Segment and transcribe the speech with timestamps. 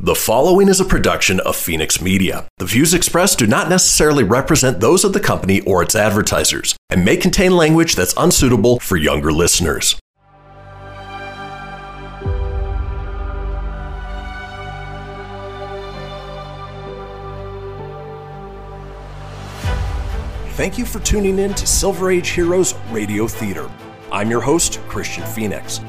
[0.00, 2.46] The following is a production of Phoenix Media.
[2.58, 7.04] The views expressed do not necessarily represent those of the company or its advertisers and
[7.04, 9.98] may contain language that's unsuitable for younger listeners.
[20.54, 23.68] Thank you for tuning in to Silver Age Heroes Radio Theater.
[24.12, 25.80] I'm your host, Christian Phoenix.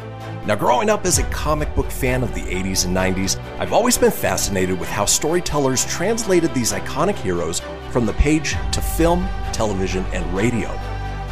[0.50, 4.00] Now, growing up as a comic book fan of the 80s and 90s, I've always
[4.00, 10.04] been fascinated with how storytellers translated these iconic heroes from the page to film, television,
[10.06, 10.70] and radio.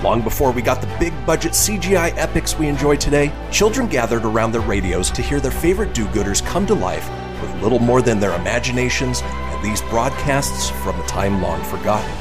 [0.04, 4.52] Long before we got the big budget CGI epics we enjoy today, children gathered around
[4.52, 7.10] their radios to hear their favorite do gooders come to life
[7.42, 12.12] with little more than their imaginations and these broadcasts from a time long forgotten.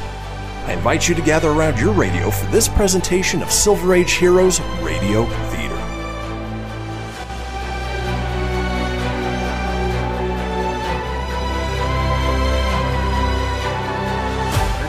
[0.64, 4.62] I invite you to gather around your radio for this presentation of Silver Age Heroes
[4.80, 5.75] Radio Theater.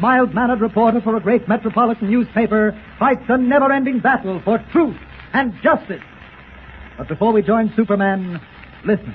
[0.00, 4.96] mild-mannered reporter for a great metropolitan newspaper, fights a never-ending battle for truth
[5.32, 6.02] and justice.
[6.96, 8.40] But before we join Superman,
[8.84, 9.14] listen.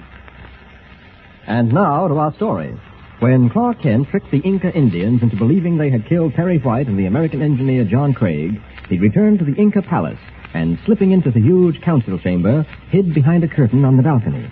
[1.46, 2.78] And now to our story.
[3.20, 6.98] When Clark Kent tricked the Inca Indians into believing they had killed Perry White and
[6.98, 10.20] the American engineer John Craig, he returned to the Inca palace
[10.54, 14.52] and, slipping into the huge council chamber, hid behind a curtain on the balcony.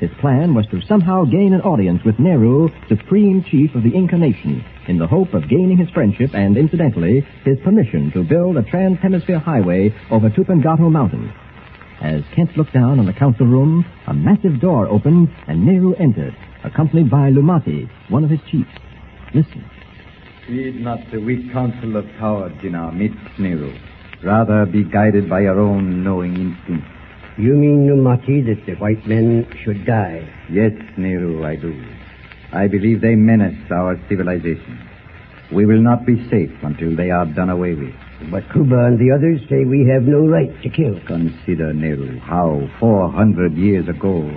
[0.00, 4.16] His plan was to somehow gain an audience with Nehru, supreme chief of the Inca
[4.16, 8.62] nation, in the hope of gaining his friendship and, incidentally, his permission to build a
[8.64, 11.32] trans-hemisphere highway over Tupungato Mountain.
[12.02, 16.36] As Kent looked down on the council room, a massive door opened and Nehru entered,
[16.64, 18.70] accompanied by Lumati, one of his chiefs.
[19.32, 19.64] Listen.
[20.48, 23.72] Heed not the weak counsel of cowards in our midst, Nehru.
[24.24, 26.88] Rather be guided by your own knowing instinct.
[27.38, 30.28] You mean, Lumati, that the white men should die?
[30.50, 31.80] Yes, Nehru, I do.
[32.52, 34.78] I believe they menace our civilization.
[35.52, 37.94] We will not be safe until they are done away with.
[38.30, 41.00] But Kuba and the others say we have no right to kill.
[41.06, 44.30] Consider, Nehru, how 400 years ago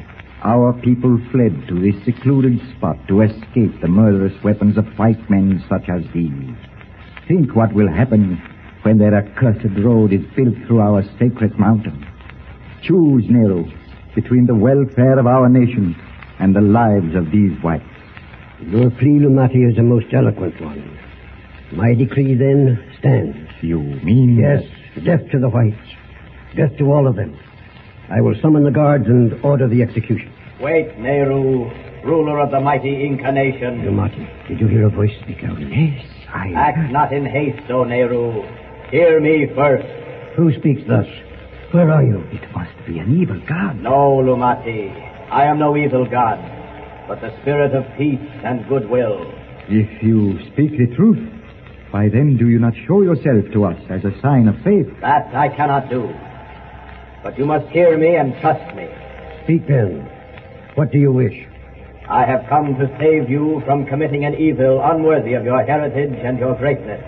[0.43, 5.63] our people fled to this secluded spot to escape the murderous weapons of white men
[5.69, 6.55] such as these.
[7.27, 8.41] Think what will happen
[8.83, 12.05] when their accursed road is built through our sacred mountain.
[12.83, 13.65] Choose, Nehru,
[14.15, 15.95] between the welfare of our nation
[16.39, 17.92] and the lives of these whites.
[18.71, 20.99] Your plea, Lumati, is a most eloquent one.
[21.73, 23.49] My decree, then, stands.
[23.61, 24.37] You mean...
[24.37, 24.63] Yes,
[25.03, 25.77] death to the whites.
[26.55, 27.37] Death to all of them.
[28.09, 30.31] I will summon the guards and order the execution.
[30.59, 31.69] Wait, Nehru,
[32.05, 33.81] ruler of the mighty Inca nation.
[33.81, 35.59] Lumati, did you hear a voice speak out?
[35.59, 36.51] Yes, I...
[36.53, 38.43] Act not in haste, O Nehru.
[38.91, 39.87] Hear me first.
[40.35, 41.07] Who speaks thus?
[41.71, 42.21] Where are you?
[42.31, 43.79] It must be an evil god.
[43.81, 44.91] No, Lumati.
[45.31, 46.37] I am no evil god,
[47.13, 49.31] but the spirit of peace and goodwill.
[49.69, 51.29] If you speak the truth,
[51.91, 54.87] why then do you not show yourself to us as a sign of faith?
[55.01, 56.11] That I cannot do.
[57.21, 58.89] But you must hear me and trust me.
[59.43, 60.09] Speak then.
[60.73, 61.37] What do you wish?
[62.09, 66.39] I have come to save you from committing an evil unworthy of your heritage and
[66.39, 67.03] your greatness.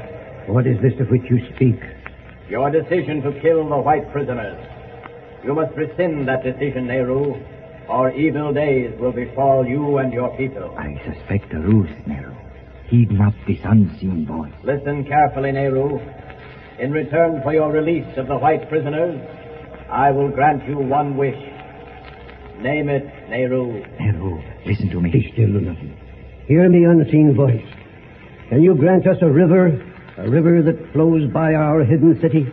[0.48, 1.82] What is this of which you speak?
[2.48, 4.64] Your decision to kill the white prisoners.
[5.44, 7.42] You must rescind that decision, Nehru,
[7.90, 10.74] or evil days will befall you and your people.
[10.78, 12.34] I suspect a ruse, Nehru.
[12.88, 14.54] Heed not this unseen voice.
[14.64, 16.00] Listen carefully, Nehru.
[16.80, 19.20] In return for your release of the white prisoners,
[19.90, 21.38] I will grant you one wish.
[22.60, 23.84] Name it, Nehru.
[24.00, 25.12] Nehru, listen to me.
[25.12, 25.96] Be still, Lumati.
[26.48, 27.66] Hear me, unseen voice.
[28.50, 29.68] Can you grant us a river,
[30.18, 32.52] a river that flows by our hidden city?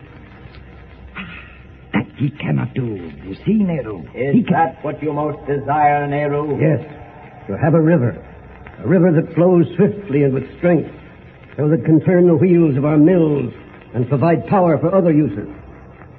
[2.23, 2.87] He cannot do.
[3.25, 4.03] You see, Nehru.
[4.15, 4.53] Is he can...
[4.53, 6.55] that what you most desire, Nehru?
[6.55, 6.79] Yes,
[7.49, 8.15] to have a river,
[8.79, 10.95] a river that flows swiftly and with strength,
[11.57, 13.53] so that can turn the wheels of our mills
[13.93, 15.49] and provide power for other uses.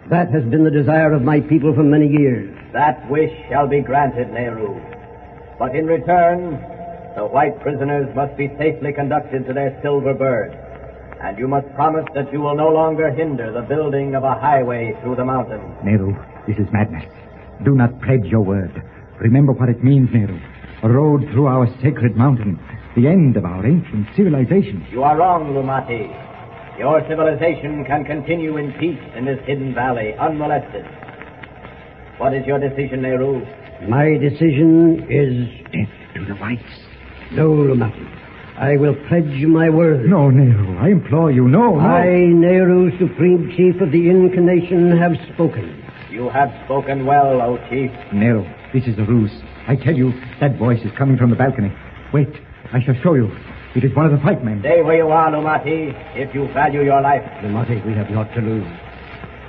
[0.10, 2.54] That has been the desire of my people for many years.
[2.74, 4.76] That wish shall be granted, Nehru.
[5.58, 6.60] But in return,
[7.16, 10.52] the white prisoners must be safely conducted to their silver bird.
[11.24, 14.94] And you must promise that you will no longer hinder the building of a highway
[15.02, 15.64] through the mountains.
[15.84, 16.14] Nehru,
[16.48, 17.06] this is madness.
[17.64, 18.84] Do not pledge your word.
[19.22, 20.38] Remember what it means, Nehru.
[20.84, 22.60] A road through our sacred mountain.
[22.98, 24.86] The end of our ancient civilization.
[24.92, 26.12] You are wrong, Lumati.
[26.78, 30.86] Your civilization can continue in peace in this hidden valley, unmolested.
[32.18, 33.46] What is your decision, Nehru?
[33.88, 36.64] My decision is Death to the whites.
[37.32, 38.23] no, Lumati.
[38.58, 40.06] I will pledge my word.
[40.06, 40.78] No, Nehru.
[40.78, 41.48] I implore you.
[41.48, 41.80] No, no.
[41.80, 45.84] I, Nehru, Supreme Chief of the Inca Nation, have spoken.
[46.12, 47.90] You have spoken well, O chief.
[48.14, 49.32] Nehru, this is a ruse.
[49.68, 51.74] I tell you, that voice is coming from the balcony.
[52.14, 52.30] Wait,
[52.72, 53.32] I shall show you.
[53.76, 54.60] It is one of the white men.
[54.60, 57.24] Stay where you are, Lumati, if you value your life.
[57.42, 58.68] Lumati, we have naught to lose.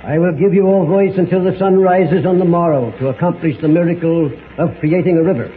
[0.03, 3.55] I will give you all voice until the sun rises on the morrow to accomplish
[3.61, 5.53] the miracle of creating a river.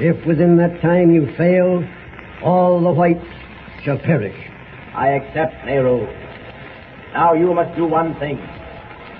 [0.00, 1.82] If within that time you fail,
[2.42, 3.24] all the whites
[3.82, 4.36] shall perish.
[4.94, 6.06] I accept, Nehru.
[7.12, 8.38] Now you must do one thing.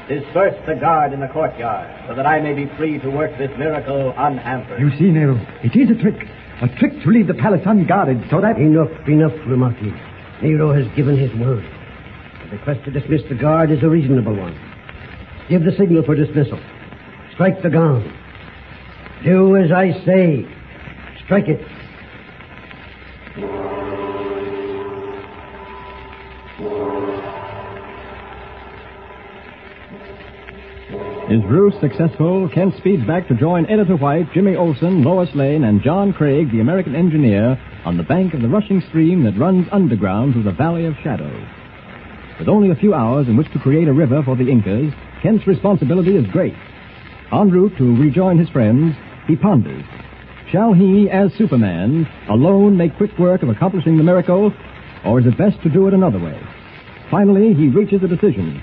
[0.09, 3.51] Disperse the guard in the courtyard, so that I may be free to work this
[3.59, 4.81] miracle unhampered.
[4.81, 6.27] You see, Nehru, it is a trick.
[6.61, 8.59] A trick to leave the palace unguarded so that...
[8.59, 9.93] Enough, enough, Lumati.
[10.43, 11.65] Nehru has given his word.
[12.45, 14.59] The request to dismiss the guard is a reasonable one.
[15.49, 16.59] Give the signal for dismissal.
[17.35, 18.13] Strike the gong.
[19.25, 20.47] Do as I say.
[21.25, 21.61] Strike it.
[31.29, 35.83] His ruse successful, Kent speeds back to join Editor White, Jimmy Olsen, Lois Lane, and
[35.83, 40.33] John Craig, the American engineer, on the bank of the rushing stream that runs underground
[40.33, 41.47] through the Valley of Shadows.
[42.39, 45.47] With only a few hours in which to create a river for the Incas, Kent's
[45.47, 46.55] responsibility is great.
[47.31, 48.97] En route to rejoin his friends,
[49.27, 49.85] he ponders.
[50.51, 54.51] Shall he, as Superman, alone make quick work of accomplishing the miracle,
[55.05, 56.41] or is it best to do it another way?
[57.11, 58.63] Finally, he reaches a decision.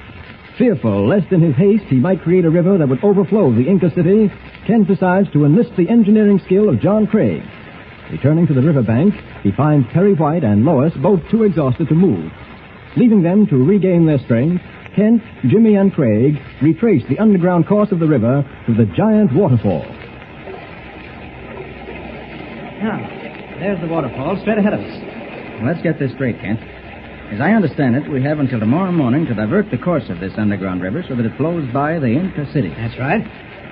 [0.57, 3.93] Fearful lest in his haste he might create a river that would overflow the Inca
[3.93, 4.31] city,
[4.65, 7.43] Kent decides to enlist the engineering skill of John Craig.
[8.11, 12.31] Returning to the riverbank, he finds Perry White and Lois both too exhausted to move.
[12.97, 14.63] Leaving them to regain their strength,
[14.95, 19.85] Kent, Jimmy, and Craig retrace the underground course of the river to the giant waterfall.
[22.85, 23.01] Now,
[23.57, 24.93] there's the waterfall straight ahead of us.
[25.65, 26.61] Let's get this straight, Kent.
[27.33, 30.33] As I understand it, we have until tomorrow morning to divert the course of this
[30.37, 32.69] underground river so that it flows by the Inca city.
[32.69, 33.25] That's right.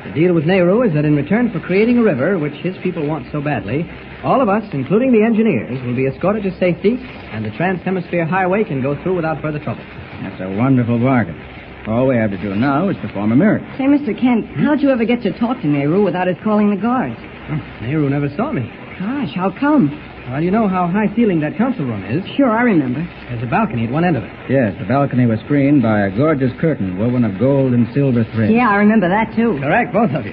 [0.10, 3.06] The deal with Nehru is that in return for creating a river, which his people
[3.06, 3.86] want so badly,
[4.24, 8.63] all of us, including the engineers, will be escorted to safety, and the Trans-Hemisphere Highway
[8.63, 9.86] can go through without further trouble.
[10.25, 11.38] That's a wonderful bargain.
[11.86, 13.68] All we have to do now is perform a miracle.
[13.77, 14.19] Say, Mr.
[14.19, 17.19] Kent, how'd you ever get to talk to Nehru without his calling the guards?
[17.81, 18.71] Nehru never saw me.
[19.03, 19.91] Gosh, how come?
[20.31, 22.23] Well, you know how high ceiling that council room is.
[22.38, 23.03] Sure, I remember.
[23.27, 24.31] There's a balcony at one end of it.
[24.50, 28.51] Yes, the balcony was screened by a gorgeous curtain woven of gold and silver thread.
[28.55, 29.59] Yeah, I remember that, too.
[29.59, 30.31] Correct, both of you.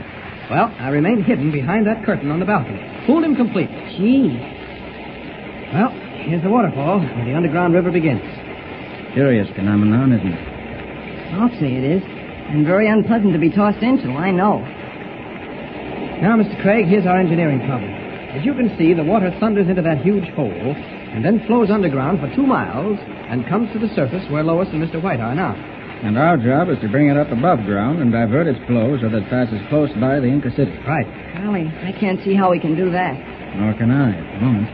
[0.50, 2.78] Well, I remained hidden behind that curtain on the balcony.
[3.06, 3.74] Fooled him completely.
[3.98, 4.38] Gee.
[5.74, 5.90] Well,
[6.22, 8.22] here's the waterfall where the underground river begins.
[9.14, 10.46] Curious phenomenon, isn't it?
[11.34, 12.02] I'll say it is.
[12.06, 14.58] And very unpleasant to be tossed into, I know.
[16.22, 16.60] Now, Mr.
[16.62, 17.90] Craig, here's our engineering problem.
[18.30, 20.74] As you can see, the water thunders into that huge hole
[21.10, 24.78] and then flows underground for two miles and comes to the surface where Lois and
[24.78, 25.02] Mr.
[25.02, 25.58] White are now.
[26.06, 29.10] And our job is to bring it up above ground and divert its flow so
[29.10, 30.72] that it passes close by the Inca city.
[30.86, 31.04] Right.
[31.42, 33.18] Golly, I can't see how we can do that.
[33.58, 34.68] Nor can I at the moment.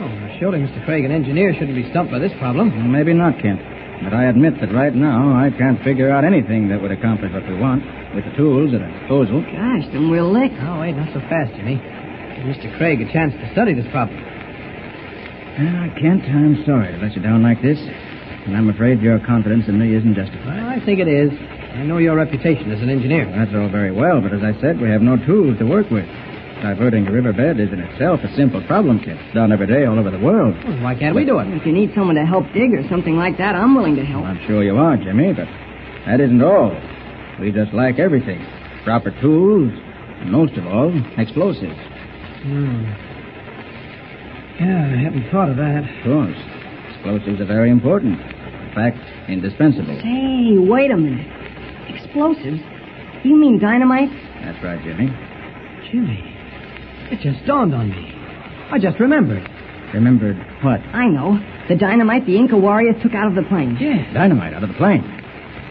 [0.00, 0.80] Oh, surely Mr.
[0.86, 2.70] Craig, an engineer, shouldn't be stumped by this problem.
[2.70, 3.60] Well, maybe not, Kent.
[4.06, 7.44] But I admit that right now I can't figure out anything that would accomplish what
[7.44, 7.84] we want
[8.14, 9.42] with the tools at our disposal.
[9.44, 10.52] Gosh, then we'll lick.
[10.62, 11.76] Oh, wait, not so fast, Jimmy.
[12.40, 12.74] Give Mr.
[12.78, 14.16] Craig a chance to study this problem.
[14.16, 17.76] Well, Kent, I'm sorry to let you down like this.
[17.76, 20.56] And I'm afraid your confidence in me isn't justified.
[20.56, 21.30] Well, I think it is.
[21.76, 23.26] I know your reputation as an engineer.
[23.28, 26.06] That's all very well, but as I said, we have no tools to work with.
[26.64, 29.20] Diverting a riverbed is in itself a simple problem, Kent.
[29.20, 30.56] It's done every day all over the world.
[30.64, 31.48] Well, why can't we do it?
[31.52, 34.24] If you need someone to help dig or something like that, I'm willing to help.
[34.24, 35.48] I'm sure you are, Jimmy, but
[36.06, 36.72] that isn't all.
[37.38, 38.40] We just lack everything.
[38.84, 39.72] Proper tools,
[40.24, 41.76] and most of all, explosives.
[42.42, 42.84] Hmm.
[44.60, 45.82] Yeah, I hadn't thought of that.
[45.84, 46.36] Of course.
[46.94, 48.20] Explosives are very important.
[48.20, 49.96] In fact, indispensable.
[50.00, 51.26] Hey, wait a minute.
[51.88, 52.60] Explosives?
[53.24, 54.10] You mean dynamite?
[54.44, 55.08] That's right, Jimmy.
[55.90, 56.20] Jimmy,
[57.10, 58.12] it just dawned on me.
[58.70, 59.48] I just remembered.
[59.92, 60.80] Remembered what?
[60.94, 61.38] I know.
[61.68, 63.76] The dynamite the Inca warriors took out of the plane.
[63.80, 65.02] Yeah, Dynamite out of the plane.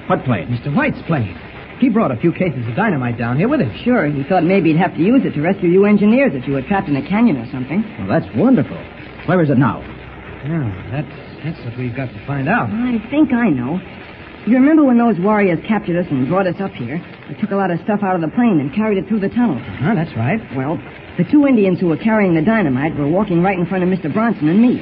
[0.07, 0.47] What plane?
[0.47, 0.75] Mr.
[0.75, 1.35] White's plane.
[1.79, 3.71] He brought a few cases of dynamite down here with him.
[3.83, 6.53] Sure, he thought maybe he'd have to use it to rescue you engineers if you
[6.53, 7.83] were trapped in a canyon or something.
[7.99, 8.77] Well, that's wonderful.
[9.27, 9.79] Where is it now?
[10.43, 12.69] Yeah, that's, that's what we've got to find out.
[12.69, 13.79] I think I know.
[14.47, 16.99] You remember when those warriors captured us and brought us up here?
[17.27, 19.29] They took a lot of stuff out of the plane and carried it through the
[19.29, 19.59] tunnel.
[19.59, 20.39] Uh-huh, that's right.
[20.55, 20.79] Well,
[21.17, 24.11] the two Indians who were carrying the dynamite were walking right in front of Mr.
[24.11, 24.79] Bronson and me.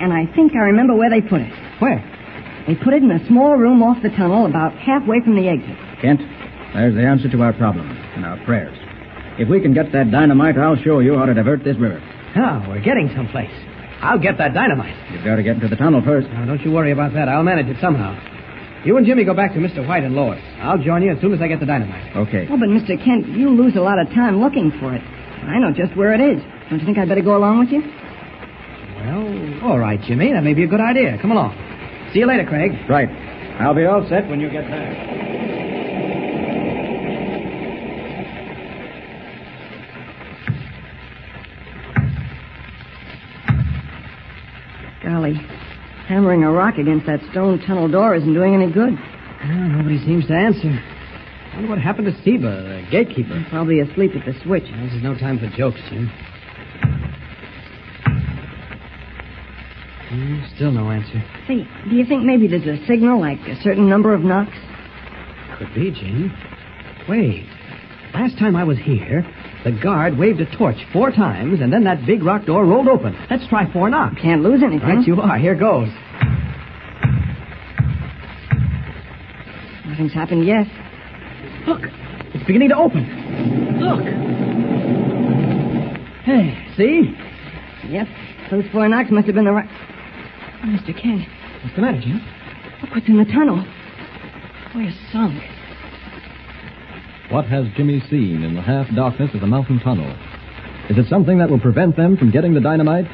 [0.00, 1.52] And I think I remember where they put it.
[1.80, 2.00] Where?
[2.66, 5.76] They put it in a small room off the tunnel about halfway from the exit.
[6.00, 6.20] Kent,
[6.74, 8.76] there's the answer to our problem and our prayers.
[9.38, 12.00] If we can get that dynamite, I'll show you how to divert this river.
[12.36, 13.50] Oh, we're getting someplace.
[14.00, 14.96] I'll get that dynamite.
[15.12, 16.28] You've got to get into the tunnel first.
[16.28, 17.28] Now, don't you worry about that.
[17.28, 18.16] I'll manage it somehow.
[18.84, 19.86] You and Jimmy go back to Mr.
[19.86, 20.40] White and Lois.
[20.60, 22.16] I'll join you as soon as I get the dynamite.
[22.16, 22.48] Okay.
[22.50, 22.96] Oh, but Mr.
[23.02, 25.02] Kent, you lose a lot of time looking for it.
[25.02, 26.42] I know just where it is.
[26.70, 27.82] Don't you think I'd better go along with you?
[28.96, 30.32] Well, all right, Jimmy.
[30.32, 31.18] That may be a good idea.
[31.20, 31.52] Come along.
[32.12, 32.72] See you later, Craig.
[32.88, 33.08] Right.
[33.60, 35.29] I'll be all set when you get back.
[45.10, 45.34] Golly,
[46.06, 48.94] hammering a rock against that stone tunnel door isn't doing any good.
[48.94, 50.70] Well, nobody seems to answer.
[50.70, 53.44] I wonder what happened to Seba, the gatekeeper.
[53.50, 54.62] Probably asleep at the switch.
[54.70, 56.06] Well, this is no time for jokes, Jim.
[60.10, 61.24] Hmm, still no answer.
[61.48, 64.56] Say, do you think maybe there's a signal, like a certain number of knocks?
[65.58, 66.32] Could be, Jim.
[67.08, 67.48] Wait.
[68.14, 69.24] Last time I was here,
[69.64, 73.16] the guard waved a torch four times, and then that big rock door rolled open.
[73.30, 74.20] Let's try four knocks.
[74.20, 74.88] Can't lose anything.
[74.88, 75.38] Right you are.
[75.38, 75.88] Here goes.
[79.86, 80.66] Nothing's happened yet.
[81.66, 81.82] Look,
[82.34, 83.04] it's beginning to open.
[83.80, 84.04] Look.
[86.24, 87.14] Hey, see?
[87.88, 88.06] Yep,
[88.50, 89.68] those four knocks must have been the right...
[90.62, 90.92] Oh, Mr.
[91.00, 91.22] Kent,
[91.62, 92.20] What's the matter, Jim?
[92.82, 93.64] look what's in the tunnel.
[94.74, 95.42] We're sunk.
[97.30, 100.10] What has Jimmy seen in the half darkness of the mountain tunnel?
[100.90, 103.04] Is it something that will prevent them from getting the dynamite?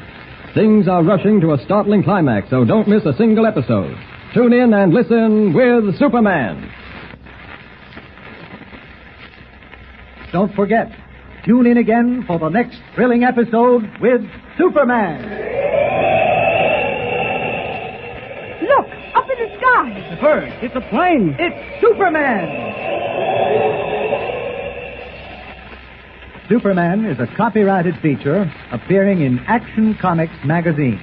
[0.55, 3.95] Things are rushing to a startling climax, so don't miss a single episode.
[4.33, 6.67] Tune in and listen with Superman.
[10.33, 10.87] Don't forget,
[11.45, 14.21] tune in again for the next thrilling episode with
[14.57, 15.21] Superman.
[18.63, 20.07] Look, up in the sky.
[20.09, 20.49] The bird.
[20.63, 21.35] It's a plane.
[21.37, 23.86] It's Superman.
[26.49, 30.97] Superman is a copyrighted feature appearing in Action Comics magazine.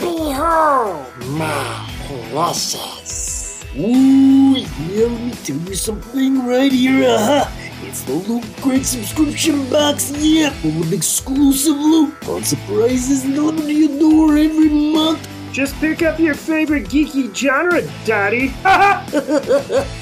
[0.00, 1.90] Behold my
[2.30, 3.62] precious.
[3.76, 7.50] Ooh, yeah, let me tell you something right here, uh-huh.
[7.82, 13.72] It's the Loot Crate subscription box, yeah, full of exclusive loot, fun surprises delivered to
[13.72, 15.28] your door every month.
[15.52, 18.54] Just pick up your favorite geeky genre, Daddy.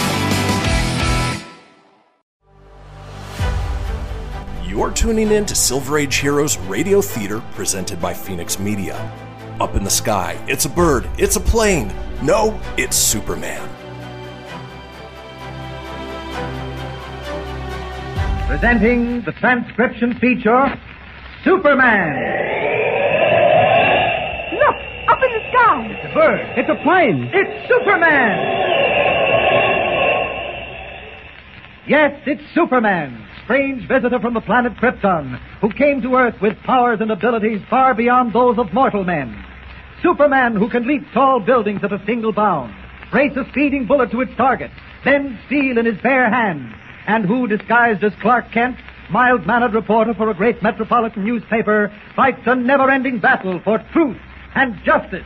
[4.71, 8.95] You're tuning in to Silver Age Heroes Radio Theater presented by Phoenix Media.
[9.59, 11.93] Up in the sky, it's a bird, it's a plane.
[12.23, 13.67] No, it's Superman.
[18.47, 20.79] Presenting the transcription feature,
[21.43, 22.15] Superman.
[24.53, 24.75] Look,
[25.09, 25.87] up in the sky.
[25.91, 26.57] It's a bird.
[26.57, 27.29] It's a plane.
[27.33, 28.61] It's Superman.
[31.87, 36.99] Yes, it's Superman, strange visitor from the planet Krypton, who came to Earth with powers
[37.01, 39.43] and abilities far beyond those of mortal men.
[40.01, 42.73] Superman who can leap tall buildings at a single bound,
[43.13, 44.71] race a speeding bullet to its target,
[45.03, 46.73] bend steel in his bare hands,
[47.07, 48.77] and who, disguised as Clark Kent,
[49.09, 54.17] mild-mannered reporter for a great metropolitan newspaper, fights a never-ending battle for truth
[54.55, 55.25] and justice.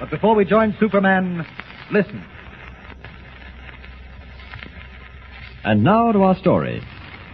[0.00, 1.46] But before we join Superman,
[1.90, 2.24] listen.
[5.64, 6.82] And now to our story.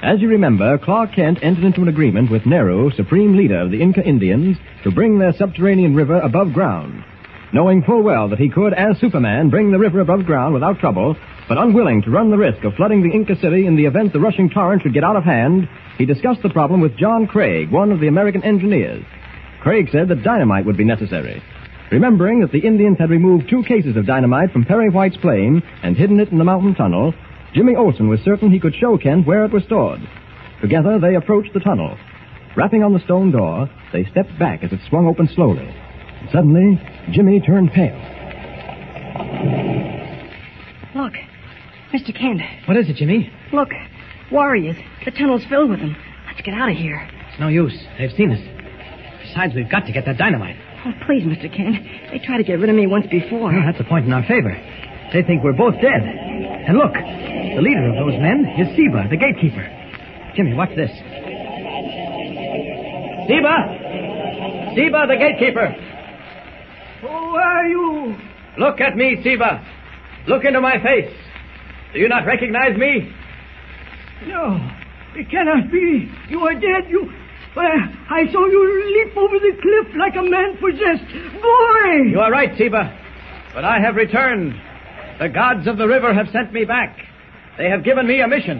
[0.02, 3.80] As you remember, Clark Kent entered into an agreement with Nehru, supreme leader of the
[3.80, 7.04] Inca Indians, to bring their subterranean river above ground.
[7.52, 11.16] Knowing full well that he could, as Superman, bring the river above ground without trouble,
[11.48, 14.20] but unwilling to run the risk of flooding the Inca city in the event the
[14.20, 17.92] rushing torrent should get out of hand, he discussed the problem with John Craig, one
[17.92, 19.04] of the American engineers.
[19.60, 21.42] Craig said that dynamite would be necessary.
[21.92, 25.96] Remembering that the Indians had removed two cases of dynamite from Perry White's plane and
[25.96, 27.14] hidden it in the mountain tunnel,
[27.54, 30.00] Jimmy Olsen was certain he could show Kent where it was stored.
[30.60, 31.96] Together, they approached the tunnel.
[32.56, 35.68] Rapping on the stone door, they stepped back as it swung open slowly.
[36.32, 36.80] Suddenly,
[37.12, 38.00] Jimmy turned pale.
[40.94, 41.12] Look,
[41.92, 42.16] Mr.
[42.16, 42.40] Kent.
[42.66, 43.30] What is it, Jimmy?
[43.52, 43.70] Look,
[44.32, 44.76] warriors.
[45.04, 45.96] The tunnel's filled with them.
[46.26, 47.08] Let's get out of here.
[47.30, 47.76] It's no use.
[47.98, 48.40] They've seen us.
[49.22, 50.56] Besides, we've got to get that dynamite.
[50.86, 51.54] Oh, please, Mr.
[51.54, 51.76] Kent.
[52.10, 53.52] They tried to get rid of me once before.
[53.52, 54.54] Well, that's a point in our favor.
[55.14, 56.02] They think we're both dead.
[56.02, 59.62] And look, the leader of those men is Seba, the gatekeeper.
[60.34, 60.90] Jimmy, watch this.
[63.30, 63.54] Seba!
[64.74, 65.70] Seba, the gatekeeper!
[67.02, 68.16] Who are you?
[68.58, 69.64] Look at me, Seba.
[70.26, 71.14] Look into my face.
[71.92, 73.08] Do you not recognize me?
[74.26, 74.58] No,
[75.14, 76.10] it cannot be.
[76.28, 76.90] You are dead.
[76.90, 77.12] You.
[77.54, 77.66] Well,
[78.10, 81.06] I saw you leap over the cliff like a man possessed.
[81.40, 82.10] Boy!
[82.10, 82.98] You are right, Seba.
[83.54, 84.54] But I have returned.
[85.18, 86.98] The gods of the river have sent me back.
[87.56, 88.58] They have given me a mission.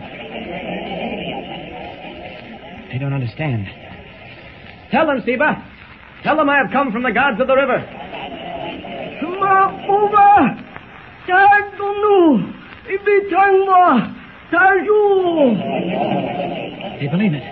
[2.90, 3.66] They don't understand.
[4.90, 5.70] Tell them, Seba.
[6.22, 7.84] Tell them I have come from the gods of the river.
[9.44, 10.62] Mabuba!
[11.26, 12.52] Tardunu!
[12.86, 14.14] Ibitangwa!
[14.52, 15.56] Tarju!
[17.00, 17.42] They believe it.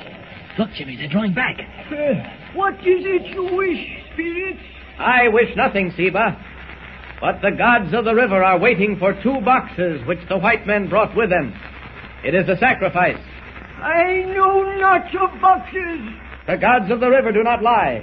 [0.59, 1.59] Look, Jimmy, they're drawing back.
[1.91, 1.95] Uh,
[2.55, 3.79] what is it you wish,
[4.13, 4.61] spirits?
[4.99, 6.37] I wish nothing, Seba.
[7.23, 10.89] But the gods of the river are waiting for two boxes which the white men
[10.89, 11.55] brought with them.
[12.25, 13.23] It is a sacrifice.
[13.79, 16.01] I know not of boxes.
[16.49, 18.03] The gods of the river do not lie.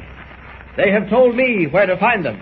[0.78, 2.42] They have told me where to find them.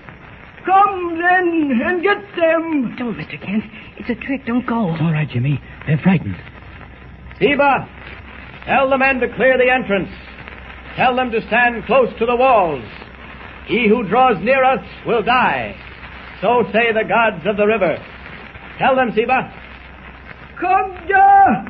[0.65, 2.95] Come then and get them.
[2.95, 3.43] Don't, Mr.
[3.43, 3.63] Kent.
[3.97, 4.45] It's a trick.
[4.45, 4.93] Don't go.
[4.93, 5.59] It's all right, Jimmy.
[5.87, 6.37] They're frightened.
[7.39, 7.89] Seba,
[8.65, 10.09] tell the men to clear the entrance.
[10.95, 12.85] Tell them to stand close to the walls.
[13.65, 15.75] He who draws near us will die.
[16.41, 17.97] So say the gods of the river.
[18.77, 19.51] Tell them, Seba.
[20.61, 21.65] Kagda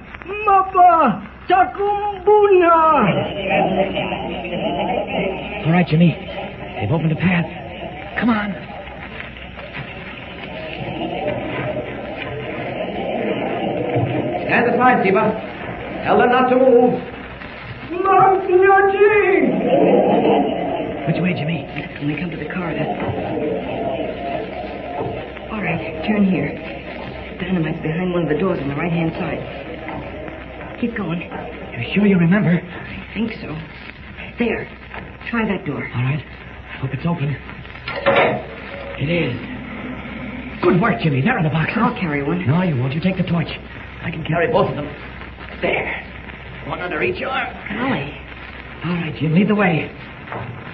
[0.45, 2.75] Mapa Takumbuna.
[5.65, 6.11] All right, Jimmy.
[6.11, 7.45] They've opened a path.
[8.19, 8.51] Come on.
[14.47, 15.31] Stand aside, Seba.
[16.03, 16.93] Tell them not to move.
[18.03, 19.47] Magnati!
[21.07, 21.63] Which way, Jimmy?
[21.99, 23.86] When we come to the corridor.
[25.57, 26.53] All right, turn here.
[27.41, 30.77] Dynamite's behind one of the doors on the right-hand side.
[30.79, 31.19] Keep going.
[31.19, 32.61] You sure you remember?
[32.61, 33.57] I think so.
[34.37, 34.69] There.
[35.31, 35.81] Try that door.
[35.81, 36.21] All right.
[36.77, 37.33] Hope it's open.
[39.01, 39.33] It is.
[40.61, 41.21] Good work, Jimmy.
[41.21, 41.77] There are the boxes.
[41.81, 42.45] I'll carry one.
[42.45, 42.93] No, you won't.
[42.93, 43.49] You take the torch.
[43.49, 44.85] I can carry both of them.
[45.59, 45.89] There.
[46.69, 47.49] One under each arm.
[47.73, 48.13] Golly.
[48.85, 49.89] All right, Jim, lead the way.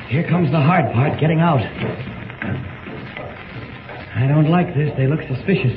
[0.09, 1.63] Here comes the hard part, getting out.
[4.15, 4.93] I don't like this.
[4.95, 5.73] They look suspicious.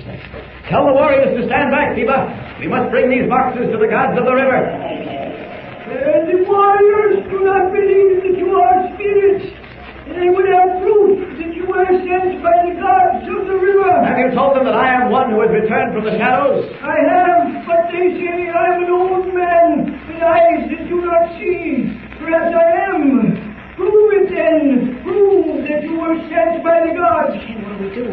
[0.69, 2.57] Tell the warriors to stand back, Seba.
[2.61, 4.61] We must bring these boxes to the gods of the river.
[4.61, 9.47] Uh, the warriors do not believe that you are spirits.
[10.13, 13.91] They would have proof that you were sent by the gods of the river.
[14.05, 16.69] Have you told them that I am one who has returned from the shadows?
[16.85, 21.89] I have, but they say I'm an old man with eyes that do not see.
[22.21, 23.36] Perhaps I am.
[23.77, 25.01] Prove it then.
[25.05, 27.37] Prove that you were sent by the gods.
[27.45, 28.09] Ken, what do we do?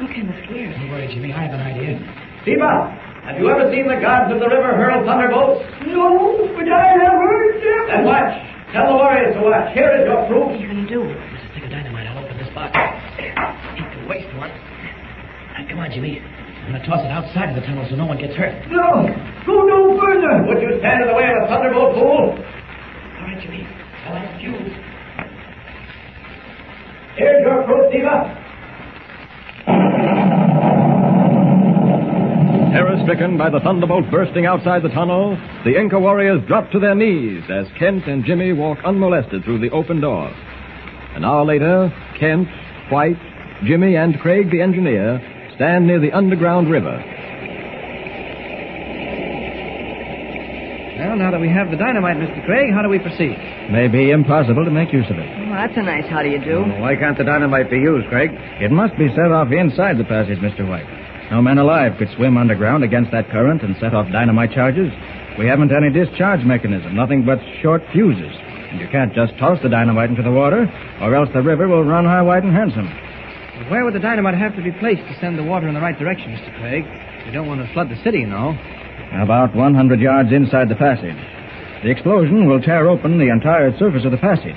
[0.00, 0.72] I'm kind of scared.
[0.72, 1.32] Don't worry, Jimmy.
[1.32, 2.00] I have an idea.
[2.48, 2.96] Seba,
[3.28, 5.62] have you ever seen the gods of the river hurl thunderbolts?
[5.86, 7.82] No, but I have heard them.
[7.92, 8.32] Then watch.
[8.72, 9.68] Tell the warriors to watch.
[9.76, 10.48] Here is your proof.
[10.48, 11.04] What are you going to do?
[11.04, 12.08] There's a stick of dynamite.
[12.08, 12.72] I'll open this box.
[12.72, 14.48] Hate to waste one.
[14.48, 16.24] Now, come on, Jimmy.
[16.24, 18.54] I'm going to toss it outside of the tunnel so no one gets hurt.
[18.72, 19.04] No,
[19.44, 20.46] go no further.
[20.48, 22.32] Would you stand in the way of a thunderbolt, fool?
[22.32, 23.66] All right, Jimmy.
[24.08, 24.56] I'll ask you.
[27.16, 28.38] Here's your proof, Seba.
[32.72, 37.42] Terror-stricken by the thunderbolt bursting outside the tunnel, the Inca warriors drop to their knees
[37.50, 40.28] as Kent and Jimmy walk unmolested through the open door.
[41.14, 42.48] An hour later, Kent,
[42.90, 43.20] White,
[43.64, 45.20] Jimmy, and Craig the engineer
[45.54, 46.98] stand near the underground river.
[51.02, 52.46] Well, now that we have the dynamite, Mr.
[52.46, 53.34] Craig, how do we proceed?
[53.74, 55.26] May be impossible to make use of it.
[55.26, 56.62] Well, that's a nice how do you do.
[56.62, 58.30] Oh, why can't the dynamite be used, Craig?
[58.62, 60.62] It must be set off inside the passage, Mr.
[60.62, 60.86] White.
[61.34, 64.94] No man alive could swim underground against that current and set off dynamite charges.
[65.38, 68.32] We haven't any discharge mechanism, nothing but short fuses.
[68.70, 70.70] And you can't just toss the dynamite into the water,
[71.02, 72.86] or else the river will run high, wide, and handsome.
[73.68, 75.98] Where would the dynamite have to be placed to send the water in the right
[75.98, 76.54] direction, Mr.
[76.60, 76.86] Craig?
[77.26, 78.54] We don't want to flood the city, you know.
[79.12, 81.20] About 100 yards inside the passage.
[81.84, 84.56] The explosion will tear open the entire surface of the passage.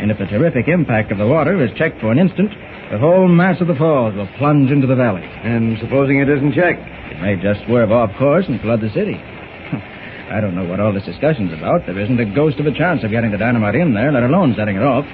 [0.00, 2.50] And if the terrific impact of the water is checked for an instant,
[2.90, 5.22] the whole mass of the falls will plunge into the valley.
[5.22, 6.82] And supposing it isn't checked?
[7.12, 9.14] It may just swerve off course and flood the city.
[10.32, 11.86] I don't know what all this discussion's about.
[11.86, 14.54] There isn't a ghost of a chance of getting the dynamite in there, let alone
[14.56, 15.04] setting it off.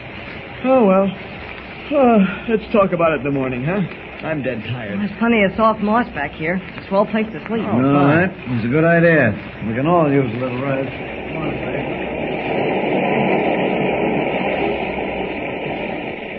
[0.64, 1.06] Oh, well.
[1.90, 3.82] Oh, let's talk about it in the morning, huh?
[4.22, 4.98] I'm dead tired.
[4.98, 6.58] There's plenty of soft moss back here.
[6.58, 7.62] It's a swell place to sleep.
[7.62, 9.30] Oh, no, that is a good idea.
[9.62, 10.90] We can all use a little rest.
[10.90, 11.54] Come on,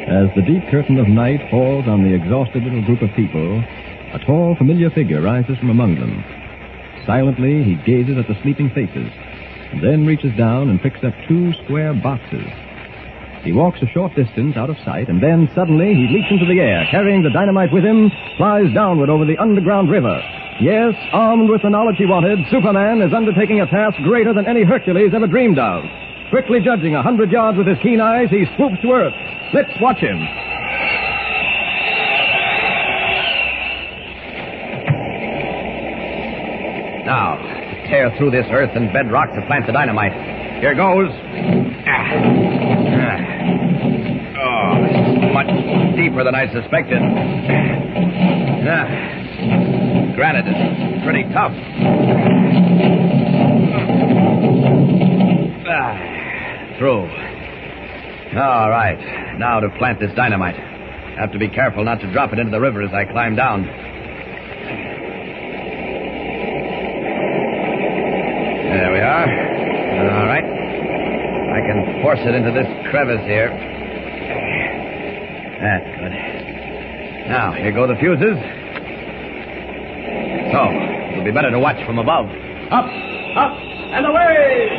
[0.10, 3.64] As the deep curtain of night falls on the exhausted little group of people,
[4.12, 6.20] a tall, familiar figure rises from among them.
[7.06, 9.08] Silently, he gazes at the sleeping faces,
[9.72, 12.50] and then reaches down and picks up two square boxes.
[13.44, 16.60] He walks a short distance out of sight, and then suddenly he leaps into the
[16.60, 20.22] air, carrying the dynamite with him, flies downward over the underground river.
[20.60, 24.64] Yes, armed with the knowledge he wanted, Superman is undertaking a task greater than any
[24.64, 25.84] Hercules ever dreamed of.
[26.32, 29.14] Quickly judging a hundred yards with his keen eyes, he swoops to earth.
[29.54, 30.20] Let's watch him.
[37.08, 37.40] Now,
[37.88, 40.39] tear through this earth and bedrock to plant the dynamite.
[40.60, 41.10] Here goes.
[44.42, 44.76] Oh,
[45.34, 45.48] much
[45.96, 47.02] deeper than I suspected.
[48.68, 48.88] Ah.
[50.16, 51.54] Granite is pretty tough.
[55.66, 55.96] Ah.
[56.78, 57.08] Through.
[58.38, 59.00] All right.
[59.40, 60.56] Now to plant this dynamite.
[61.18, 63.64] Have to be careful not to drop it into the river as I climb down.
[68.70, 69.28] There we are.
[70.00, 70.44] All right.
[70.46, 73.50] I can force it into this crevice here.
[75.62, 76.14] That's good.
[77.30, 78.38] Now, here go the fuses.
[80.52, 80.60] So,
[81.12, 82.26] it'll be better to watch from above.
[82.72, 82.86] Up,
[83.38, 83.54] up,
[83.94, 84.70] and away!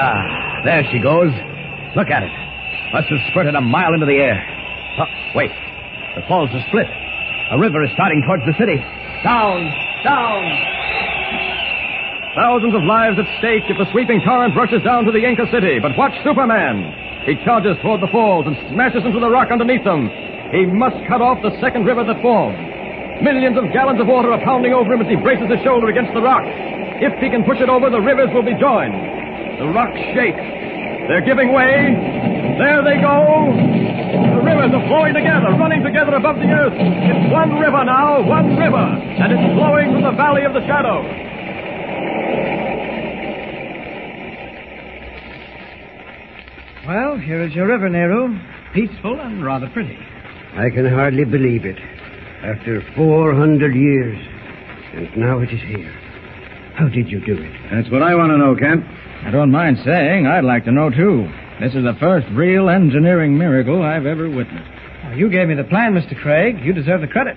[0.00, 1.32] Ah, there she goes.
[1.96, 2.30] Look at it.
[2.92, 4.38] Must have spurted a mile into the air.
[5.00, 5.50] Oh, wait.
[6.14, 6.86] The falls are split.
[7.50, 8.76] A river is starting towards the city.
[9.24, 9.66] Down,
[10.04, 10.42] down.
[12.36, 15.80] Thousands of lives at stake if the sweeping torrent rushes down to the Inca city.
[15.82, 17.26] But watch Superman.
[17.26, 20.06] He charges toward the falls and smashes into the rock underneath them.
[20.54, 22.56] He must cut off the second river that formed.
[23.20, 26.14] Millions of gallons of water are pounding over him as he braces his shoulder against
[26.14, 26.46] the rock.
[27.02, 28.94] If he can push it over, the rivers will be joined.
[29.58, 30.38] The rocks shake.
[31.10, 31.90] They're giving way.
[32.62, 33.87] There they go.
[34.08, 36.72] The rivers are flowing together, running together above the earth.
[36.72, 41.04] It's one river now, one river, and it's flowing from the Valley of the Shadow.
[46.88, 48.38] Well, here is your river, Nehru.
[48.72, 49.98] Peaceful and rather pretty.
[50.56, 51.78] I can hardly believe it.
[52.42, 54.18] After 400 years.
[54.94, 55.92] And now it is here.
[56.76, 57.52] How did you do it?
[57.70, 58.84] That's what I want to know, Kent.
[59.26, 61.28] I don't mind saying I'd like to know, too.
[61.60, 64.70] This is the first real engineering miracle I've ever witnessed.
[65.04, 66.14] Well, you gave me the plan, Mr.
[66.20, 66.56] Craig.
[66.62, 67.36] You deserve the credit.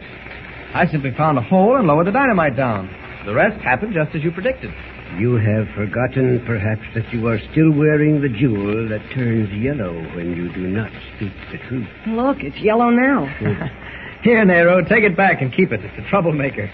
[0.75, 2.87] I simply found a hole and lowered the dynamite down.
[3.25, 4.71] The rest happened just as you predicted.
[5.17, 10.35] You have forgotten, perhaps, that you are still wearing the jewel that turns yellow when
[10.35, 11.87] you do not speak the truth.
[12.07, 13.25] Look, it's yellow now.
[14.23, 15.81] Here, Nehru, take it back and keep it.
[15.83, 16.71] It's a troublemaker.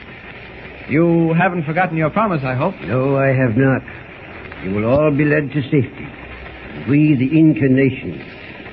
[0.89, 2.75] You haven't forgotten your promise, I hope.
[2.81, 3.81] No, I have not.
[4.63, 6.07] You will all be led to safety.
[6.85, 8.21] We, the Inca nation,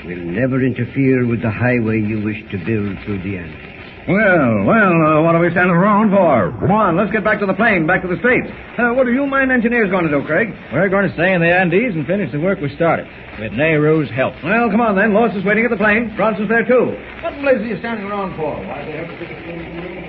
[0.05, 3.71] will never interfere with the highway you wish to build through the Andes.
[4.05, 6.53] Well, well, uh, what are we standing around for?
[6.61, 8.45] Come on, let's get back to the plane, back to the States.
[8.77, 10.53] Uh, what are you mine engineers going to do, Craig?
[10.77, 13.09] We're going to stay in the Andes and finish the work we started,
[13.41, 14.37] with Nehru's help.
[14.45, 15.15] Well, come on then.
[15.15, 16.13] Lois is waiting at the plane.
[16.21, 16.93] Bronson's there, too.
[17.25, 18.53] What in blazes are you standing around for?
[18.53, 20.04] Why, they have to take a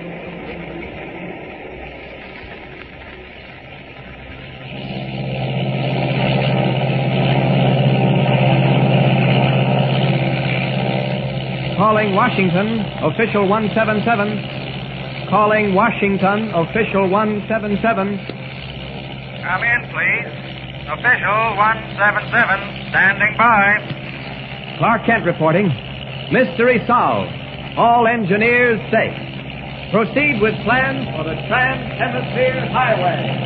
[11.76, 15.28] Calling Washington, official 177.
[15.28, 18.16] Calling Washington, official 177.
[19.44, 20.32] Come in, please.
[20.88, 23.76] Official 177, standing by.
[24.78, 25.68] Clark Kent reporting.
[26.32, 27.28] Mystery solved.
[27.76, 29.12] All engineers safe.
[29.92, 33.36] Proceed with plans for the Trans-Hemisphere Highway.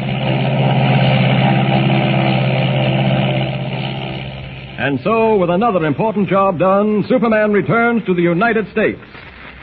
[4.80, 9.02] And so, with another important job done, Superman returns to the United States.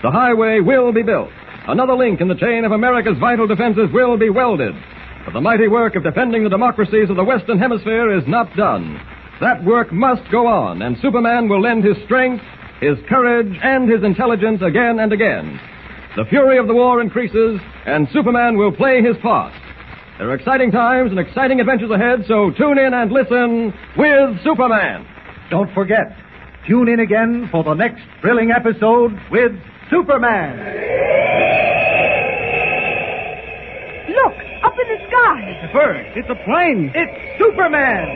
[0.04, 1.32] The highway will be built.
[1.68, 4.76] Another link in the chain of America's vital defenses will be welded.
[5.26, 9.02] But the mighty work of defending the democracies of the Western Hemisphere is not done.
[9.42, 12.44] That work must go on, and Superman will lend his strength,
[12.80, 15.60] his courage, and his intelligence again and again.
[16.16, 19.54] The fury of the war increases, and Superman will play his part.
[20.18, 25.06] There are exciting times and exciting adventures ahead, so tune in and listen with Superman.
[25.52, 26.18] Don't forget,
[26.68, 29.52] tune in again for the next thrilling episode with
[29.92, 30.58] Superman.
[34.10, 35.38] Look, up in the sky.
[35.54, 36.06] It's a bird.
[36.16, 36.92] It's a plane.
[36.96, 38.08] It's Superman.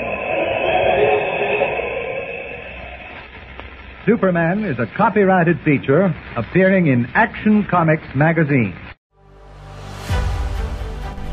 [4.07, 8.75] Superman is a copyrighted feature appearing in Action Comics magazine.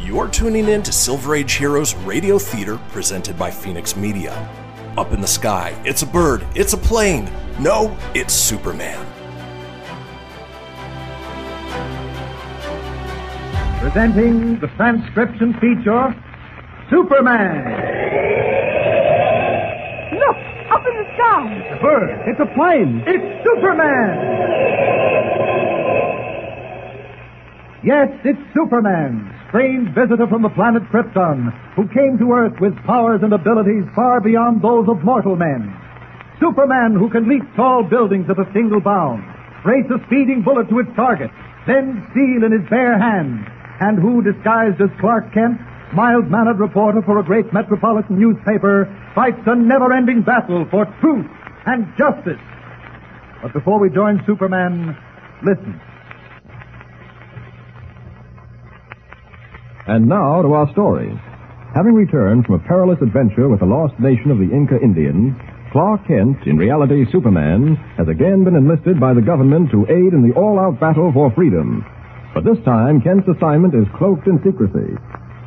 [0.08, 4.32] You're tuning in to Silver Age Heroes Radio Theater presented by Phoenix Media.
[4.96, 7.30] Up in the sky, it's a bird, it's a plane.
[7.60, 9.04] No, it's Superman.
[13.82, 16.16] Presenting the transcription feature
[16.88, 17.66] Superman.
[20.14, 20.36] Look,
[20.72, 21.52] up in the sky.
[21.52, 22.22] It's a bird.
[22.26, 23.04] It's a plane.
[23.06, 24.38] It's Superman.
[27.84, 33.20] Yes, it's Superman, strange visitor from the planet Krypton, who came to Earth with powers
[33.22, 35.74] and abilities far beyond those of mortal men.
[36.38, 39.24] Superman who can leap tall buildings at a single bound,
[39.64, 41.30] race a speeding bullet to its target,
[41.66, 43.44] bend steel in his bare hand,
[43.80, 45.58] and who, disguised as Clark Kent,
[45.94, 48.84] mild-mannered reporter for a great metropolitan newspaper,
[49.14, 51.26] fights a never-ending battle for truth
[51.66, 52.40] and justice.
[53.42, 54.96] But before we join Superman,
[55.42, 55.80] listen.
[59.88, 61.08] And now to our story.
[61.74, 65.32] Having returned from a perilous adventure with the lost nation of the Inca Indians,
[65.72, 70.20] Clark Kent, in reality Superman, has again been enlisted by the government to aid in
[70.20, 71.84] the all-out battle for freedom.
[72.34, 74.92] But this time, Kent's assignment is cloaked in secrecy.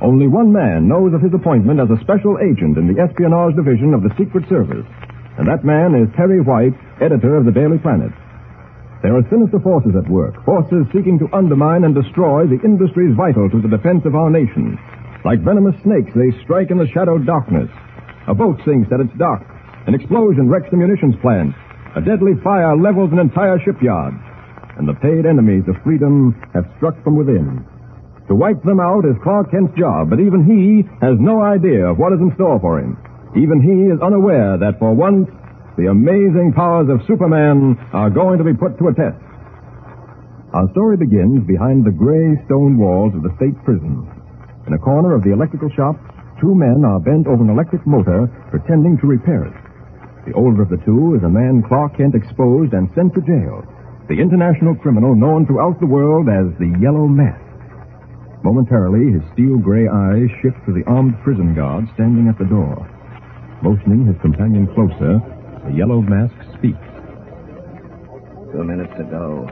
[0.01, 3.93] Only one man knows of his appointment as a special agent in the espionage division
[3.93, 4.89] of the Secret Service,
[5.37, 8.09] and that man is Perry White, editor of the Daily Planet.
[9.01, 13.49] There are sinister forces at work, forces seeking to undermine and destroy the industries vital
[13.49, 14.77] to the defense of our nation.
[15.25, 17.69] Like venomous snakes, they strike in the shadowed darkness.
[18.27, 19.41] A boat sinks at its dock.
[19.87, 21.55] An explosion wrecks the munitions plant.
[21.95, 24.13] A deadly fire levels an entire shipyard.
[24.77, 27.65] And the paid enemies of freedom have struck from within.
[28.29, 31.97] To wipe them out is Clark Kent's job, but even he has no idea of
[31.97, 32.97] what is in store for him.
[33.35, 35.27] Even he is unaware that for once,
[35.77, 39.15] the amazing powers of Superman are going to be put to a test.
[40.51, 44.03] Our story begins behind the gray stone walls of the state prison.
[44.67, 45.95] In a corner of the electrical shop,
[46.43, 49.55] two men are bent over an electric motor pretending to repair it.
[50.27, 53.63] The older of the two is a man Clark Kent exposed and sent to jail,
[54.09, 57.39] the international criminal known throughout the world as the Yellow Mask.
[58.43, 62.75] Momentarily, his steel gray eyes shift to the armed prison guard standing at the door.
[63.63, 65.21] Motioning his companion closer,
[65.65, 66.77] the Yellow Mask speaks.
[68.51, 69.47] Two minutes to go.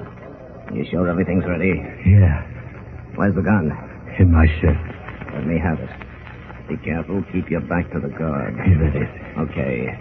[0.73, 1.73] You sure everything's ready?
[2.05, 2.45] Yeah,
[3.15, 3.71] Where's the gun?
[4.19, 4.75] in my shirt.
[5.33, 5.89] Let me have it.
[6.67, 7.23] Be careful.
[7.31, 8.53] Keep your back to the guard.
[8.67, 9.09] Here it is.
[9.47, 9.95] Okay.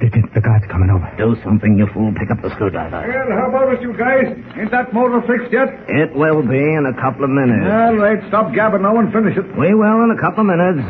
[0.00, 1.04] The, the, the guard's coming over.
[1.18, 2.12] Do something, you fool.
[2.14, 3.02] Pick up the screwdriver.
[3.02, 4.30] Well, how about it, you guys?
[4.56, 5.68] Ain't that motor fixed yet?
[5.90, 7.66] It will be in a couple of minutes.
[7.66, 9.44] All right, stop gabbing now and finish it.
[9.58, 10.86] We will in a couple of minutes.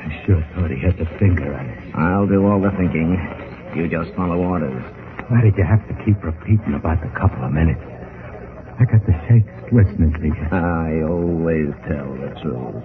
[0.00, 1.94] I sure thought he had the finger on it.
[1.94, 3.14] I'll do all the thinking.
[3.76, 4.82] You just follow orders.
[5.28, 7.80] Why did you have to keep repeating about the couple of minutes?
[8.80, 10.46] I got the shakes listening to you.
[10.50, 12.82] I always tell the truth.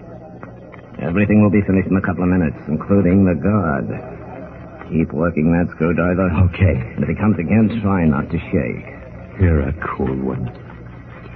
[1.01, 3.87] Everything will be finished in a couple of minutes, including the guard.
[4.91, 6.29] Keep working that screwdriver.
[6.51, 6.77] Okay.
[6.95, 8.85] And if he comes again, try not to shake.
[9.41, 10.51] You're a cool one.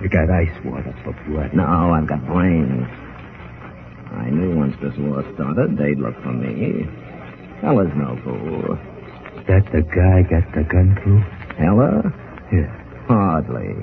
[0.02, 1.54] You got ice water for blood.
[1.54, 2.88] No, I've got brains.
[4.82, 6.88] I knew once this war started, they'd look for me.
[7.64, 8.78] Ella's no fool.
[9.48, 11.24] That the guy got the gun through?
[11.66, 12.14] Ella?
[12.52, 12.70] Yeah.
[13.08, 13.76] Hardly.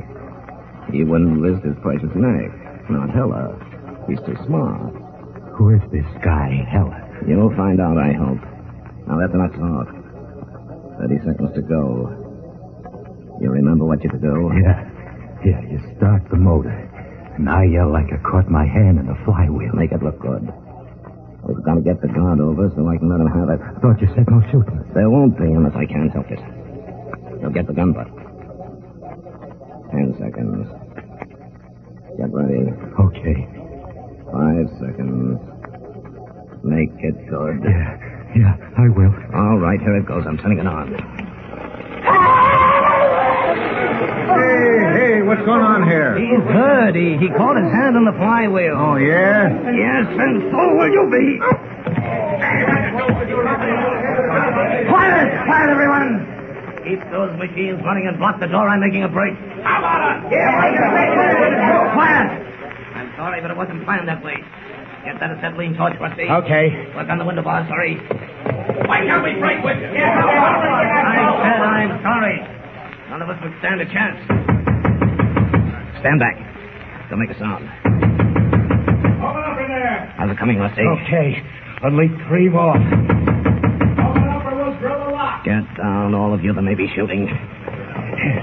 [0.92, 2.90] He wouldn't risk his precious neck.
[2.90, 3.59] Not Hella.
[4.09, 4.94] He's too smart.
[5.56, 7.02] Who is this guy, Hella?
[7.26, 8.40] You'll find out, I hope.
[9.06, 9.88] Now let's not talk.
[11.00, 12.09] Thirty seconds to go.
[13.40, 14.50] You remember what you're to do?
[14.62, 14.88] Yeah.
[15.44, 16.70] Yeah, you start the motor.
[17.37, 19.74] And I yell like I caught my hand in the flywheel.
[19.74, 20.48] Make it look good.
[21.46, 23.61] We've got to get the guard over so I can let him have it.
[23.62, 24.82] I Thought you said no shooting.
[24.94, 26.40] There won't be unless I can't help it.
[27.40, 28.09] You'll get the gun butt.
[29.94, 30.66] Ten seconds.
[32.18, 32.66] Get ready.
[32.98, 33.46] Okay.
[34.32, 35.38] Five seconds.
[36.64, 37.62] Make it good.
[37.62, 37.94] Yeah,
[38.35, 39.14] yeah, I will.
[39.35, 40.24] All right, here it goes.
[40.26, 40.90] I'm turning it on.
[44.27, 46.19] Hey, hey, what's going on here?
[46.19, 46.95] He's hurt.
[46.99, 48.75] He, he caught his hand on the flywheel.
[48.75, 49.47] Oh, yeah?
[49.71, 51.39] Yes, and so will you be.
[54.91, 55.27] Quiet!
[55.47, 56.27] Quiet, everyone!
[56.83, 58.67] Keep those machines running and block the door.
[58.69, 59.35] I'm making a break.
[59.62, 60.35] How about it?
[61.95, 62.27] Quiet!
[62.99, 64.37] I'm sorry, but it wasn't planned that way.
[65.05, 66.27] Get that acetylene torch, Rusty.
[66.27, 66.91] Okay.
[66.99, 67.95] Work on the window bars, hurry.
[68.91, 69.87] Why can't we break with you?
[69.87, 70.03] I
[71.47, 72.56] said I'm sorry.
[73.11, 74.19] None of us would stand a chance.
[76.03, 76.37] Stand back.
[77.09, 77.62] Don't make a sound.
[79.23, 80.12] Open up in there.
[80.19, 80.83] How's it coming, Rusty?
[80.83, 81.38] Okay.
[81.87, 82.75] Only three more.
[82.75, 85.45] Open up or we'll drill the lock.
[85.45, 87.31] Get down, all of you that may be shooting.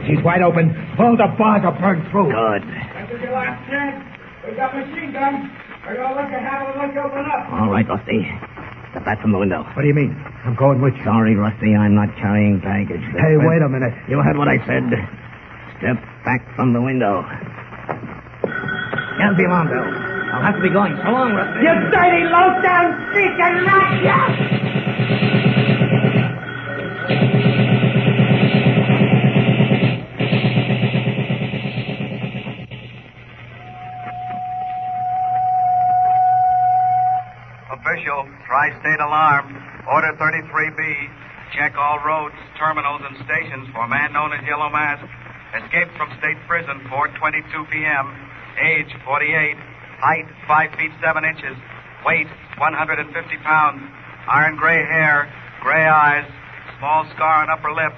[0.08, 0.71] She's wide open.
[0.97, 2.32] All the bars are burned through.
[2.32, 2.63] Good.
[2.63, 3.99] This is your last chance.
[4.47, 5.52] We've got machine guns.
[5.84, 7.52] We're going to let you have let you open up.
[7.52, 8.23] All right, Rusty.
[8.93, 9.63] Step back from the window.
[9.73, 10.13] What do you mean?
[10.45, 11.03] I'm going with you.
[11.03, 13.01] Sorry, Rusty, I'm not carrying baggage.
[13.17, 13.89] Hey, wait a minute.
[14.08, 14.86] You heard what I said.
[15.82, 17.25] Step back from the window.
[19.17, 19.82] Can't be long, Bill.
[19.82, 20.93] I'll have to be going.
[21.01, 21.65] So long, Rusty.
[21.65, 25.42] You dirty low-down freak and not yet!
[38.53, 39.49] Tri-state alarm.
[39.89, 40.81] Order 33B.
[41.57, 45.01] Check all roads, terminals, and stations for man known as Yellow Mask.
[45.57, 48.05] Escaped from state prison 4:22 p.m.
[48.61, 49.57] Age 48.
[50.05, 51.57] Height 5 feet 7 inches.
[52.05, 52.29] Weight
[52.61, 53.09] 150
[53.41, 53.81] pounds.
[54.29, 55.33] Iron gray hair,
[55.65, 56.29] gray eyes,
[56.77, 57.93] small scar on upper lip.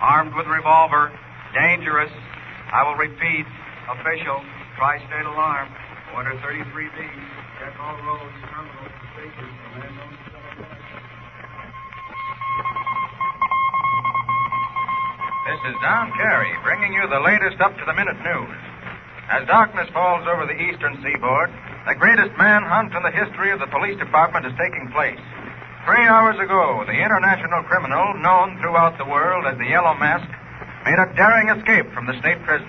[0.00, 1.12] Armed with revolver.
[1.52, 2.12] Dangerous.
[2.72, 3.44] I will repeat.
[3.92, 4.40] Official,
[4.80, 5.68] tri-state alarm.
[6.16, 6.96] Order 33B.
[7.60, 9.67] Check all roads, terminals, stations
[15.48, 18.60] This is Don Carey bringing you the latest up to the minute news.
[19.32, 21.48] As darkness falls over the eastern seaboard,
[21.88, 25.16] the greatest manhunt in the history of the police department is taking place.
[25.88, 30.28] Three hours ago, the international criminal, known throughout the world as the Yellow Mask,
[30.84, 32.68] made a daring escape from the state prison.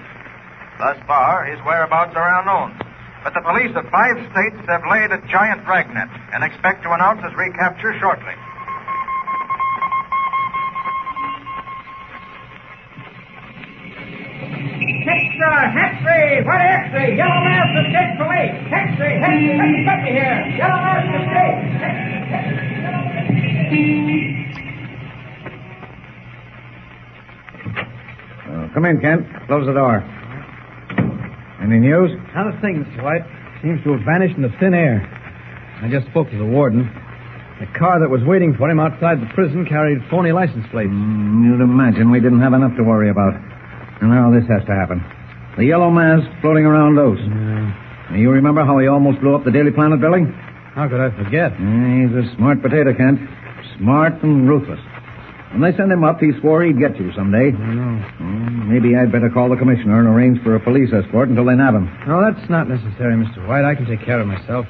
[0.80, 2.80] Thus far, his whereabouts are unknown.
[3.28, 7.28] But the police of five states have laid a giant dragnet and expect to announce
[7.28, 8.40] his recapture shortly.
[16.40, 16.48] Hexley!
[16.48, 17.18] What Hexley?
[17.18, 18.56] Yellow Mask escaped police!
[18.72, 19.20] Hexley!
[19.20, 19.60] Hexley!
[19.60, 20.40] Hexley, get me here!
[20.58, 21.66] Yellow Mask escaped!
[28.50, 29.28] Uh, come in, Kent.
[29.48, 30.02] Close the door.
[31.62, 32.12] Any news?
[32.34, 33.04] Not a thing, Mr.
[33.04, 33.24] White.
[33.62, 35.04] Seems to have vanished into thin air.
[35.84, 36.90] I just spoke to the warden.
[37.60, 40.90] The car that was waiting for him outside the prison carried phony license plates.
[40.90, 43.36] Mm, you'd imagine we didn't have enough to worry about.
[44.02, 45.04] And now this has to happen.
[45.60, 47.20] The yellow mask floating around loose.
[48.16, 50.32] You remember how he almost blew up the Daily Planet building?
[50.72, 51.52] How could I forget?
[51.52, 53.20] he's a smart potato, Kent.
[53.76, 54.80] Smart and ruthless.
[55.52, 57.52] When they sent him up, he swore he'd get you someday.
[57.52, 57.92] I know.
[58.24, 61.60] Well, maybe I'd better call the commissioner and arrange for a police escort until they
[61.60, 61.92] nab him.
[62.08, 63.46] No, that's not necessary, Mr.
[63.46, 63.68] White.
[63.68, 64.64] I can take care of myself.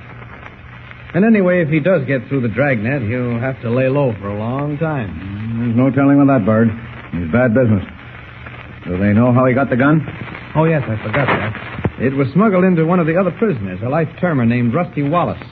[1.14, 4.30] And anyway, if he does get through the dragnet, he'll have to lay low for
[4.30, 5.14] a long time.
[5.14, 6.74] Hmm, there's no telling with that bird.
[7.14, 7.86] He's bad business.
[8.90, 10.02] Do they know how he got the gun?
[10.56, 12.02] Oh, yes, I forgot that.
[12.02, 15.44] It was smuggled into one of the other prisoners, a life termer named Rusty Wallace.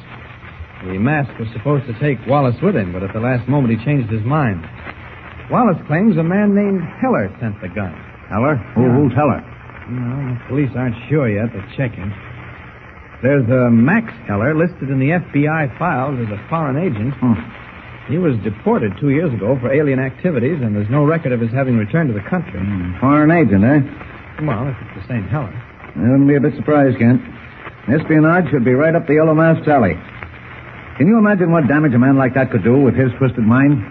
[0.85, 3.85] The mask was supposed to take Wallace with him, but at the last moment he
[3.85, 4.65] changed his mind.
[5.51, 7.93] Wallace claims a man named Heller sent the gun.
[8.29, 8.57] Heller?
[8.75, 9.41] Who, who's Heller?
[9.89, 11.53] No, the police aren't sure yet.
[11.53, 12.11] They're checking.
[13.23, 17.13] There's a Max Heller listed in the FBI files as a foreign agent.
[18.09, 21.51] He was deported two years ago for alien activities, and there's no record of his
[21.51, 22.59] having returned to the country.
[23.01, 23.81] Foreign agent, eh?
[24.41, 25.49] Well, if it's the same Heller.
[25.49, 27.21] I wouldn't be a bit surprised, Kent.
[27.89, 29.97] Espionage should be right up the Yellow Mask's alley.
[30.97, 33.81] Can you imagine what damage a man like that could do with his twisted mind?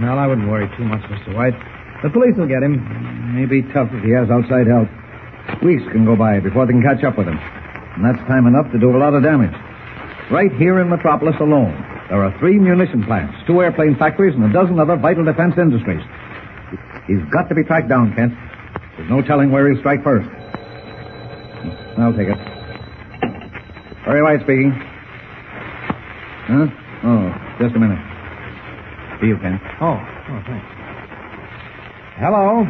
[0.00, 1.34] Well, I wouldn't worry too much, Mr.
[1.34, 1.56] White.
[2.02, 2.76] The police will get him.
[3.36, 4.88] May be tough if he has outside help.
[5.62, 7.38] Weeks can go by before they can catch up with him.
[7.96, 9.52] And that's time enough to do a lot of damage.
[10.30, 11.72] Right here in Metropolis alone,
[12.08, 16.02] there are three munition plants, two airplane factories, and a dozen other vital defense industries.
[17.06, 18.32] He's got to be tracked down, Kent.
[19.00, 20.28] There's no telling where he'll strike first.
[21.96, 22.36] I'll take it.
[24.04, 24.76] Perry White speaking.
[26.44, 26.68] Huh?
[27.08, 27.96] Oh, just a minute.
[29.22, 29.56] See you, Kent.
[29.80, 30.68] Oh, oh, thanks.
[32.20, 32.68] Hello.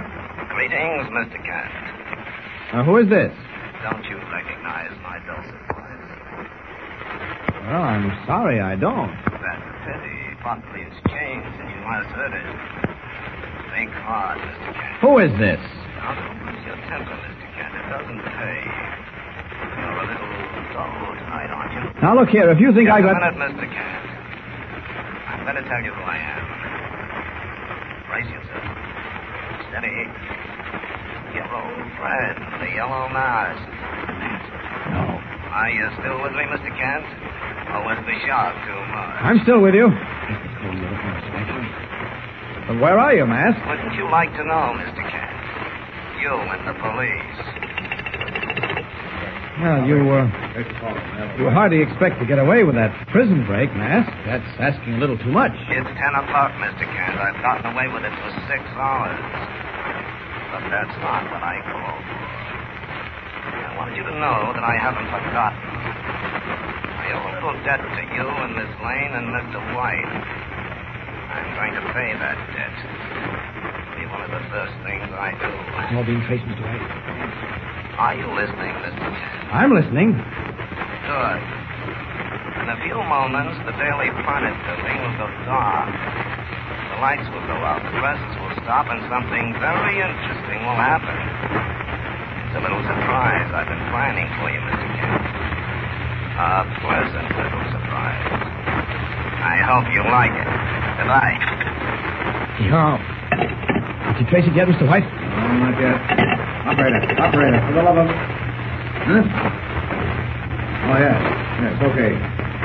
[0.55, 1.43] Greetings, Mr.
[1.43, 2.79] Kent.
[2.79, 3.35] Uh, who is this?
[3.83, 6.15] Don't you recognize my dulcet voice?
[7.67, 9.11] Well, I'm sorry, I don't.
[9.35, 10.39] That's a pity.
[10.47, 12.47] Possibly it's changed and you might have heard it.
[13.75, 14.75] Think hard, Mr.
[14.79, 15.01] Kent.
[15.03, 15.80] Who is this?
[16.01, 17.47] Now, don't lose your temper, Mr.
[17.55, 17.73] Kent.
[17.77, 18.59] It doesn't pay.
[19.77, 20.33] You're a little
[20.73, 21.85] dull tonight, aren't you?
[22.01, 22.49] Now, look here.
[22.51, 23.17] If you think Just I got.
[23.17, 23.69] a minute, Mr.
[23.69, 24.07] Kent.
[25.29, 26.45] I'm going to tell you who I am.
[28.09, 28.65] Brace yourself.
[29.71, 30.09] Steady.
[31.37, 33.61] Your old friend, the Yellow Mask.
[34.91, 35.05] No.
[35.55, 36.71] Are you still with me, Mr.
[36.75, 37.07] Kent?
[37.71, 39.17] Or was the shock too much?
[39.23, 39.87] I'm still with you.
[42.67, 43.59] But where are you, Mask?
[43.69, 45.03] Wouldn't you like to know, Mr.
[45.07, 45.20] Kent?
[46.21, 47.39] You and the police.
[49.61, 50.25] Well, you, uh,
[51.37, 54.09] you hardly expect to get away with that prison break, Mask.
[54.25, 55.53] That's asking a little too much.
[55.69, 56.85] It's ten o'clock, Mr.
[56.85, 57.17] Kent.
[57.21, 59.21] I've gotten away with it for six hours.
[60.53, 62.25] But that's not what I called for.
[63.61, 65.61] I wanted you to know that I haven't forgotten.
[67.01, 69.61] I owe a full debt to you and Miss Lane and Mr.
[69.77, 70.13] White.
[71.33, 72.77] I'm going to pay that debt.
[74.01, 75.45] Be one of the first things I do.
[75.45, 76.65] It's all being traced, Mr.
[76.65, 76.89] White.
[78.01, 78.97] Are you listening, Mr.
[79.53, 80.17] I'm listening.
[80.17, 81.41] Good.
[82.65, 85.93] In a few moments, the Daily Planet building will go dark.
[85.93, 91.13] The lights will go out, the presses will stop, and something very interesting will happen.
[92.49, 94.89] It's a little surprise I've been planning for you, Mr.
[94.97, 95.29] Kent.
[96.41, 98.33] A pleasant little surprise.
[99.45, 100.49] I hope you like it.
[101.05, 101.37] Goodbye.
[102.65, 103.69] Yeah.
[104.21, 104.85] Did you trace it yet, Mr.
[104.85, 105.01] White?
[105.01, 105.97] No, oh, not yet.
[106.69, 108.05] Operator, operator, for the love of...
[108.05, 109.25] Huh?
[110.93, 111.17] Oh, yes.
[111.65, 112.13] Yes, okay.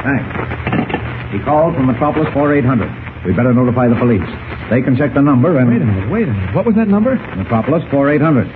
[0.03, 1.31] Thanks.
[1.31, 3.23] He called from Metropolis 4800.
[3.23, 4.27] We better notify the police.
[4.67, 5.71] They can check the number and...
[5.71, 6.53] Wait a minute, wait a minute.
[6.53, 7.15] What was that number?
[7.39, 8.51] Metropolis 4800.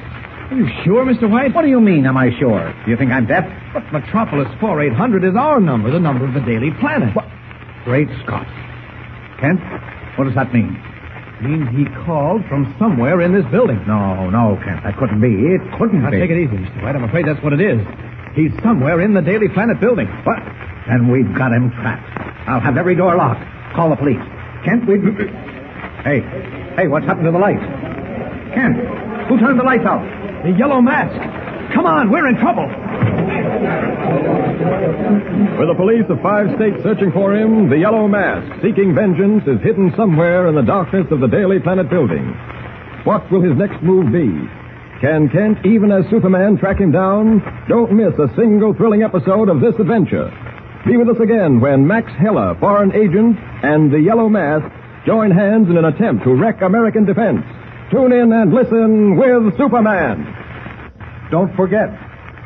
[0.51, 1.31] Are you sure, Mr.
[1.31, 1.55] White?
[1.55, 2.67] What do you mean, am I sure?
[2.83, 3.47] Do you think I'm deaf?
[3.71, 7.15] But Metropolis 4800 is our number, the number of the Daily Planet.
[7.15, 7.31] What?
[7.85, 8.43] Great Scott.
[9.39, 9.63] Kent,
[10.19, 10.75] what does that mean?
[11.41, 13.79] Means he called from somewhere in this building.
[13.87, 15.31] No, no, Kent, that couldn't be.
[15.31, 16.19] It couldn't now, be.
[16.19, 16.83] take it easy, Mr.
[16.83, 16.95] White.
[16.95, 17.79] I'm afraid that's what it is.
[18.35, 20.07] He's somewhere in the Daily Planet building.
[20.23, 20.39] What?
[20.87, 22.05] Then we've got him trapped.
[22.47, 23.43] I'll have every door locked.
[23.75, 24.21] Call the police.
[24.65, 24.99] Kent, we...
[25.99, 26.21] Hey,
[26.77, 27.59] hey, what's happened to the lights?
[28.55, 28.79] Kent,
[29.27, 29.99] who turned the lights out?
[30.47, 31.11] The yellow mask.
[31.73, 32.63] Come on, we're in trouble.
[35.59, 39.59] With the police of five states searching for him, the Yellow Mask, seeking vengeance, is
[39.61, 42.33] hidden somewhere in the darkness of the Daily Planet building.
[43.03, 44.29] What will his next move be?
[45.01, 47.39] Can Kent, even as Superman, track him down?
[47.67, 50.31] Don't miss a single thrilling episode of this adventure.
[50.85, 54.65] Be with us again when Max Heller, foreign agent, and the Yellow Mask
[55.05, 57.43] join hands in an attempt to wreck American defense.
[57.91, 60.23] Tune in and listen with Superman.
[61.31, 61.89] Don't forget,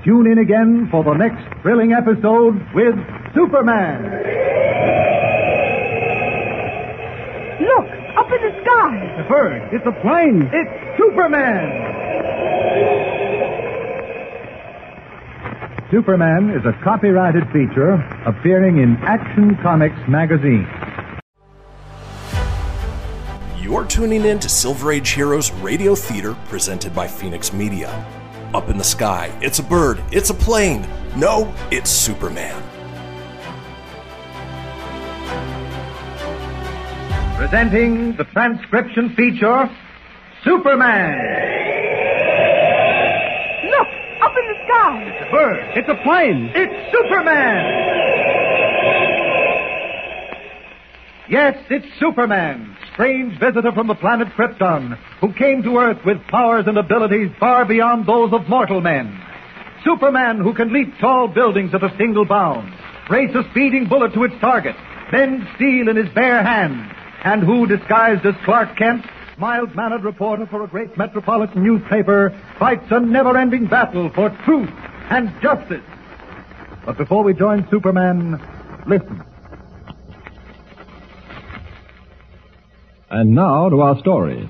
[0.04, 2.96] tune in again for the next thrilling episode with
[3.34, 4.04] Superman.
[7.62, 7.88] Look,
[8.18, 9.16] up in the sky.
[9.18, 9.70] The bird.
[9.72, 10.50] It's a plane.
[10.52, 11.92] It's Superman.
[15.90, 17.94] Superman is a copyrighted feature
[18.26, 20.68] appearing in Action Comics magazine.
[23.60, 28.23] You're tuning in to Silver Age Heroes Radio Theater presented by Phoenix Media.
[28.54, 30.86] Up in the sky, it's a bird, it's a plane.
[31.16, 32.62] No, it's Superman.
[37.36, 39.68] Presenting the transcription feature,
[40.44, 41.18] Superman.
[43.72, 43.88] Look,
[44.22, 45.02] up in the sky.
[45.08, 45.78] It's a bird.
[45.78, 46.52] It's a plane.
[46.54, 47.94] It's Superman.
[51.28, 56.66] Yes, it's Superman, strange visitor from the planet Krypton, who came to Earth with powers
[56.68, 59.20] and abilities far beyond those of mortal men.
[59.84, 62.72] Superman who can leap tall buildings at a single bound,
[63.10, 64.76] race a speeding bullet to its target,
[65.12, 69.06] bend steel in his bare hand, and who, disguised as Clark Kent,
[69.38, 72.30] mild-mannered reporter for a great metropolitan newspaper,
[72.60, 74.70] fights a never-ending battle for truth
[75.10, 75.84] and justice.
[76.86, 78.40] But before we join Superman,
[78.86, 79.24] listen.
[83.14, 84.50] And now to our story.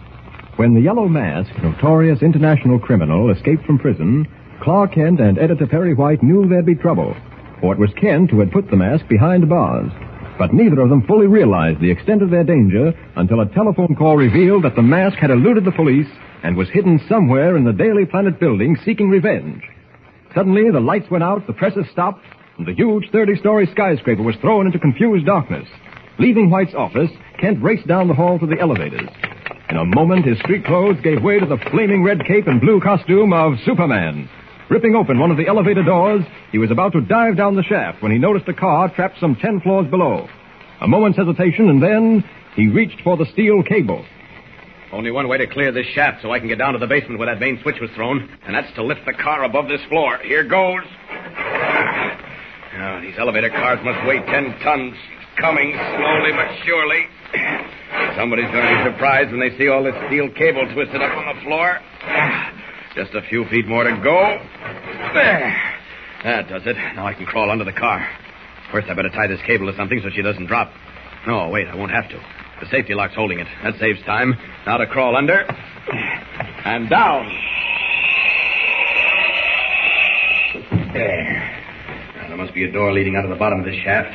[0.56, 4.26] When the Yellow Mask, notorious international criminal, escaped from prison,
[4.62, 7.14] Clark Kent and editor Perry White knew there'd be trouble.
[7.60, 9.92] For it was Kent who had put the mask behind bars.
[10.40, 14.16] But neither of them fully realized the extent of their danger until a telephone call
[14.16, 16.08] revealed that the mask had eluded the police
[16.42, 19.62] and was hidden somewhere in the Daily Planet building seeking revenge.
[20.34, 22.24] Suddenly, the lights went out, the presses stopped,
[22.58, 25.68] and the huge 30-story skyscraper was thrown into confused darkness.
[26.20, 27.10] Leaving White's office,
[27.40, 29.10] Kent raced down the hall to the elevators.
[29.70, 32.80] In a moment, his street clothes gave way to the flaming red cape and blue
[32.80, 34.30] costume of Superman.
[34.70, 38.02] Ripping open one of the elevator doors, he was about to dive down the shaft
[38.02, 40.30] when he noticed a car trapped some ten floors below.
[40.82, 42.24] A moment's hesitation, and then
[42.56, 44.06] he reached for the steel cable.
[44.92, 47.18] Only one way to clear this shaft so I can get down to the basement
[47.18, 50.20] where that main switch was thrown, and that's to lift the car above this floor.
[50.20, 50.84] Here goes.
[52.76, 54.96] Oh, these elevator cars must weigh ten tons.
[55.38, 57.08] Coming slowly but surely.
[58.16, 61.36] Somebody's going to be surprised when they see all this steel cable twisted up on
[61.36, 61.80] the floor.
[62.96, 64.40] Just a few feet more to go.
[65.14, 65.74] There.
[66.24, 66.76] That does it.
[66.96, 68.08] Now I can crawl under the car.
[68.72, 70.72] First, I better tie this cable to something so she doesn't drop.
[71.28, 72.20] No, wait, I won't have to.
[72.62, 73.48] The safety lock's holding it.
[73.64, 74.36] That saves time.
[74.66, 75.46] Now to crawl under.
[76.66, 77.28] And down.
[80.94, 81.62] There.
[82.18, 84.14] Now, there must be a door leading out of the bottom of this shaft.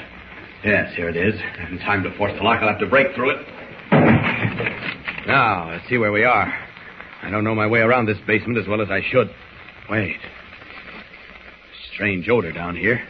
[0.64, 1.40] Yes, here it is.
[1.70, 3.46] In time to force the lock, I'll have to break through it.
[5.26, 6.52] Now, let's see where we are.
[7.22, 9.30] I don't know my way around this basement as well as I should.
[9.88, 10.16] Wait.
[11.92, 13.00] Strange odor down here.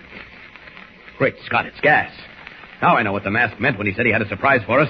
[1.16, 2.12] Great Scott, it's gas.
[2.82, 4.80] Now I know what the mask meant when he said he had a surprise for
[4.80, 4.88] us.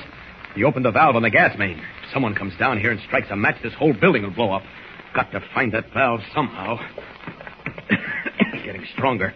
[0.54, 1.78] He opened the valve on the gas main.
[1.78, 4.62] If someone comes down here and strikes a match, this whole building will blow up.
[5.14, 6.78] Got to find that valve somehow.
[8.64, 9.32] getting stronger.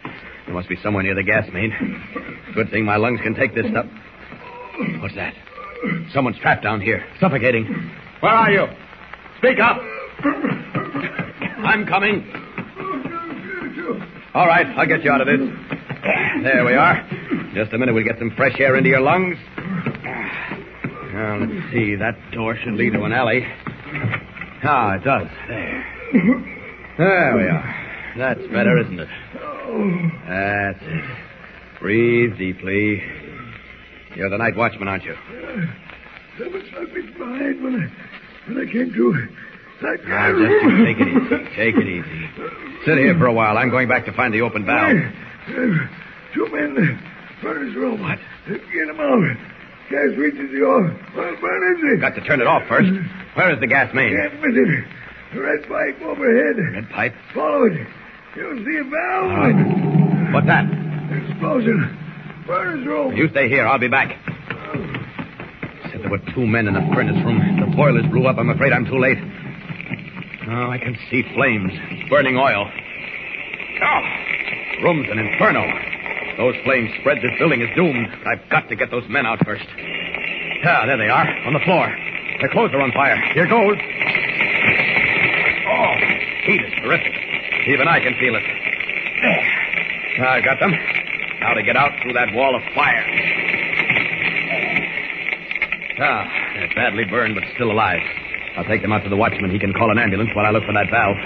[0.46, 1.72] There must be somewhere near the gas main.
[2.54, 3.86] Good thing my lungs can take this stuff.
[5.00, 5.34] What's that?
[6.12, 7.64] Someone's trapped down here, suffocating.
[8.20, 8.66] Where are you?
[9.38, 9.78] Speak up.
[11.64, 12.30] I'm coming.
[14.34, 15.40] All right, I'll get you out of this.
[16.42, 17.06] There we are.
[17.54, 19.36] Just a minute, we'll get some fresh air into your lungs.
[21.12, 21.94] Now, let's see.
[21.96, 23.46] That door should lead to an alley.
[24.64, 25.28] Ah, it does.
[25.48, 25.84] There.
[26.98, 27.74] There we are.
[28.16, 29.08] That's better, isn't it?
[30.28, 31.04] That's it.
[31.80, 33.02] Breathe deeply.
[34.14, 35.16] You're the night watchman, aren't you?
[36.38, 39.28] Someone struck me behind when I, when I came to.
[39.82, 41.56] Now, just take it easy.
[41.56, 42.30] Take it easy.
[42.84, 43.58] Sit here for a while.
[43.58, 44.96] I'm going back to find the open valve.
[46.34, 47.00] Two men
[47.40, 48.00] furnace room.
[48.00, 48.18] What?
[48.46, 49.36] Get them out.
[49.90, 50.96] Gas reaches the off.
[51.16, 52.00] Well, where is it?
[52.00, 52.88] Got to turn it off first.
[53.34, 54.16] Where is the gas main?
[54.16, 54.84] Can't miss it.
[55.34, 56.56] The red pipe overhead.
[56.74, 57.14] Red pipe?
[57.34, 57.86] Follow it.
[58.36, 60.32] You'll see a valve.
[60.32, 60.64] What's that?
[61.12, 61.98] Explosion.
[62.46, 63.16] Furnace room.
[63.16, 63.66] You stay here.
[63.66, 64.16] I'll be back.
[65.90, 67.60] Said there were two men in the furnace room.
[67.60, 68.38] The boilers blew up.
[68.38, 69.18] I'm afraid I'm too late.
[70.48, 71.72] Oh, I can see flames.
[72.08, 72.70] Burning oil.
[73.84, 74.02] Oh,
[74.82, 75.62] room's an inferno.
[76.38, 77.18] Those flames spread.
[77.18, 78.08] This building is doomed.
[78.24, 79.66] I've got to get those men out first.
[80.64, 81.94] Ah, there they are, on the floor.
[82.40, 83.20] Their clothes are on fire.
[83.34, 83.76] Here goes.
[85.68, 85.94] Oh,
[86.46, 87.31] heat is terrific.
[87.66, 88.42] Even I can feel it.
[88.42, 90.26] There.
[90.26, 90.72] I've got them.
[91.40, 93.04] Now to get out through that wall of fire.
[95.98, 98.02] Ah, they're badly burned, but still alive.
[98.56, 99.50] I'll take them out to the watchman.
[99.50, 101.16] He can call an ambulance while I look for that valve.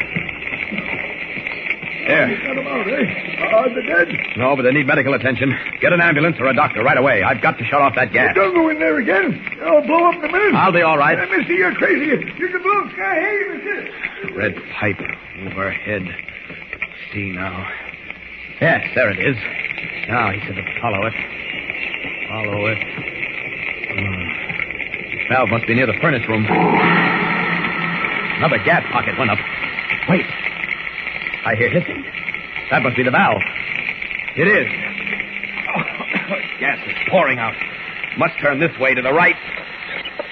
[2.06, 2.28] There.
[2.30, 3.54] You got them out, eh?
[3.54, 4.08] Are they dead?
[4.36, 5.52] No, but they need medical attention.
[5.80, 7.22] Get an ambulance or a doctor right away.
[7.22, 8.34] I've got to shut off that gas.
[8.34, 9.42] Don't go in there again.
[9.64, 10.54] I'll blow up in a minute.
[10.54, 11.18] I'll be all right.
[11.18, 12.06] Uh, mister, you're crazy.
[12.38, 14.36] You can blow up sky hey, mister.
[14.36, 15.00] Red pipe
[15.50, 16.06] overhead.
[17.12, 17.66] See now.
[18.60, 19.36] Yes, there it is.
[20.08, 21.14] Now he said to follow it.
[22.28, 22.78] Follow it.
[23.98, 25.32] Hmm.
[25.32, 26.46] Valve must be near the furnace room.
[28.36, 29.38] Another gas pocket went up.
[30.08, 30.24] Wait.
[31.46, 32.04] I hear hissing.
[32.70, 33.42] That must be the valve.
[34.36, 34.66] It is.
[36.28, 37.54] Oh, gas is pouring out.
[38.18, 39.36] Must turn this way to the right.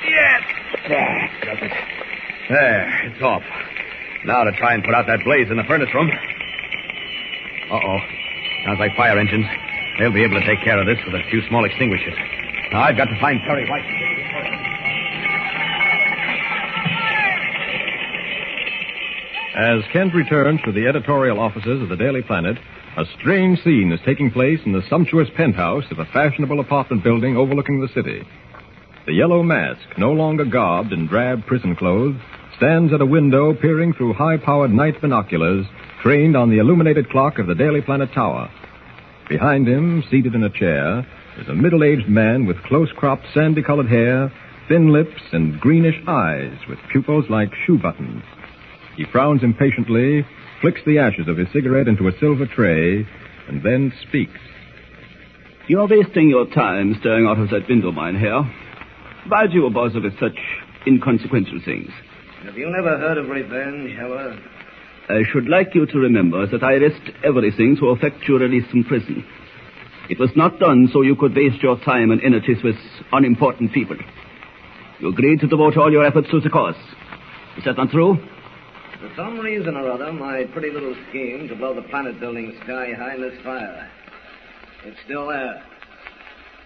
[0.02, 0.42] Yes.
[0.88, 1.30] There.
[1.44, 1.72] Does it.
[2.48, 3.06] There.
[3.06, 3.42] It's off.
[4.24, 6.10] Now to try and put out that blaze in the furnace room.
[7.70, 7.98] Uh-oh.
[8.64, 9.46] Sounds like fire engines.
[9.98, 12.14] They'll be able to take care of this with a few small extinguishers.
[12.72, 13.86] Now I've got to find Perry White.
[19.54, 22.58] As Kent returns to the editorial offices of the Daily Planet,
[22.96, 27.36] a strange scene is taking place in the sumptuous penthouse of a fashionable apartment building
[27.36, 28.26] overlooking the city.
[29.06, 32.16] The yellow mask, no longer garbed in drab prison clothes,
[32.56, 35.66] stands at a window peering through high-powered night binoculars
[36.02, 38.50] trained on the illuminated clock of the Daily Planet Tower.
[39.28, 41.06] Behind him, seated in a chair,
[41.38, 44.32] is a middle-aged man with close-cropped, sandy-colored hair,
[44.66, 48.24] thin lips, and greenish eyes with pupils like shoe buttons.
[48.96, 50.24] He frowns impatiently,
[50.60, 53.06] flicks the ashes of his cigarette into a silver tray,
[53.48, 54.38] and then speaks.
[55.66, 58.42] You're wasting your time staring out of that window, mein Herr.
[59.28, 60.38] Why do you bother with such
[60.86, 61.90] inconsequential things?
[62.44, 64.38] Have you never heard of revenge, Heller?
[65.08, 68.84] I should like you to remember that I risked everything to effect your release from
[68.84, 69.24] prison.
[70.08, 72.76] It was not done so you could waste your time and energies with
[73.12, 73.96] unimportant people.
[75.00, 76.76] You agreed to devote all your efforts to the cause.
[77.56, 78.18] Is that not true?
[79.04, 82.94] For some reason or other, my pretty little scheme to blow the planet building sky
[82.96, 83.90] high missed fire.
[84.86, 85.62] It's still there.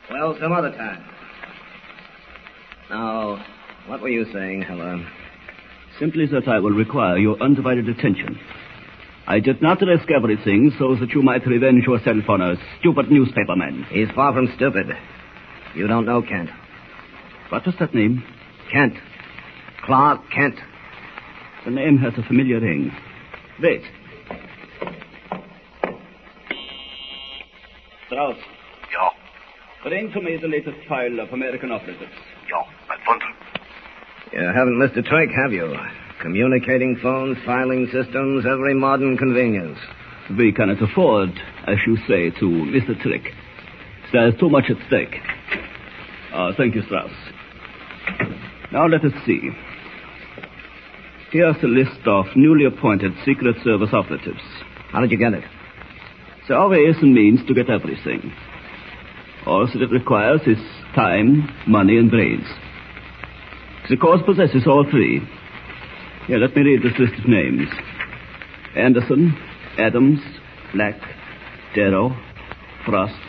[0.08, 1.04] Well, some other time.
[2.90, 3.44] Now,
[3.88, 5.04] what were you saying, Heller?
[5.98, 8.38] Simply that I will require your undivided attention.
[9.26, 13.86] I did not risk everything so that you might revenge yourself on a stupid newspaperman.
[13.88, 14.86] He's far from stupid.
[15.74, 16.50] You don't know Kent.
[17.48, 18.22] What was that name?
[18.70, 18.94] Kent.
[19.84, 20.54] Clark Kent.
[21.68, 22.90] The name has a familiar ring.
[23.60, 23.82] Wait.
[28.06, 28.38] Strauss.
[28.90, 29.10] Ja.
[29.82, 32.10] Bring to me the latest file of American operatives.
[32.48, 33.28] Ja, mein Bundle.
[34.32, 35.76] You haven't missed a trick, have you?
[36.22, 39.78] Communicating phones, filing systems, every modern convenience.
[40.38, 41.28] We cannot afford,
[41.66, 43.34] as you say, to miss a trick.
[44.10, 45.20] There's too much at stake.
[46.32, 47.12] Uh, thank you, Strauss.
[48.72, 49.50] Now let us see.
[51.30, 54.40] Here's a list of newly appointed Secret Service operatives.
[54.90, 55.44] How did you get it?
[56.48, 58.32] There are ways and means to get everything.
[59.46, 60.56] All that it requires is
[60.94, 62.46] time, money, and brains.
[63.90, 65.20] The cause possesses all three.
[66.28, 67.68] Here, let me read this list of names.
[68.74, 69.36] Anderson,
[69.76, 70.20] Adams,
[70.72, 70.96] Black,
[71.74, 72.16] Darrow,
[72.86, 73.20] Frost,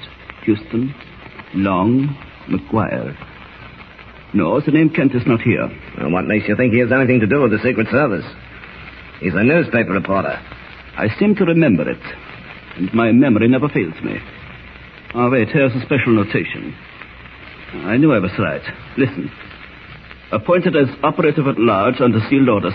[0.45, 0.95] Houston,
[1.53, 2.15] Long,
[2.47, 3.28] McGuire.
[4.33, 5.67] No, the name Kent is not here.
[5.97, 8.25] Well, what makes you think he has anything to do with the Secret Service?
[9.19, 10.39] He's a newspaper reporter.
[10.97, 12.01] I seem to remember it,
[12.77, 14.19] and my memory never fails me.
[15.15, 16.75] Ah, wait, here's a special notation.
[17.73, 18.61] I knew I was right.
[18.97, 19.31] Listen.
[20.31, 22.73] Appointed as operative at large under sealed orders,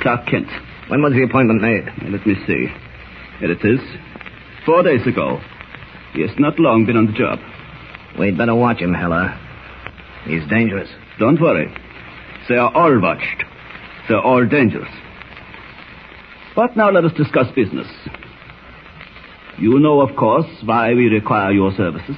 [0.00, 0.48] Clark Kent.
[0.88, 1.84] When was the appointment made?
[2.12, 2.68] Let me see.
[3.40, 3.80] Here it is.
[4.64, 5.40] Four days ago.
[6.14, 7.40] He has not long been on the job.
[8.18, 9.36] We'd better watch him, Heller.
[10.26, 10.88] He's dangerous.
[11.18, 11.72] Don't worry.
[12.48, 13.44] They are all watched.
[14.08, 14.90] They're all dangerous.
[16.54, 17.86] But now let us discuss business.
[19.58, 22.16] You know, of course, why we require your services.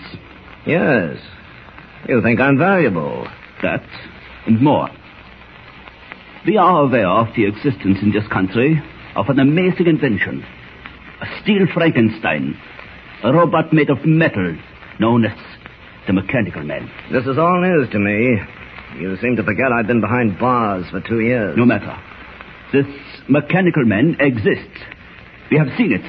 [0.67, 1.19] Yes.
[2.09, 3.27] You think I'm valuable.
[3.63, 3.85] That
[4.47, 4.89] and more.
[6.47, 8.83] We are aware of the existence in this country
[9.17, 10.45] of an amazing invention.
[11.21, 12.59] A steel Frankenstein.
[13.25, 14.57] A robot made of metal
[15.01, 15.37] known as
[16.09, 16.91] the Mechanical Man.
[17.13, 18.41] This is all news to me.
[18.99, 21.55] You seem to forget I've been behind bars for two years.
[21.57, 21.95] No matter.
[22.73, 22.87] This
[23.29, 24.81] Mechanical Man exists.
[25.51, 26.03] We have seen it.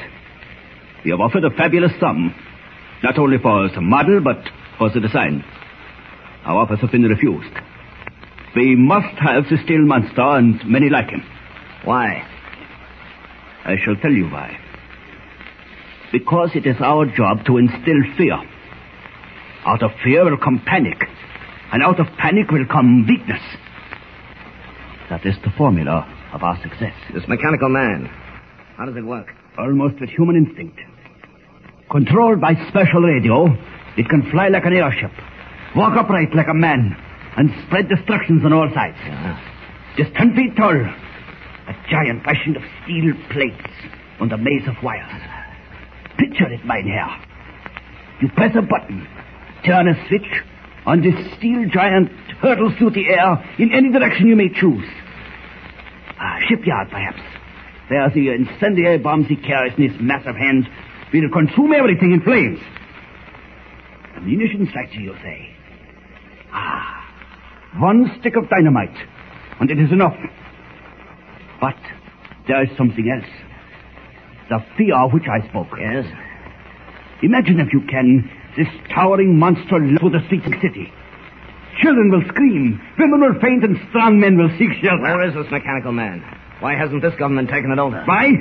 [1.03, 2.33] We have offered a fabulous sum.
[3.03, 4.39] Not only for the model, but
[4.77, 5.43] for the design.
[6.45, 7.53] Our offers have been refused.
[8.55, 11.23] We must have the steel monster and many like him.
[11.83, 12.25] Why?
[13.65, 14.57] I shall tell you why.
[16.13, 18.39] Because it is our job to instill fear.
[19.69, 20.97] Out of fear will come panic.
[21.71, 23.41] And out of panic will come weakness.
[25.11, 26.95] That is the formula of our success.
[27.13, 28.09] This mechanical man.
[28.77, 29.27] How does it work?
[29.59, 30.79] Almost with human instinct.
[31.91, 33.45] Controlled by special radio,
[33.95, 35.11] it can fly like an airship,
[35.75, 36.97] walk upright like a man,
[37.37, 38.97] and spread destructions on all sides.
[39.97, 43.69] Just ten feet tall, a giant fashioned of steel plates
[44.19, 45.21] on the maze of wires.
[46.17, 47.09] Picture it, mein Herr.
[48.21, 49.07] You press a button,
[49.65, 50.43] turn a switch,
[50.85, 54.85] and this steel giant hurtles through the air in any direction you may choose.
[56.19, 57.21] A shipyard, perhaps.
[57.89, 60.65] There are the incendiary bombs he carries in his massive hands
[61.13, 62.59] will consume everything in flames.
[64.15, 65.55] A munitions factory, you say?
[66.51, 67.07] Ah,
[67.77, 68.95] one stick of dynamite,
[69.59, 70.15] and it is enough.
[71.61, 71.77] But
[72.47, 73.29] there is something else.
[74.49, 75.67] The fear of which I spoke.
[75.79, 76.05] Yes?
[77.21, 80.91] Imagine, if you can, this towering monster through the streets of the city.
[81.81, 85.01] Children will scream, women will faint, and strong men will seek shelter.
[85.01, 86.23] Where is this mechanical man?
[86.59, 88.03] Why hasn't this government taken it over?
[88.03, 88.31] Why?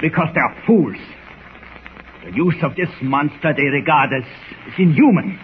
[0.00, 0.96] Because they're fools.
[2.24, 4.24] The use of this monster they regard as,
[4.66, 5.38] as inhuman.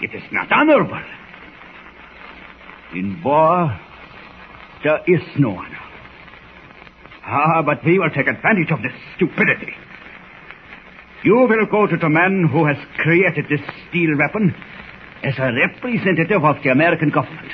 [0.00, 1.02] It is not honorable.
[2.94, 3.76] In war,
[4.84, 5.80] there is no honor.
[7.26, 9.74] Ah, but we will take advantage of this stupidity.
[11.24, 14.54] You will go to the man who has created this steel weapon
[15.22, 17.50] as a representative of the American government.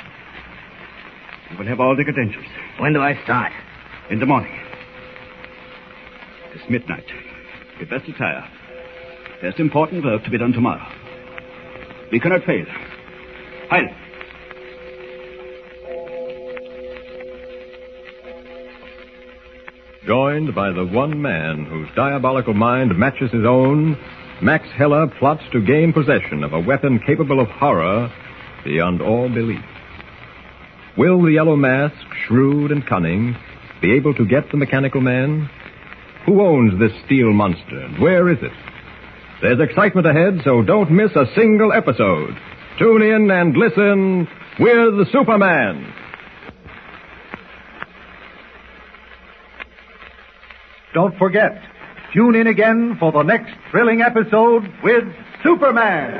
[1.49, 2.45] You will have all the credentials.
[2.79, 3.53] When do I start?
[4.09, 4.51] In the morning.
[6.53, 7.05] It's midnight.
[7.79, 8.45] You'd best attire.
[9.41, 10.85] There's important work to be done tomorrow.
[12.11, 12.65] We cannot fail.
[13.69, 13.87] Heil.
[20.05, 23.95] Joined by the one man whose diabolical mind matches his own,
[24.41, 28.11] Max Heller plots to gain possession of a weapon capable of horror
[28.63, 29.63] beyond all belief.
[30.97, 31.95] Will the Yellow Mask,
[32.25, 33.35] shrewd and cunning,
[33.79, 35.47] be able to get the mechanical man?
[36.25, 38.51] Who owns this steel monster, and where is it?
[39.43, 42.35] There's excitement ahead, so don't miss a single episode.
[42.79, 44.27] Tune in and listen
[44.59, 45.93] with Superman.
[50.93, 51.61] Don't forget,
[52.13, 55.05] tune in again for the next thrilling episode with
[55.41, 56.11] Superman.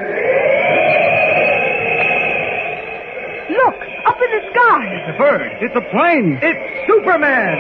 [3.49, 4.85] Look, up in the sky.
[4.95, 5.51] It's a bird.
[5.61, 6.39] It's a plane.
[6.41, 7.57] It's Superman.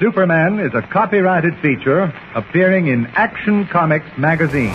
[0.00, 4.74] Superman is a copyrighted feature appearing in Action Comics magazine.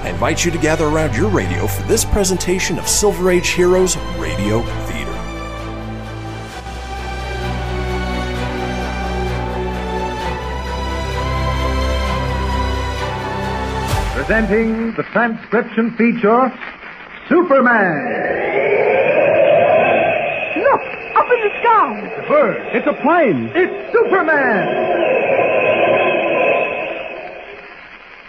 [0.00, 3.96] I invite you to gather around your radio for this presentation of Silver Age Heroes
[4.16, 5.12] Radio Theater.
[14.14, 16.52] Presenting the transcription feature,
[17.28, 17.96] Superman.
[20.62, 20.82] Look,
[21.16, 22.02] up in the sky.
[22.04, 22.56] It's a bird.
[22.72, 23.50] It's a plane.
[23.54, 24.88] It's Superman.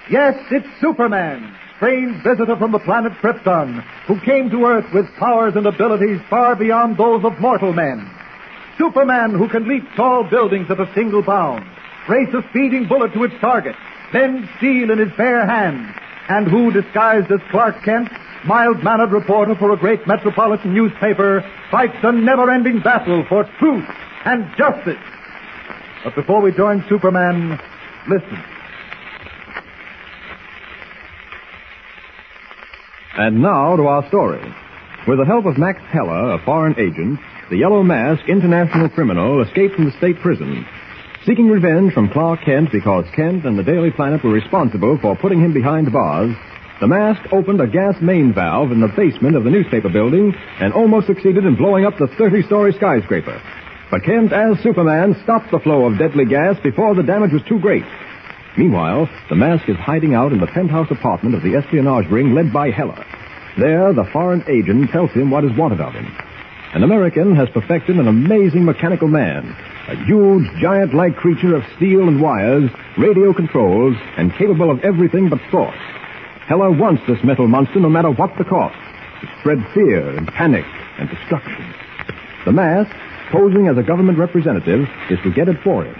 [0.10, 5.56] Yes, it's Superman, strange visitor from the planet Krypton, who came to Earth with powers
[5.56, 8.06] and abilities far beyond those of mortal men.
[8.78, 11.66] Superman who can leap tall buildings at a single bound,
[12.10, 13.76] race a speeding bullet to its target,
[14.12, 15.96] bend steel in his bare hands,
[16.28, 18.10] and who, disguised as Clark Kent,
[18.46, 23.88] mild-mannered reporter for a great metropolitan newspaper, fights a never-ending battle for truth
[24.26, 25.00] and justice.
[26.04, 27.58] But before we join Superman,
[28.10, 28.59] listen.
[33.20, 34.40] And now to our story.
[35.06, 39.76] With the help of Max Heller, a foreign agent, the Yellow Mask international criminal escaped
[39.76, 40.66] from the state prison.
[41.26, 45.44] Seeking revenge from Clark Kent because Kent and the Daily Planet were responsible for putting
[45.44, 46.34] him behind bars,
[46.80, 50.72] the mask opened a gas main valve in the basement of the newspaper building and
[50.72, 53.42] almost succeeded in blowing up the 30-story skyscraper.
[53.92, 57.60] But Kent, as Superman, stopped the flow of deadly gas before the damage was too
[57.60, 57.84] great.
[58.60, 62.52] Meanwhile, the mask is hiding out in the penthouse apartment of the espionage ring led
[62.52, 63.06] by Heller.
[63.58, 66.06] There, the foreign agent tells him what is wanted of him.
[66.74, 69.56] An American has perfected an amazing mechanical man,
[69.88, 75.40] a huge, giant-like creature of steel and wires, radio controls, and capable of everything but
[75.50, 75.80] thought.
[76.50, 78.76] Heller wants this metal monster no matter what the cost,
[79.22, 80.66] to spread fear and panic
[81.00, 81.64] and destruction.
[82.44, 82.92] The mask,
[83.32, 85.96] posing as a government representative, is to get it for him.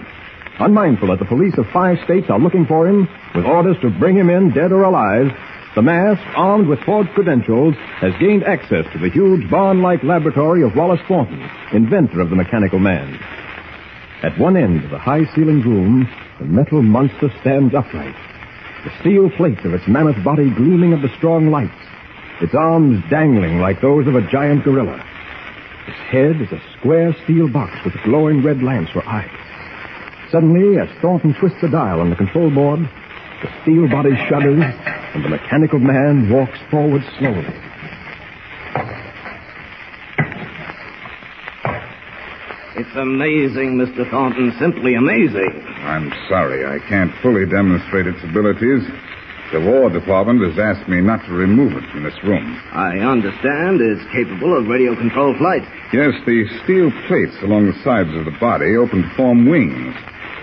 [0.60, 4.14] Unmindful that the police of five states are looking for him, with orders to bring
[4.14, 5.32] him in dead or alive,
[5.74, 10.76] the mask, armed with forged credentials, has gained access to the huge barn-like laboratory of
[10.76, 13.18] Wallace Thornton, inventor of the mechanical man.
[14.22, 16.06] At one end of the high-ceilinged room,
[16.38, 18.14] the metal monster stands upright,
[18.84, 21.72] the steel plate of its mammoth body gleaming of the strong lights,
[22.42, 25.02] its arms dangling like those of a giant gorilla.
[25.88, 29.39] Its head is a square steel box with glowing red lamps for eyes.
[30.30, 32.80] Suddenly, as Thornton twists a dial on the control board,
[33.42, 37.50] the steel body shudders, and the mechanical man walks forward slowly.
[42.76, 44.08] It's amazing, Mr.
[44.10, 44.54] Thornton.
[44.58, 45.50] Simply amazing.
[45.82, 48.86] I'm sorry I can't fully demonstrate its abilities.
[49.52, 52.46] The War Department has asked me not to remove it from this room.
[52.72, 55.62] I understand it's capable of radio control flight.
[55.92, 59.96] Yes, the steel plates along the sides of the body open to form wings.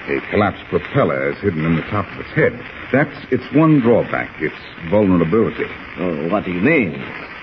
[0.07, 2.55] A collapsed propeller is hidden in the top of its head.
[2.93, 4.55] That's its one drawback, its
[4.89, 5.67] vulnerability.
[5.99, 6.95] Oh, what do you mean?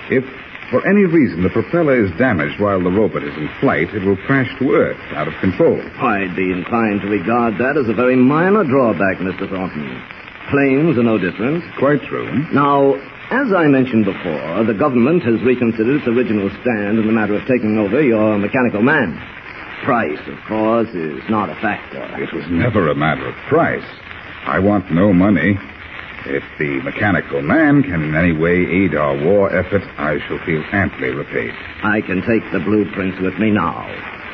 [0.08, 0.24] If,
[0.70, 4.16] for any reason, the propeller is damaged while the robot is in flight, it will
[4.24, 5.76] crash to Earth out of control.
[6.00, 9.44] I'd be inclined to regard that as a very minor drawback, Mr.
[9.44, 10.00] Thornton.
[10.48, 11.64] Planes are no different.
[11.78, 12.48] Quite true.
[12.52, 12.94] Now,
[13.30, 17.46] as I mentioned before, the government has reconsidered its original stand in the matter of
[17.46, 19.20] taking over your mechanical man.
[19.84, 22.02] Price, of course, is not a factor.
[22.16, 23.84] It was never a matter of price.
[24.46, 25.58] I want no money.
[26.26, 30.64] If the mechanical man can in any way aid our war effort, I shall feel
[30.72, 31.52] amply repaid.
[31.82, 33.84] I can take the blueprints with me now.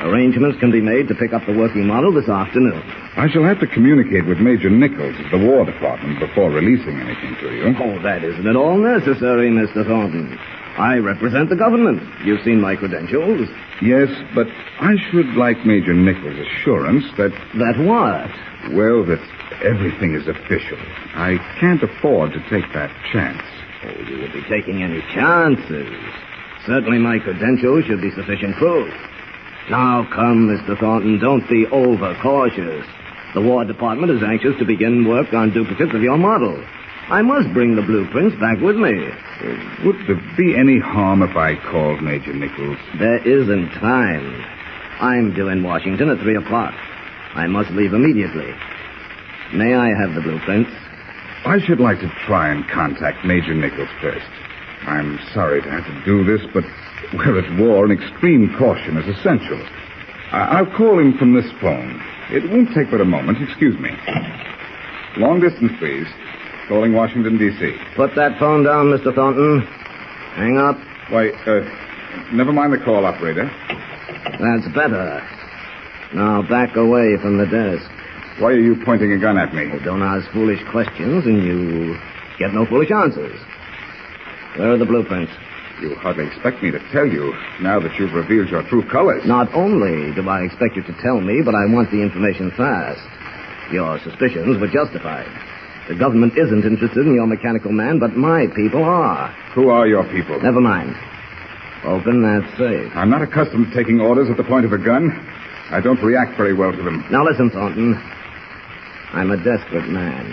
[0.07, 2.81] Arrangements can be made to pick up the working model this afternoon.
[3.17, 7.35] I shall have to communicate with Major Nichols of the War Department before releasing anything
[7.41, 7.75] to you.
[7.77, 9.85] Oh, that isn't at all necessary, Mr.
[9.85, 10.39] Thornton.
[10.77, 12.01] I represent the government.
[12.23, 13.49] You've seen my credentials.
[13.81, 14.47] Yes, but
[14.79, 17.31] I should like Major Nichols' assurance that.
[17.55, 18.29] That what?
[18.75, 19.21] Well, that
[19.63, 20.77] everything is official.
[21.15, 23.41] I can't afford to take that chance.
[23.83, 25.91] Oh, you would be taking any chances.
[26.65, 28.93] Certainly my credentials should be sufficient proof.
[29.69, 30.79] Now, come, Mr.
[30.79, 32.85] Thornton, don't be overcautious.
[33.33, 36.63] The War Department is anxious to begin work on duplicates of your model.
[37.09, 38.93] I must bring the blueprints back with me.
[39.85, 42.77] Would there be any harm if I called Major Nichols?
[42.99, 44.45] There isn't time.
[45.01, 46.73] I'm due in Washington at 3 o'clock.
[47.35, 48.53] I must leave immediately.
[49.53, 50.69] May I have the blueprints?
[51.45, 54.27] I should like to try and contact Major Nichols first.
[54.85, 56.63] I'm sorry to have to do this, but
[57.13, 59.59] we're at war and extreme caution is essential.
[60.31, 61.99] I- I'll call him from this phone.
[62.31, 63.41] It won't take but a moment.
[63.41, 63.91] Excuse me.
[65.17, 66.07] Long distance, please.
[66.67, 67.75] Calling Washington, D.C.
[67.95, 69.13] Put that phone down, Mr.
[69.13, 69.61] Thornton.
[70.35, 70.77] Hang up.
[71.09, 73.49] Why, uh, never mind the call, operator.
[74.39, 75.21] That's better.
[76.13, 77.89] Now back away from the desk.
[78.39, 79.69] Why are you pointing a gun at me?
[79.73, 81.97] Oh, don't ask foolish questions and you
[82.39, 83.39] get no foolish answers.
[84.57, 85.31] Where are the blueprints?
[85.81, 89.23] You hardly expect me to tell you now that you've revealed your true colors.
[89.25, 93.01] Not only do I expect you to tell me, but I want the information fast.
[93.71, 95.27] Your suspicions were justified.
[95.91, 99.27] The government isn't interested in your mechanical man, but my people are.
[99.53, 100.39] Who are your people?
[100.39, 100.95] Never mind.
[101.83, 102.89] Open that safe.
[102.95, 105.11] I'm not accustomed to taking orders at the point of a gun.
[105.69, 107.03] I don't react very well to them.
[107.11, 107.99] Now listen, Thornton.
[109.11, 110.31] I'm a desperate man.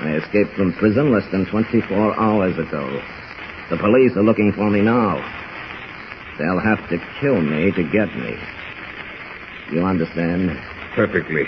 [0.00, 3.02] I escaped from prison less than 24 hours ago.
[3.68, 5.20] The police are looking for me now.
[6.38, 8.32] They'll have to kill me to get me.
[9.72, 10.56] You understand?
[10.94, 11.44] Perfectly.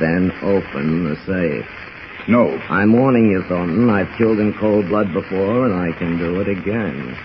[0.00, 1.79] Then open the safe.
[2.28, 2.56] No.
[2.68, 3.90] I'm warning you, Thornton.
[3.90, 7.16] I've killed in cold blood before, and I can do it again.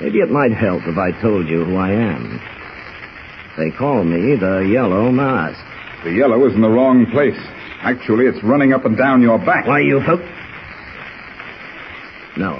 [0.00, 2.40] Maybe it might help if I told you who I am.
[3.58, 5.58] They call me the Yellow Mask.
[6.04, 7.38] The yellow is in the wrong place.
[7.82, 9.66] Actually, it's running up and down your back.
[9.66, 10.20] Why, you folk...
[12.38, 12.56] No.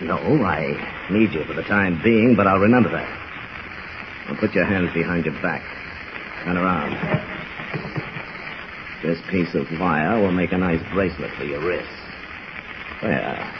[0.00, 4.28] No, I need you for the time being, but I'll remember that.
[4.28, 5.62] Now put your hands behind your back.
[6.44, 7.35] Turn around.
[9.02, 11.88] This piece of wire will make a nice bracelet for your wrist.
[13.02, 13.52] Well,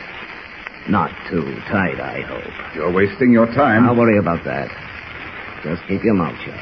[0.89, 2.75] Not too tight, I hope.
[2.75, 3.89] You're wasting your time.
[3.89, 4.69] I'll worry about that.
[5.65, 6.55] Just keep your mouth shut.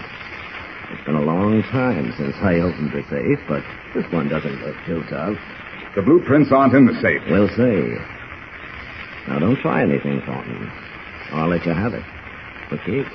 [0.92, 3.62] It's been a long time since I opened the safe, but
[3.94, 5.36] this one doesn't look too tough.
[5.94, 7.22] The blueprints aren't in the safe.
[7.28, 7.94] We'll see.
[9.28, 10.70] Now, don't try anything, Thornton.
[11.32, 12.02] I'll let you have it.
[12.68, 13.14] For keeps.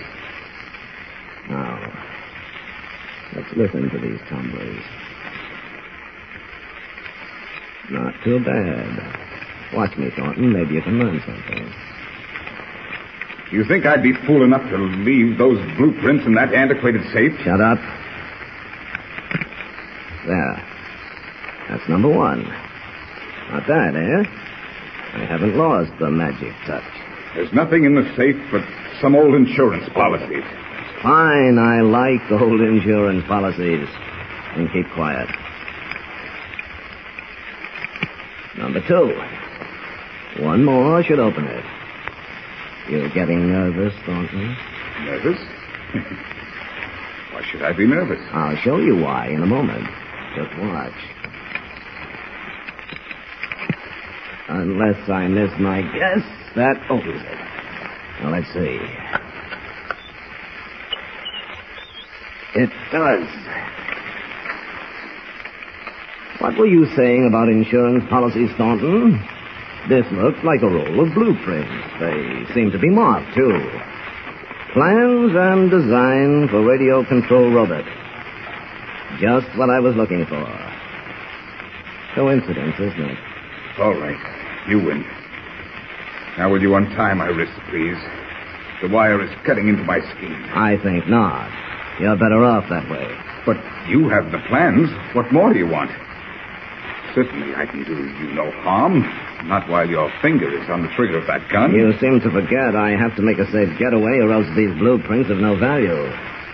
[1.49, 1.80] Now,
[3.36, 4.84] let's listen to these tumblers.
[7.92, 9.74] Not too bad.
[9.74, 10.54] Watch me, Thornton.
[10.54, 11.74] Maybe you can learn something.
[13.52, 17.34] You think I'd be fool enough to leave those blueprints in that antiquated safe?
[17.44, 17.80] Shut up.
[20.28, 20.66] There.
[21.70, 22.44] That's number one.
[23.52, 24.24] Not bad, eh?
[25.14, 26.84] I haven't lost the magic touch.
[27.34, 28.62] There's nothing in the safe but
[29.02, 30.44] some old insurance policies.
[31.02, 33.88] Fine, I like old insurance policies.
[34.56, 35.30] And keep quiet.
[38.60, 40.43] Number two.
[40.43, 41.64] One more should open it.
[42.89, 44.57] You're getting nervous, Thornton?
[45.05, 45.39] Nervous?
[47.32, 48.20] why should I be nervous?
[48.34, 49.88] I'll show you why in a moment.
[50.36, 50.91] Just watch.
[54.49, 56.26] Unless I miss my guess,
[56.57, 57.38] that opens it.
[58.22, 58.78] Now, let's see.
[62.55, 63.28] It does.
[66.40, 69.20] What were you saying about insurance policies, Thornton?
[69.90, 71.84] This looks like a roll of blueprints.
[72.00, 73.60] They seem to be marked, too.
[74.72, 77.84] Plans and design for radio control robot.
[79.20, 80.48] Just what I was looking for.
[82.16, 83.18] Coincidence, isn't it?
[83.78, 84.66] All right.
[84.70, 85.04] You win.
[86.38, 87.98] Now, will you untie my wrist, please?
[88.82, 90.34] The wire is cutting into my skin.
[90.56, 91.52] I think not.
[92.00, 93.12] You're better off that way.
[93.46, 93.58] But
[93.90, 94.90] you have the plans.
[95.14, 95.92] What more do you want?
[97.20, 99.03] Certainly, I can do you no harm.
[99.43, 101.76] Not while your finger is on the trigger of that gun.
[101.76, 105.28] You seem to forget I have to make a safe getaway, or else these blueprints
[105.28, 106.07] have no value.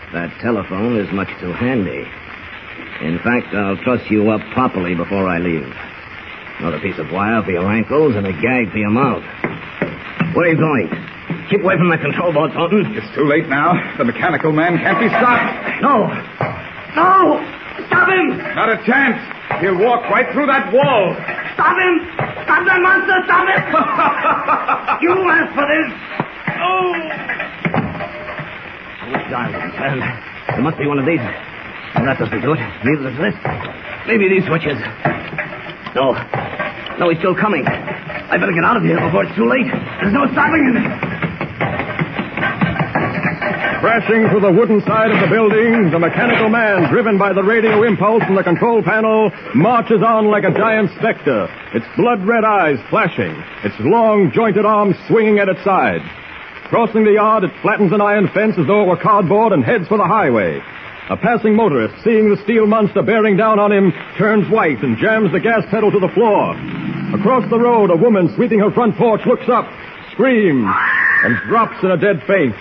[0.10, 2.02] That telephone is much too handy.
[3.06, 5.70] In fact, I'll truss you up properly before I leave.
[6.58, 9.22] Another piece of wire for your ankles and a gag for your mouth.
[10.34, 10.90] Where are you going?
[11.52, 12.90] Keep away from the control board, Thornton.
[12.98, 13.78] It's too late now.
[14.00, 15.84] The mechanical man can't be stopped.
[15.86, 16.10] No.
[16.98, 17.65] No!
[17.88, 18.38] Stop him!
[18.56, 19.20] Not a chance.
[19.62, 21.16] He'll walk right through that wall.
[21.56, 21.96] Stop him!
[22.44, 23.18] Stop that monster!
[23.28, 23.64] Stop it!
[25.04, 25.90] you asked for this!
[26.56, 27.36] Oh!
[29.06, 29.72] Oh, darling.
[29.76, 30.00] Well,
[30.56, 31.20] there must be one of these.
[31.20, 32.62] Well, that doesn't do it.
[32.84, 33.36] Neither does this.
[34.08, 34.80] Maybe these switches.
[35.96, 36.12] No.
[37.00, 37.66] No, he's still coming.
[37.66, 39.68] I better get out of here before it's too late.
[39.68, 41.05] There's no stopping him.
[43.96, 47.88] Crashing through the wooden side of the building, the mechanical man, driven by the radio
[47.88, 53.32] impulse from the control panel, marches on like a giant specter, its blood-red eyes flashing,
[53.64, 56.04] its long, jointed arms swinging at its side.
[56.68, 59.88] Crossing the yard, it flattens an iron fence as though it were cardboard and heads
[59.88, 60.60] for the highway.
[61.08, 65.32] A passing motorist, seeing the steel monster bearing down on him, turns white and jams
[65.32, 66.52] the gas pedal to the floor.
[67.16, 69.72] Across the road, a woman sweeping her front porch looks up,
[70.12, 70.68] screams,
[71.24, 72.56] and drops in a dead faint.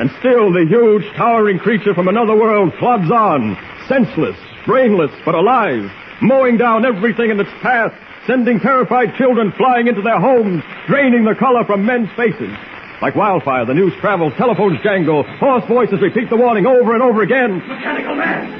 [0.00, 3.54] And still the huge, towering creature from another world plods on,
[3.86, 5.84] senseless, brainless, but alive,
[6.22, 7.92] mowing down everything in its path,
[8.26, 12.56] sending terrified children flying into their homes, draining the color from men's faces.
[13.02, 17.20] Like wildfire, the news travels, telephones jangle, hoarse voices repeat the warning over and over
[17.20, 17.58] again.
[17.58, 18.56] Mechanical man!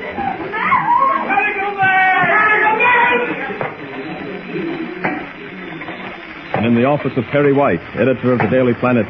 [6.61, 9.07] And in the office of Perry White, editor of the Daily Planet,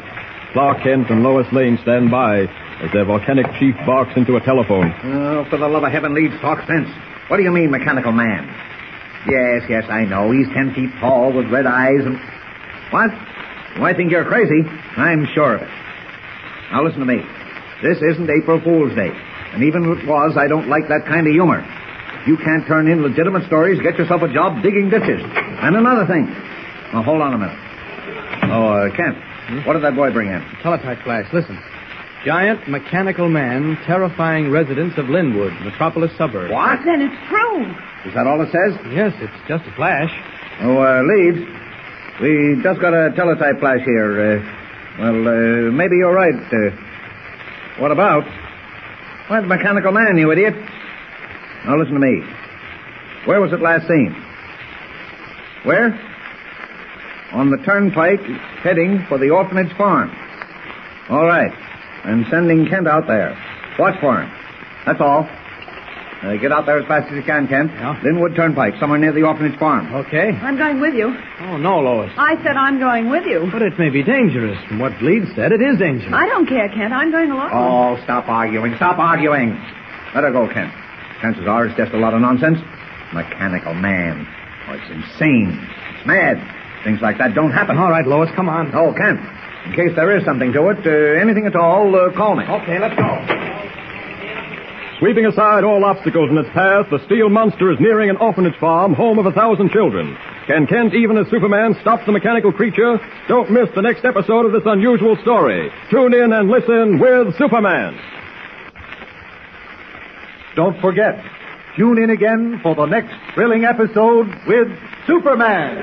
[0.52, 2.40] Clark Kent and Lois Lane stand by
[2.82, 4.92] as their volcanic chief barks into a telephone.
[5.04, 6.88] Oh, for the love of heaven, leave talk sense.
[7.28, 8.48] What do you mean, mechanical man?
[9.28, 10.32] Yes, yes, I know.
[10.32, 12.18] He's ten feet tall with red eyes and.
[12.90, 13.10] What?
[13.78, 14.66] Oh, I think you're crazy.
[14.96, 15.70] I'm sure of it.
[16.72, 17.22] Now listen to me.
[17.82, 19.10] This isn't April Fool's Day.
[19.54, 21.62] And even if it was, I don't like that kind of humor.
[22.26, 25.22] You can't turn in legitimate stories, get yourself a job digging ditches.
[25.24, 26.26] And another thing.
[26.92, 27.58] Now, hold on a minute.
[28.50, 29.16] Oh, uh, Kent,
[29.64, 30.40] what did that boy bring in?
[30.42, 31.26] A Teletype flash.
[31.32, 31.58] Listen.
[32.24, 36.50] Giant mechanical man terrifying residents of Linwood, metropolis suburb.
[36.50, 36.78] What?
[36.84, 37.64] Then it's true.
[38.04, 38.76] Is that all it says?
[38.92, 40.10] Yes, it's just a flash.
[40.60, 41.40] Oh, uh, Leeds,
[42.20, 44.12] we just got a teletype flash here.
[44.20, 46.34] Uh, well, uh, maybe you're right.
[46.34, 46.76] Uh,
[47.80, 48.24] what about?
[49.28, 50.54] Why, the mechanical man, you idiot.
[51.64, 52.20] Now listen to me.
[53.24, 54.12] Where was it last seen?
[55.64, 55.98] Where?
[57.32, 58.20] On the turnpike
[58.62, 60.10] heading for the orphanage farm.
[61.08, 61.52] All right.
[62.04, 63.36] I'm sending Kent out there.
[63.78, 64.30] Watch for him.
[64.86, 65.28] That's all.
[66.22, 67.72] Uh, get out there as fast as you can, Kent.
[68.04, 69.88] Linwood Turnpike, somewhere near the orphanage farm.
[70.04, 70.36] Okay.
[70.36, 71.16] I'm going with you.
[71.40, 72.12] Oh, no, Lois.
[72.18, 73.48] I said I'm going with you.
[73.50, 74.58] But it may be dangerous.
[74.68, 76.12] From what Leeds said, it is dangerous.
[76.12, 76.92] I don't care, Kent.
[76.92, 77.50] I'm going along.
[77.54, 78.74] Oh, stop arguing.
[78.76, 79.56] Stop arguing.
[80.14, 80.72] Let her go, Kent.
[81.22, 82.58] Chances are it's just a lot of nonsense.
[83.14, 84.26] Mechanical man.
[84.68, 85.56] Oh, it's insane.
[85.96, 86.36] It's mad.
[86.84, 87.76] Things like that don't happen.
[87.76, 88.74] All right, Lois, come on.
[88.74, 89.20] Oh, Kent.
[89.66, 92.44] In case there is something to it, uh, anything at all, uh, call me.
[92.44, 93.50] Okay, let's go.
[95.00, 98.92] Sweeping aside all obstacles in its path, the steel monster is nearing an orphanage farm,
[98.92, 100.16] home of a thousand children.
[100.46, 102.98] Can Kent, even as Superman, stop the mechanical creature?
[103.28, 105.70] Don't miss the next episode of this unusual story.
[105.90, 107.96] Tune in and listen with Superman.
[110.56, 111.24] Don't forget,
[111.76, 114.68] tune in again for the next thrilling episode with
[115.06, 115.76] Superman.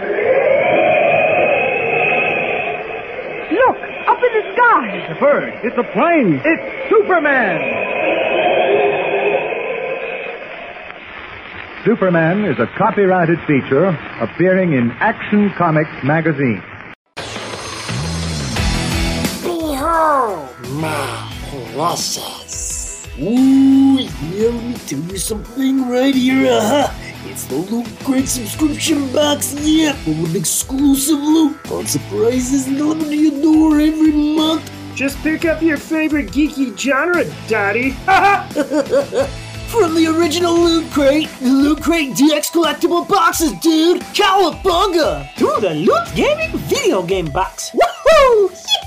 [3.52, 3.78] Look,
[4.08, 4.88] up in the sky.
[4.94, 5.54] It's a bird.
[5.64, 6.42] It's a plane.
[6.44, 7.86] It's Superman.
[11.86, 13.88] Superman is a copyrighted feature
[14.20, 16.62] appearing in Action Comics magazine.
[19.42, 21.34] Behold, my
[21.74, 22.67] precious.
[23.20, 26.52] Ooh, yeah, let me tell you something right here.
[26.52, 26.94] Uh-huh.
[27.26, 33.16] It's the Loot Crate subscription box, yeah, full of exclusive loot, fun surprises delivered to
[33.16, 34.72] your door every month.
[34.94, 37.92] Just pick up your favorite geeky genre, Daddy.
[39.68, 44.02] From the original Loot Crate, the Loot Crate DX collectible boxes, dude!
[44.14, 45.34] Cowabunga!
[45.36, 47.72] To the Loot Gaming video game box.
[47.72, 48.67] Woohoo!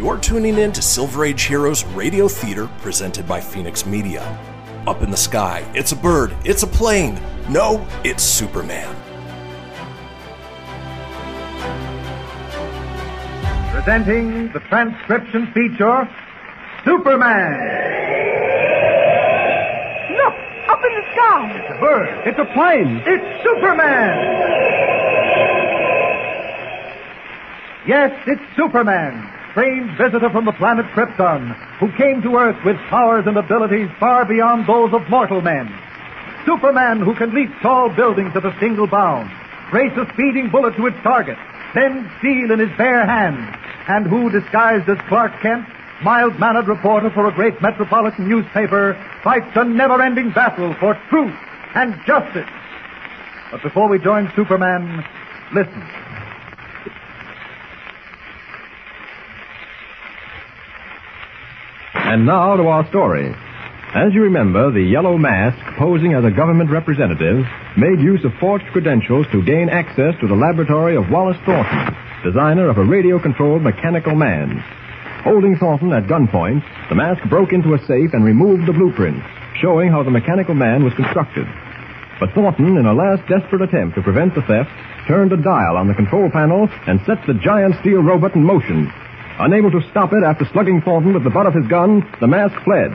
[0.00, 4.22] You're tuning in to Silver Age Heroes Radio Theater presented by Phoenix Media.
[4.86, 7.20] Up in the sky, it's a bird, it's a plane.
[7.50, 8.96] No, it's Superman.
[13.74, 16.08] Presenting the transcription feature,
[16.82, 17.52] Superman.
[20.16, 20.34] Look,
[20.70, 21.52] up in the sky.
[21.60, 22.26] It's a bird.
[22.26, 23.02] It's a plane.
[23.04, 24.16] It's Superman.
[27.86, 29.30] Yes, it's Superman,
[29.60, 34.24] strange visitor from the planet Krypton, who came to Earth with powers and abilities far
[34.24, 35.68] beyond those of mortal men.
[36.46, 39.30] Superman who can leap tall buildings at a single bound,
[39.70, 41.36] race a speeding bullet to its target,
[41.74, 43.54] bend steel in his bare hands,
[43.86, 45.66] and who, disguised as Clark Kent,
[46.02, 51.36] mild-mannered reporter for a great metropolitan newspaper, fights a never-ending battle for truth
[51.74, 52.48] and justice.
[53.50, 55.04] But before we join Superman,
[55.52, 55.99] listen.
[62.10, 63.30] And now to our story.
[63.94, 67.46] As you remember, the Yellow Mask, posing as a government representative,
[67.78, 71.94] made use of forged credentials to gain access to the laboratory of Wallace Thornton,
[72.26, 74.58] designer of a radio-controlled mechanical man.
[75.22, 79.22] Holding Thornton at gunpoint, the mask broke into a safe and removed the blueprints,
[79.62, 81.46] showing how the mechanical man was constructed.
[82.18, 84.70] But Thornton, in a last desperate attempt to prevent the theft,
[85.06, 88.90] turned a dial on the control panel and set the giant steel robot in motion.
[89.40, 92.54] Unable to stop it after slugging Thornton with the butt of his gun, the mask
[92.62, 92.92] fled.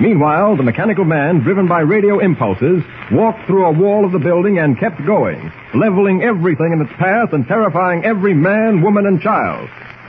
[0.00, 2.82] Meanwhile, the mechanical man, driven by radio impulses,
[3.12, 7.32] walked through a wall of the building and kept going, leveling everything in its path
[7.32, 9.68] and terrifying every man, woman, and child.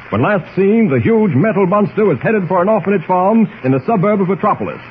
[0.10, 3.86] When last seen, the huge metal monster was headed for an orphanage farm in the
[3.86, 4.82] suburb of Metropolis.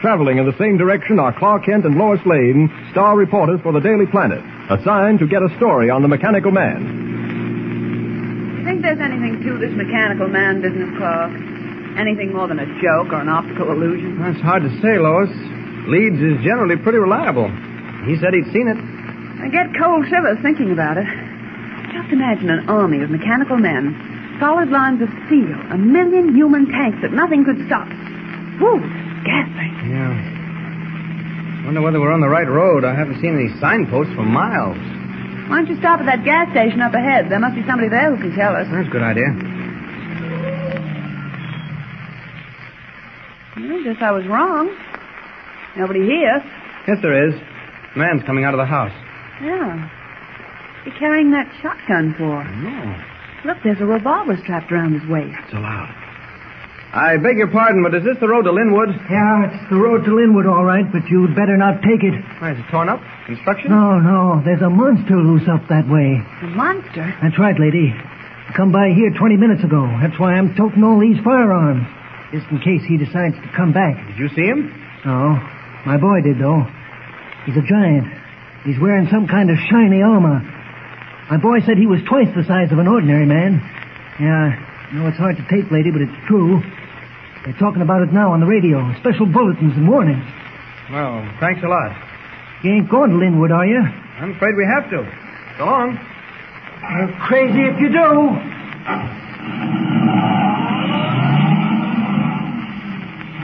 [0.00, 3.78] Traveling in the same direction are Clark Kent and Lois Lane, star reporters for the
[3.78, 7.01] Daily Planet, assigned to get a story on the mechanical man.
[8.62, 11.34] You think there's anything to this mechanical man business, Clark?
[11.98, 14.22] Anything more than a joke or an optical illusion?
[14.22, 15.34] That's hard to say, Lois.
[15.90, 17.50] Leeds is generally pretty reliable.
[18.06, 18.78] He said he'd seen it.
[19.42, 21.10] I get cold shivers thinking about it.
[21.90, 23.98] Just imagine an army of mechanical men,
[24.38, 27.90] solid lines of steel, a million human tanks that nothing could stop.
[28.62, 28.78] Whew,
[29.26, 29.74] ghastly.
[29.90, 31.66] Yeah.
[31.66, 32.84] Wonder whether we're on the right road.
[32.86, 34.78] I haven't seen any signposts for miles.
[35.48, 37.30] Why don't you stop at that gas station up ahead?
[37.30, 38.66] There must be somebody there who can tell us.
[38.70, 39.28] That's a good idea.
[43.56, 44.70] I guess I was wrong.
[45.76, 46.42] Nobody here.
[46.86, 47.34] Yes, there is.
[47.96, 48.92] Man's coming out of the house.
[49.42, 49.88] Yeah.
[50.84, 52.44] What's he carrying that shotgun for?
[52.44, 52.96] No.
[53.44, 55.36] Look, there's a revolver strapped around his waist.
[55.50, 55.90] So loud.
[56.92, 58.92] I beg your pardon, but is this the road to Linwood?
[59.08, 62.12] Yeah, it's the road to Linwood, all right, but you'd better not take it.
[62.36, 63.00] Why, is it torn up?
[63.24, 63.72] Construction?
[63.72, 66.20] No, no, there's a monster loose up that way.
[66.20, 67.08] A monster?
[67.24, 67.96] That's right, lady.
[68.56, 69.88] Come by here 20 minutes ago.
[70.04, 71.88] That's why I'm toting all these firearms.
[72.28, 73.96] Just in case he decides to come back.
[74.12, 74.68] Did you see him?
[75.08, 75.40] No.
[75.88, 76.68] My boy did, though.
[77.48, 78.04] He's a giant.
[78.68, 80.44] He's wearing some kind of shiny armor.
[81.32, 83.64] My boy said he was twice the size of an ordinary man.
[84.20, 86.60] Yeah, I know it's hard to take, lady, but it's true.
[87.44, 88.94] They're talking about it now on the radio.
[89.00, 90.24] Special bulletins and warnings.
[90.90, 91.96] Well, thanks a lot.
[92.62, 93.80] You ain't going to Linwood, are you?
[93.80, 95.02] I'm afraid we have to.
[95.58, 95.98] So long.
[96.90, 99.32] You're crazy if you do.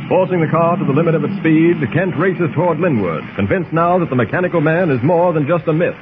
[0.09, 3.99] Forcing the car to the limit of its speed, Kent races toward Linwood, convinced now
[3.99, 5.97] that the mechanical man is more than just a myth.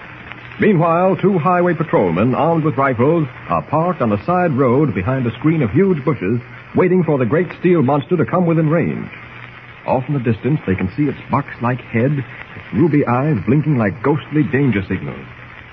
[0.60, 5.32] Meanwhile, two highway patrolmen, armed with rifles, are parked on the side road behind a
[5.38, 6.40] screen of huge bushes,
[6.76, 9.10] waiting for the great steel monster to come within range.
[9.86, 14.02] Off in the distance, they can see its box-like head, its ruby eyes blinking like
[14.02, 15.26] ghostly danger signals.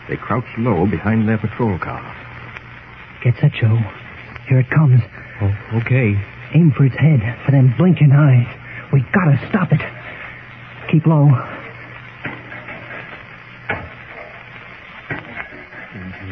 [0.08, 2.02] They crouch low behind their patrol car.
[3.24, 3.78] Get set, Joe.
[4.48, 5.02] Here it comes.
[5.42, 6.16] Oh, okay.
[6.54, 8.48] Aim for its head, for them blinking eyes.
[8.92, 9.82] We gotta stop it.
[10.92, 11.26] Keep low.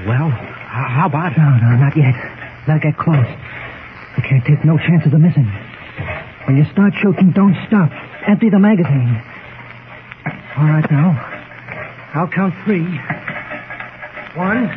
[0.05, 2.15] Well, how about No, no, not yet.
[2.67, 3.25] Gotta get close.
[4.31, 5.43] Can't take no chances of missing.
[6.47, 7.91] When you start shooting, don't stop.
[8.25, 9.21] Empty the magazine.
[10.55, 11.19] All right, now.
[12.13, 12.87] I'll count three.
[14.39, 14.69] One,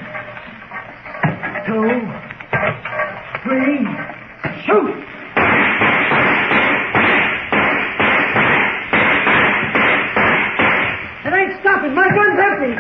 [1.71, 1.87] two,
[3.47, 3.87] three.
[4.67, 4.91] Shoot!
[11.27, 11.95] It ain't stopping.
[11.95, 12.75] My gun's empty.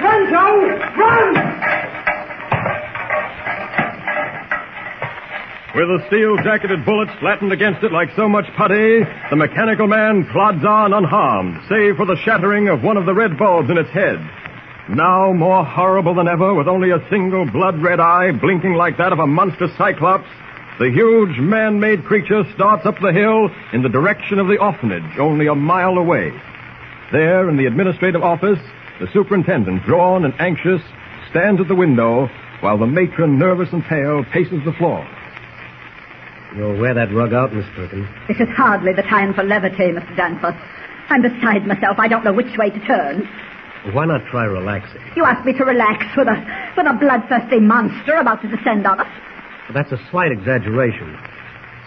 [0.00, 0.78] Run, Joe!
[0.96, 1.59] Run!
[5.72, 10.26] With the steel jacketed bullets flattened against it like so much putty, the mechanical man
[10.32, 13.90] plods on unharmed, save for the shattering of one of the red bulbs in its
[13.90, 14.18] head.
[14.88, 19.12] Now more horrible than ever, with only a single blood red eye blinking like that
[19.12, 20.26] of a monster cyclops,
[20.80, 25.18] the huge man made creature starts up the hill in the direction of the orphanage,
[25.20, 26.32] only a mile away.
[27.12, 28.58] There, in the administrative office,
[28.98, 30.82] the superintendent, drawn and anxious,
[31.30, 32.28] stands at the window
[32.58, 35.06] while the matron, nervous and pale, paces the floor.
[36.56, 38.08] You'll wear that rug out, Miss Perkins.
[38.26, 40.16] This is hardly the time for levity, Mr.
[40.16, 40.56] Danforth.
[41.08, 41.98] I'm beside myself.
[41.98, 43.28] I don't know which way to turn.
[43.92, 45.00] Why not try relaxing?
[45.16, 46.36] You ask me to relax with a
[46.76, 49.06] with a bloodthirsty monster about to descend on us.
[49.72, 51.16] That's a slight exaggeration.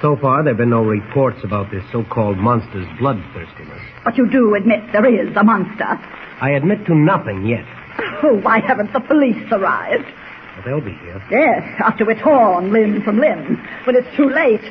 [0.02, 3.80] So far, there have been no reports about this so-called monster's bloodthirstiness.
[4.04, 5.86] But you do admit there is a monster.
[6.42, 7.64] I admit to nothing yet.
[8.24, 10.06] Oh, why haven't the police arrived?
[10.56, 11.22] But they'll be here.
[11.32, 14.62] Yes, after we're torn limb from limb, when it's too late.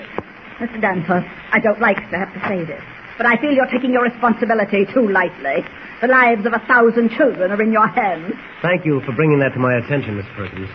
[0.60, 0.80] Mr.
[0.80, 2.82] Danforth, I don't like to have to say this,
[3.16, 5.64] but I feel you're taking your responsibility too lightly.
[6.00, 8.34] The lives of a thousand children are in your hands.
[8.60, 10.68] Thank you for bringing that to my attention, Miss Perkins.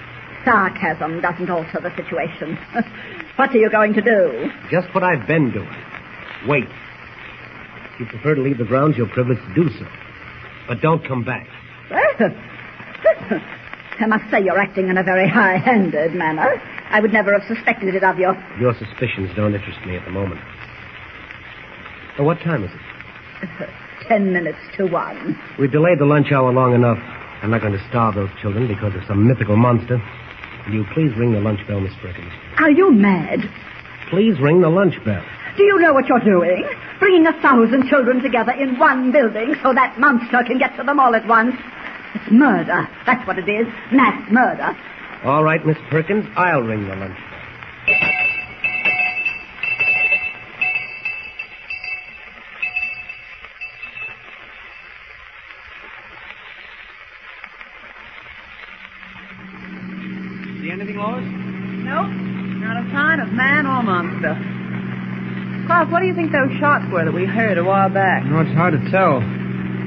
[0.43, 2.57] Sarcasm doesn't alter the situation.
[3.35, 4.49] what are you going to do?
[4.69, 5.75] Just what I've been doing.
[6.47, 6.67] Wait.
[7.93, 9.85] If you prefer to leave the grounds, you're privileged to do so.
[10.67, 11.47] But don't come back.
[13.99, 16.61] I must say you're acting in a very high-handed manner.
[16.89, 18.33] I would never have suspected it of you.
[18.59, 20.39] Your suspicions don't interest me at the moment.
[22.19, 23.69] Oh, what time is it?
[24.07, 25.37] Ten minutes to one.
[25.59, 26.97] We've delayed the lunch hour long enough.
[27.41, 30.01] I'm not going to starve those children because of some mythical monster.
[30.67, 32.31] Will you please ring the lunch bell, Miss Perkins?
[32.57, 33.39] Are you mad?
[34.09, 35.23] Please ring the lunch bell.
[35.57, 36.65] Do you know what you're doing?
[36.99, 40.99] Bringing a thousand children together in one building so that monster can get to them
[40.99, 41.55] all at once.
[42.15, 42.87] It's murder.
[43.05, 43.67] That's what it is.
[43.91, 44.75] Mass murder.
[45.23, 47.39] All right, Miss Perkins, I'll ring the lunch bell.
[60.61, 61.23] See anything, Lois?
[61.23, 62.09] Nope.
[62.63, 64.33] Not a sign of man or monster.
[65.67, 68.25] Clark, what do you think those shots were that we heard a while back?
[68.25, 69.21] No, it's hard to tell.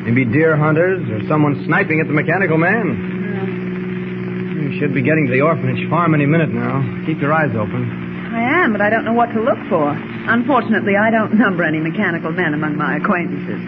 [0.05, 3.19] Maybe deer hunters or someone sniping at the mechanical man.
[4.61, 6.81] You should be getting to the orphanage farm any minute now.
[7.07, 8.09] Keep your eyes open.
[8.33, 9.91] I am, but I don't know what to look for.
[9.91, 13.61] Unfortunately, I don't number any mechanical men among my acquaintances.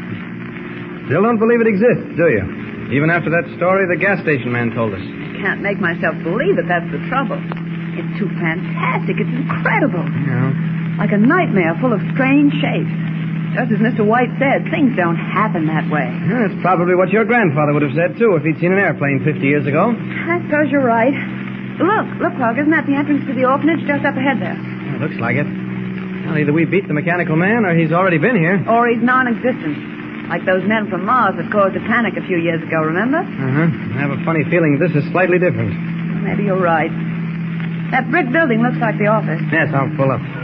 [1.10, 2.44] Still don't believe it exists, do you?
[2.94, 5.02] Even after that story the gas station man told us.
[5.02, 6.68] I can't make myself believe it.
[6.70, 7.40] That's the trouble.
[7.98, 9.18] It's too fantastic.
[9.18, 10.06] It's incredible.
[10.06, 10.96] Yeah.
[11.02, 12.94] Like a nightmare full of strange shapes.
[13.52, 14.00] Just as Mr.
[14.00, 16.08] White said, things don't happen that way.
[16.08, 19.20] Yeah, That's probably what your grandfather would have said, too, if he'd seen an airplane
[19.20, 19.92] 50 years ago.
[19.92, 21.12] I suppose you're right.
[21.76, 24.56] Look, look, Clark, isn't that the entrance to the orphanage just up ahead there?
[24.56, 25.44] Yeah, looks like it.
[25.44, 28.56] Well, either we beat the mechanical man or he's already been here.
[28.68, 30.28] Or he's non-existent.
[30.32, 33.18] Like those men from Mars that caused a panic a few years ago, remember?
[33.20, 33.68] Uh-huh.
[33.68, 35.76] I have a funny feeling this is slightly different.
[36.24, 36.88] Maybe you're right.
[37.92, 39.42] That brick building looks like the office.
[39.52, 40.22] Yes, I'll pull up.
[40.22, 40.40] Looks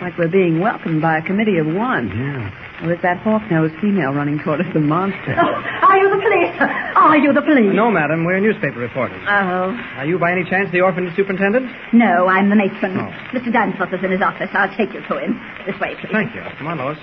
[0.00, 2.08] like we're being welcomed by a committee of one.
[2.08, 2.86] Yeah.
[2.86, 5.34] Or is that hawk-nosed female running toward us a monster?
[5.36, 6.56] are you the police?
[6.96, 7.74] Are you the police?
[7.74, 9.20] No, madam, we're newspaper reporters.
[9.28, 9.98] Uh oh.
[10.00, 11.70] Are you by any chance the orphanage superintendent?
[11.92, 12.96] No, I'm the matron.
[12.96, 13.12] Oh.
[13.36, 13.52] Mr.
[13.52, 14.48] Danforth is in his office.
[14.54, 15.40] I'll take you to him.
[15.66, 16.12] This way, please.
[16.12, 16.42] Thank you.
[16.58, 16.98] Come on, Lois.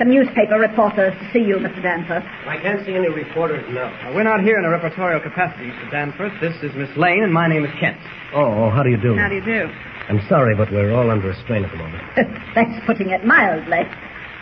[0.00, 1.82] Some newspaper reporters to see you, Mr.
[1.82, 2.24] Danforth.
[2.48, 3.92] I can't see any reporters now.
[4.00, 5.90] Uh, we're not here in a reportorial capacity, Mr.
[5.90, 6.32] Danforth.
[6.40, 7.98] This is Miss Lane, and my name is Kent.
[8.32, 9.14] Oh, oh, how do you do?
[9.14, 9.68] How do you do?
[10.08, 12.02] I'm sorry, but we're all under a strain at the moment.
[12.54, 13.84] That's putting it mildly.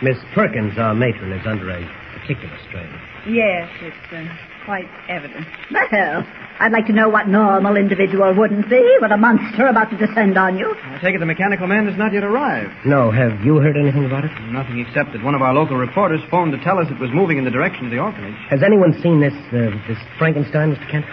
[0.01, 1.83] Miss Perkins, our matron, is under a
[2.21, 2.87] particular strain.
[3.27, 4.23] Yes, it's uh,
[4.69, 5.47] quite evident.
[5.73, 6.21] Well,
[6.59, 10.37] I'd like to know what normal individual wouldn't be with a monster about to descend
[10.37, 10.75] on you.
[10.77, 12.85] I take it the mechanical man has not yet arrived.
[12.85, 14.31] No, have you heard anything about it?
[14.53, 17.39] Nothing except that one of our local reporters phoned to tell us it was moving
[17.39, 18.37] in the direction of the orphanage.
[18.53, 20.85] Has anyone seen this, uh, this Frankenstein, Mr.
[20.91, 21.05] Kent?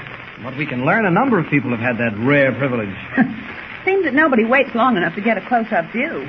[0.45, 2.93] What we can learn, a number of people have had that rare privilege.
[3.87, 6.29] Seems that nobody waits long enough to get a close-up view.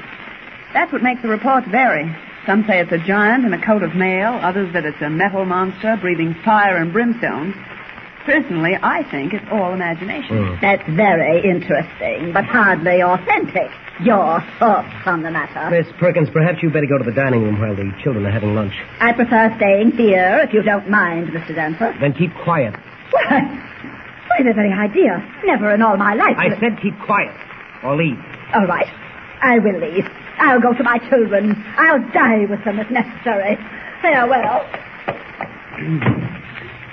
[0.71, 2.07] That's what makes the reports vary.
[2.47, 5.43] Some say it's a giant in a coat of mail, others that it's a metal
[5.43, 7.53] monster breathing fire and brimstone.
[8.23, 10.55] Personally, I think it's all imagination.
[10.55, 10.61] Hmm.
[10.61, 13.67] That's very interesting, but hardly authentic.
[13.99, 15.69] Your thoughts on the matter.
[15.71, 18.55] Miss Perkins, perhaps you'd better go to the dining room while the children are having
[18.55, 18.73] lunch.
[19.01, 21.53] I prefer staying here, if you don't mind, Mr.
[21.53, 21.95] Danforth.
[21.99, 22.75] Then keep quiet.
[23.11, 25.19] Why, why, the very idea.
[25.43, 26.37] Never in all my life.
[26.37, 27.35] I said keep quiet,
[27.83, 28.19] or leave.
[28.53, 28.87] All right.
[29.41, 30.05] I will leave.
[30.39, 31.55] I'll go to my children.
[31.77, 33.57] I'll die with them if necessary.
[34.01, 34.65] Farewell.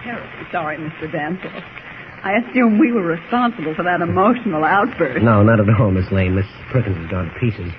[0.04, 1.10] Terribly sorry, Mr.
[1.10, 1.64] Danforth.
[2.24, 5.22] I assume we were responsible for that emotional outburst.
[5.22, 6.34] No, not at all, Miss Lane.
[6.34, 7.70] Miss Perkins has gone to pieces.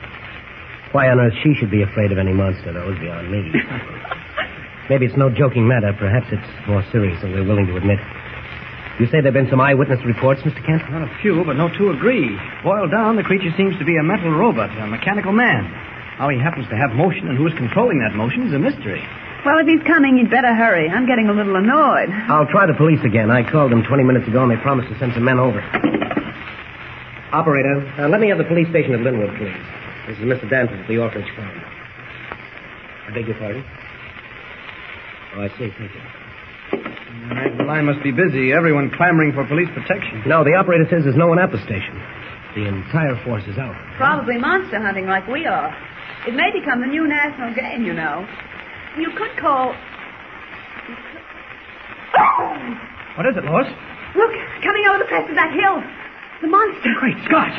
[0.91, 3.51] Why on earth she should be afraid of any monster, though, is beyond me.
[4.89, 5.93] Maybe it's no joking matter.
[5.97, 7.97] Perhaps it's more serious than we're willing to admit.
[8.99, 10.63] You say there have been some eyewitness reports, Mr.
[10.65, 10.89] Kent?
[10.89, 12.31] Not a few, but no two agree.
[12.63, 15.65] Boiled down, the creature seems to be a metal robot, a mechanical man.
[16.15, 19.03] How he happens to have motion and who is controlling that motion is a mystery.
[19.45, 20.89] Well, if he's coming, you'd better hurry.
[20.89, 22.09] I'm getting a little annoyed.
[22.31, 23.29] I'll try the police again.
[23.29, 25.59] I called them 20 minutes ago, and they promised to send some men over.
[27.33, 29.53] Operator, uh, let me have the police station at Linwood, please.
[30.07, 30.49] This is Mr.
[30.49, 31.51] Danforth at the Orphanage Farm.
[33.07, 33.63] I beg your pardon?
[35.35, 35.69] Oh, I see.
[35.77, 36.24] Thank you.
[37.29, 38.53] The line must be busy.
[38.53, 40.23] Everyone clamoring for police protection.
[40.27, 41.97] No, the operator says there's no one at the station.
[42.53, 43.75] The entire force is out.
[43.97, 45.73] Probably monster hunting like we are.
[46.27, 48.25] It may become the new national game, you know.
[48.97, 49.73] You could call.
[53.17, 53.67] What is it, Lois?
[54.15, 54.31] Look,
[54.63, 55.81] coming over the crest of that hill.
[56.41, 56.91] The monster.
[56.99, 57.51] Great Scott!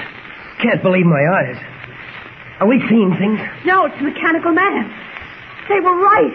[0.62, 1.56] Can't believe my eyes.
[2.60, 3.40] Are we seeing things?
[3.66, 4.88] No, it's the mechanical man.
[5.68, 6.32] They were right.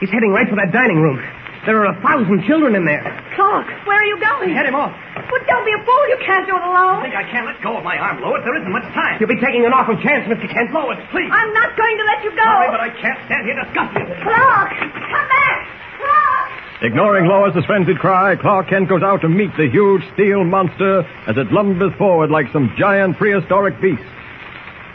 [0.00, 1.22] He's heading right for that dining room.
[1.64, 3.00] There are a thousand children in there.
[3.34, 4.52] Clark, where are you going?
[4.52, 4.92] Head him off.
[5.16, 6.04] But don't be a fool.
[6.12, 7.00] You can't do it alone.
[7.00, 8.44] I think I can't let go of my arm, Lois.
[8.44, 9.16] There isn't much time.
[9.18, 10.44] You'll be taking an awful chance, Mr.
[10.44, 10.76] Kent.
[10.76, 11.32] Lois, please.
[11.32, 12.44] I'm not going to let you go.
[12.44, 14.12] Sorry, but I can't stand here discussing it.
[14.20, 15.58] Clark, come back.
[16.04, 16.48] Clark.
[16.84, 21.36] Ignoring Lois's frenzied cry, Clark Kent goes out to meet the huge steel monster as
[21.40, 24.04] it lumbers forward like some giant prehistoric beast.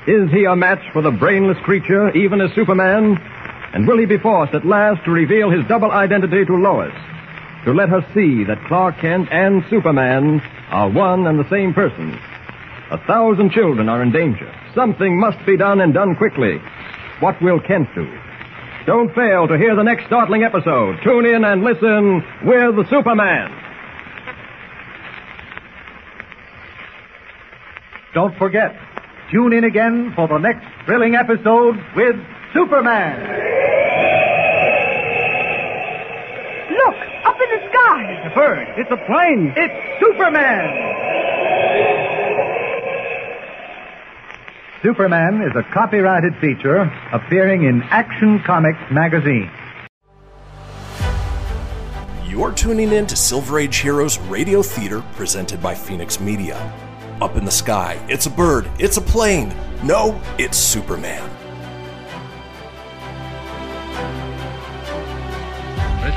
[0.05, 3.17] Is he a match for the brainless creature, even as Superman?
[3.73, 6.93] And will he be forced at last to reveal his double identity to Lois?
[7.65, 12.17] To let her see that Clark Kent and Superman are one and the same person.
[12.91, 14.51] A thousand children are in danger.
[14.73, 16.57] Something must be done and done quickly.
[17.19, 18.07] What will Kent do?
[18.85, 20.99] Don't fail to hear the next startling episode.
[21.03, 23.51] Tune in and listen with Superman.
[28.13, 28.75] Don't forget,
[29.31, 32.15] tune in again for the next thrilling episode with
[32.53, 33.19] Superman.
[36.71, 36.95] Look,
[37.25, 37.99] up in the sky.
[38.09, 38.67] It's a bird.
[38.77, 39.53] It's a plane.
[39.55, 40.89] It's Superman.
[44.81, 49.51] Superman is a copyrighted feature appearing in Action Comics magazine.
[52.25, 56.57] You're tuning in to Silver Age Heroes Radio Theater presented by Phoenix Media.
[57.21, 59.53] Up in the sky, it's a bird, it's a plane.
[59.83, 61.38] No, it's Superman.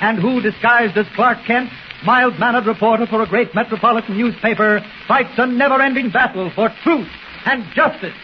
[0.00, 1.70] and who, disguised as Clark Kent,
[2.04, 7.08] mild-mannered reporter for a great metropolitan newspaper, fights a never-ending battle for truth
[7.46, 8.14] and justice.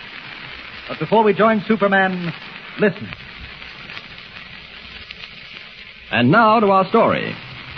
[0.88, 2.32] But before we join Superman,
[2.78, 3.08] listen.
[6.10, 7.34] And now to our story.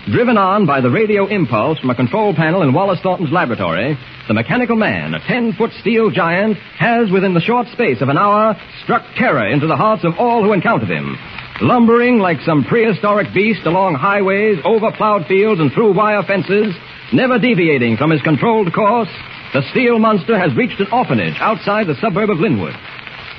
[0.06, 3.96] Driven on by the radio impulse from a control panel in Wallace Thornton's laboratory,
[4.26, 8.56] the mechanical man, a ten-foot steel giant, has within the short space of an hour
[8.82, 11.16] struck terror into the hearts of all who encountered him.
[11.62, 16.74] Lumbering like some prehistoric beast along highways, over plowed fields, and through wire fences,
[17.12, 19.08] never deviating from his controlled course,
[19.54, 22.74] the steel monster has reached an orphanage outside the suburb of Linwood.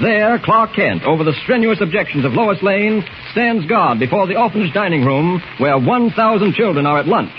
[0.02, 4.74] There, Clark Kent, over the strenuous objections of Lois Lane, stands guard before the orphanage
[4.74, 6.16] dining room where 1,000
[6.54, 7.36] children are at lunch.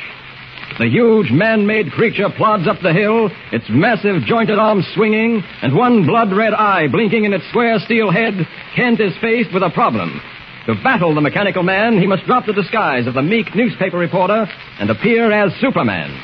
[0.79, 6.05] The huge man-made creature plods up the hill, its massive jointed arms swinging, and one
[6.05, 8.35] blood-red eye blinking in its square steel head.
[8.77, 10.21] Kent is faced with a problem.
[10.67, 14.47] To battle the mechanical man, he must drop the disguise of the meek newspaper reporter
[14.81, 16.19] and appear as Superman.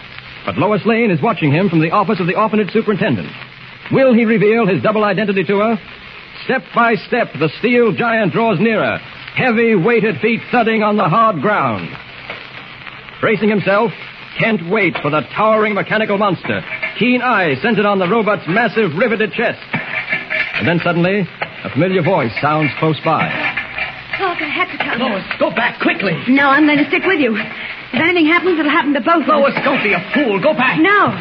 [0.47, 3.29] But Lois Lane is watching him from the office of the orphanage superintendent.
[3.93, 5.79] Will he reveal his double identity to her?
[6.45, 8.97] Step by step, the steel giant draws nearer,
[9.35, 11.91] heavy weighted feet thudding on the hard ground.
[13.21, 13.93] Bracing himself,
[14.39, 16.63] Kent waits for the towering mechanical monster,
[16.99, 19.61] keen eyes centered on the robot's massive riveted chest.
[20.55, 21.29] And then suddenly,
[21.65, 23.29] a familiar voice sounds close by.
[24.21, 25.01] Clark, I had to come.
[25.01, 26.13] Lois, go back quickly.
[26.29, 27.33] No, I'm going to stick with you.
[27.33, 29.57] If anything happens, it'll happen to both of us.
[29.57, 30.37] Lois, don't be a fool.
[30.45, 30.77] Go back.
[30.77, 31.17] No.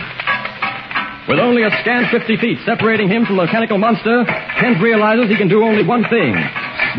[1.31, 4.27] With only a scant 50 feet separating him from the mechanical monster,
[4.59, 6.35] Kent realizes he can do only one thing.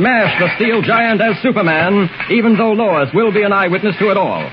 [0.00, 4.16] Smash the steel giant as Superman, even though Lois will be an eyewitness to it
[4.16, 4.48] all.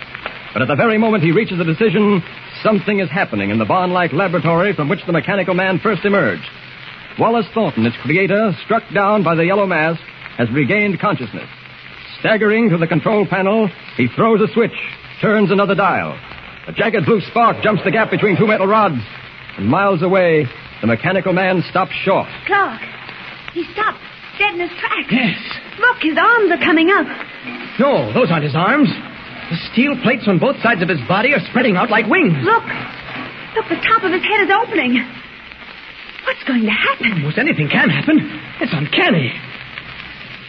[0.51, 2.23] But at the very moment he reaches a decision,
[2.61, 6.49] something is happening in the barn-like laboratory from which the mechanical man first emerged.
[7.19, 10.01] Wallace Thornton, its creator, struck down by the yellow mask,
[10.38, 11.49] has regained consciousness.
[12.19, 14.73] Staggering to the control panel, he throws a switch,
[15.22, 16.18] turns another dial.
[16.68, 18.99] A jagged blue spark jumps the gap between two metal rods,
[19.57, 20.45] and miles away,
[20.81, 22.27] the mechanical man stops short.
[22.45, 22.81] Clark,
[23.53, 23.99] he stopped,
[24.38, 25.09] dead in his tracks.
[25.11, 25.38] Yes.
[25.80, 27.05] Look, his arms are coming up.
[27.80, 28.89] No, those aren't his arms.
[29.49, 32.35] The steel plates on both sides of his body are spreading out like wings.
[32.43, 32.65] Look.
[33.55, 35.01] Look, the top of his head is opening.
[36.26, 37.23] What's going to happen?
[37.23, 38.19] Almost anything can happen.
[38.59, 39.31] It's uncanny.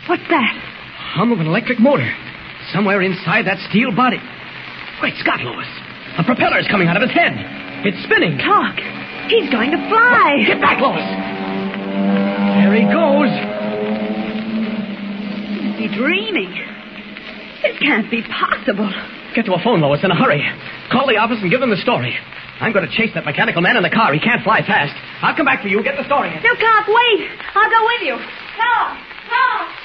[0.09, 0.55] What's that?
[1.14, 2.09] Hum of an electric motor.
[2.72, 4.18] Somewhere inside that steel body.
[5.01, 5.68] Great Scott, Lois.
[6.18, 7.32] A propeller's coming out of his head.
[7.85, 8.40] It's spinning.
[8.40, 8.74] Talk.
[9.28, 10.43] He's going to fly.
[10.48, 11.05] Get back, Lois.
[12.59, 13.30] There he goes.
[15.70, 16.51] Is he dreaming?
[17.62, 18.90] This can't be possible.
[19.36, 20.43] Get to a phone, Lois, in a hurry.
[20.90, 22.16] Call the office and give them the story.
[22.60, 24.12] I'm going to chase that mechanical man in the car.
[24.12, 24.97] He can't fly fast.
[25.22, 25.78] I'll come back for you.
[25.85, 26.32] Get the story.
[26.32, 27.20] No, Clark, wait.
[27.55, 28.16] I'll go with you.
[28.59, 28.98] Clark,
[29.30, 29.77] Clark.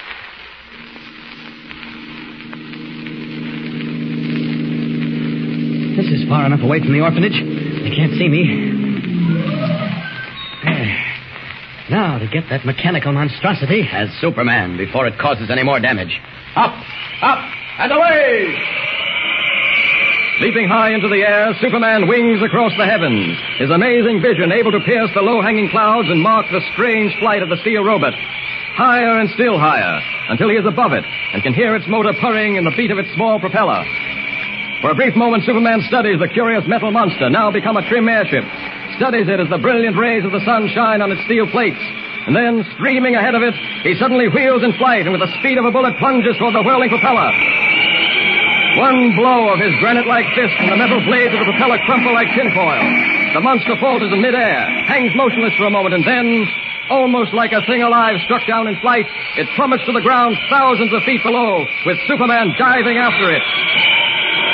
[5.95, 7.37] This is far enough away from the orphanage.
[7.37, 8.41] They can't see me.
[10.65, 10.97] There.
[11.89, 13.85] Now to get that mechanical monstrosity.
[13.91, 16.19] As Superman before it causes any more damage.
[16.55, 16.73] Up,
[17.21, 17.39] up,
[17.77, 18.57] and away!
[20.41, 24.81] Leaping high into the air, Superman wings across the heavens, his amazing vision able to
[24.81, 28.13] pierce the low-hanging clouds and mark the strange flight of the steel robot.
[28.73, 32.55] Higher and still higher, until he is above it and can hear its motor purring
[32.55, 33.85] in the beat of its small propeller.
[34.83, 38.43] For a brief moment, Superman studies the curious metal monster, now become a trim airship.
[38.99, 41.79] Studies it as the brilliant rays of the sun shine on its steel plates.
[42.27, 43.55] And then, streaming ahead of it,
[43.87, 46.67] he suddenly wheels in flight and with the speed of a bullet plunges toward the
[46.67, 47.31] whirling propeller.
[48.75, 52.27] One blow of his granite-like fist and the metal blades of the propeller crumple like
[52.35, 52.83] tinfoil.
[53.39, 56.27] The monster falters in midair, hangs motionless for a moment, and then,
[56.91, 59.07] almost like a thing alive struck down in flight,
[59.39, 64.02] it plummets to the ground thousands of feet below, with Superman diving after it.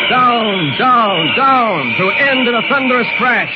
[0.10, 3.54] Down, down, down, to end in a thunderous crash.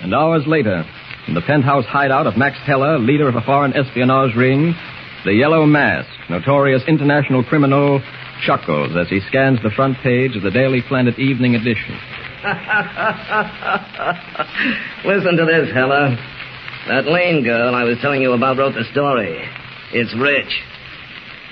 [0.00, 0.86] And hours later,
[1.26, 4.74] in the penthouse hideout of Max Heller, leader of a foreign espionage ring,
[5.26, 8.00] the Yellow Mask, notorious international criminal,
[8.46, 11.92] chuckles as he scans the front page of the Daily Planet Evening Edition.
[15.04, 16.16] Listen to this, Heller.
[16.88, 19.46] That Lane girl I was telling you about wrote the story.
[19.92, 20.58] It's rich.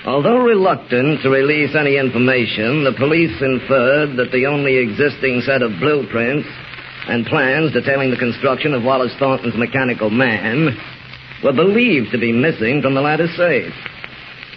[0.05, 5.79] Although reluctant to release any information, the police inferred that the only existing set of
[5.79, 6.47] blueprints
[7.07, 10.77] and plans detailing the construction of Wallace Thornton's mechanical man
[11.43, 13.73] were believed to be missing from the latter's safe.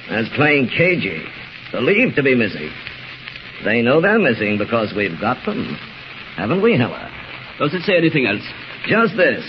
[0.09, 1.23] As plain cagey.
[1.73, 2.71] Believed to be missing.
[3.65, 5.77] They know they're missing because we've got them.
[6.37, 7.11] Haven't we, Heller?
[7.59, 8.43] Does it say anything else?
[8.89, 9.45] Just this.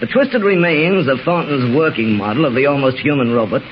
[0.00, 3.62] The twisted remains of Thornton's working model of the almost human robot,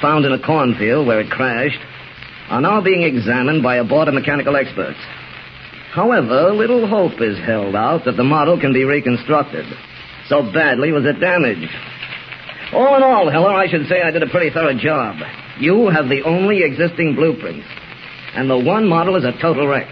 [0.00, 1.80] found in a cornfield where it crashed,
[2.48, 4.98] are now being examined by a board of mechanical experts.
[5.92, 9.66] However, little hope is held out that the model can be reconstructed.
[10.28, 11.70] So badly was it damaged.
[12.72, 15.16] All in all, Heller, I should say I did a pretty thorough job.
[15.58, 17.66] You have the only existing blueprints,
[18.34, 19.88] and the one model is a total wreck.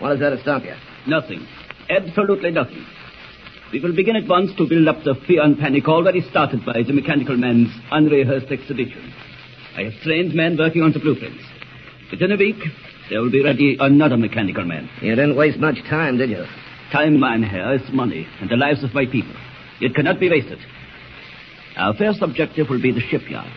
[0.00, 0.74] What is there to stop you?
[1.06, 1.46] Nothing.
[1.88, 2.84] Absolutely nothing.
[3.72, 6.82] We will begin at once to build up the fear and panic already started by
[6.86, 9.12] the mechanical man's unrehearsed exhibition.
[9.76, 11.42] I have trained men working on the blueprints.
[12.10, 12.62] Within a week,
[13.10, 14.88] there will be ready another mechanical man.
[15.02, 16.44] You didn't waste much time, did you?
[16.92, 19.34] Time, mein Herr, is money, and the lives of my people.
[19.80, 20.58] It cannot be wasted.
[21.76, 23.50] Our first objective will be the shipyard.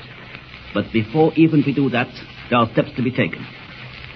[0.73, 2.10] But before even we do that,
[2.49, 3.45] there are steps to be taken.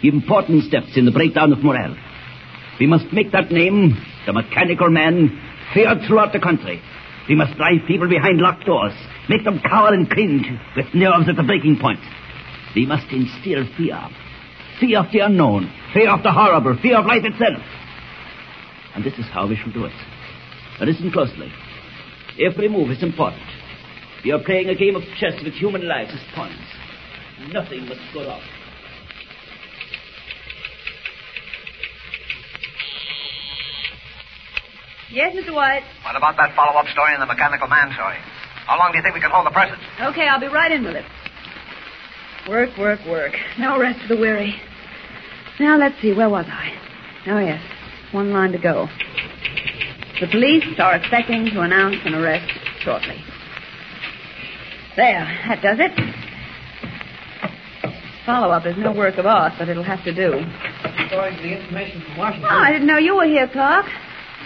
[0.02, 1.96] Important steps in the breakdown of morale.
[2.80, 3.96] We must make that name,
[4.26, 5.40] the mechanical man,
[5.74, 6.82] feared throughout the country.
[7.30, 8.94] We must drive people behind locked doors,
[9.30, 12.00] make them cower and cringe with nerves at the breaking point.
[12.76, 14.00] We must instill fear.
[14.80, 17.62] Fear of the unknown, fear of the horrible, fear of life itself.
[18.96, 19.94] And this is how we shall do it.
[20.82, 21.52] Listen closely.
[22.40, 23.44] Every move is important.
[24.26, 26.58] We are playing a game of chess with human lives as pawns.
[27.52, 28.42] Nothing must go wrong.
[35.12, 35.54] Yes, Mr.
[35.54, 35.84] White.
[36.06, 38.16] What about that follow-up story in the mechanical man story?
[38.66, 39.78] How long do you think we can hold the presses?
[40.00, 41.06] Okay, I'll be right in with it.
[42.48, 43.34] Work, work, work.
[43.60, 44.56] No rest for the weary.
[45.60, 46.72] Now, let's see, where was I?
[47.28, 47.62] Oh, yes.
[48.14, 48.88] One line to go.
[50.22, 53.22] The police are expecting to announce an arrest shortly.
[54.96, 55.92] There, that does it.
[58.26, 60.34] Follow-up is no work of ours, but it'll have to do.
[61.06, 62.50] According to the information from Washington.
[62.52, 63.88] Oh, I didn't know you were here, Clark.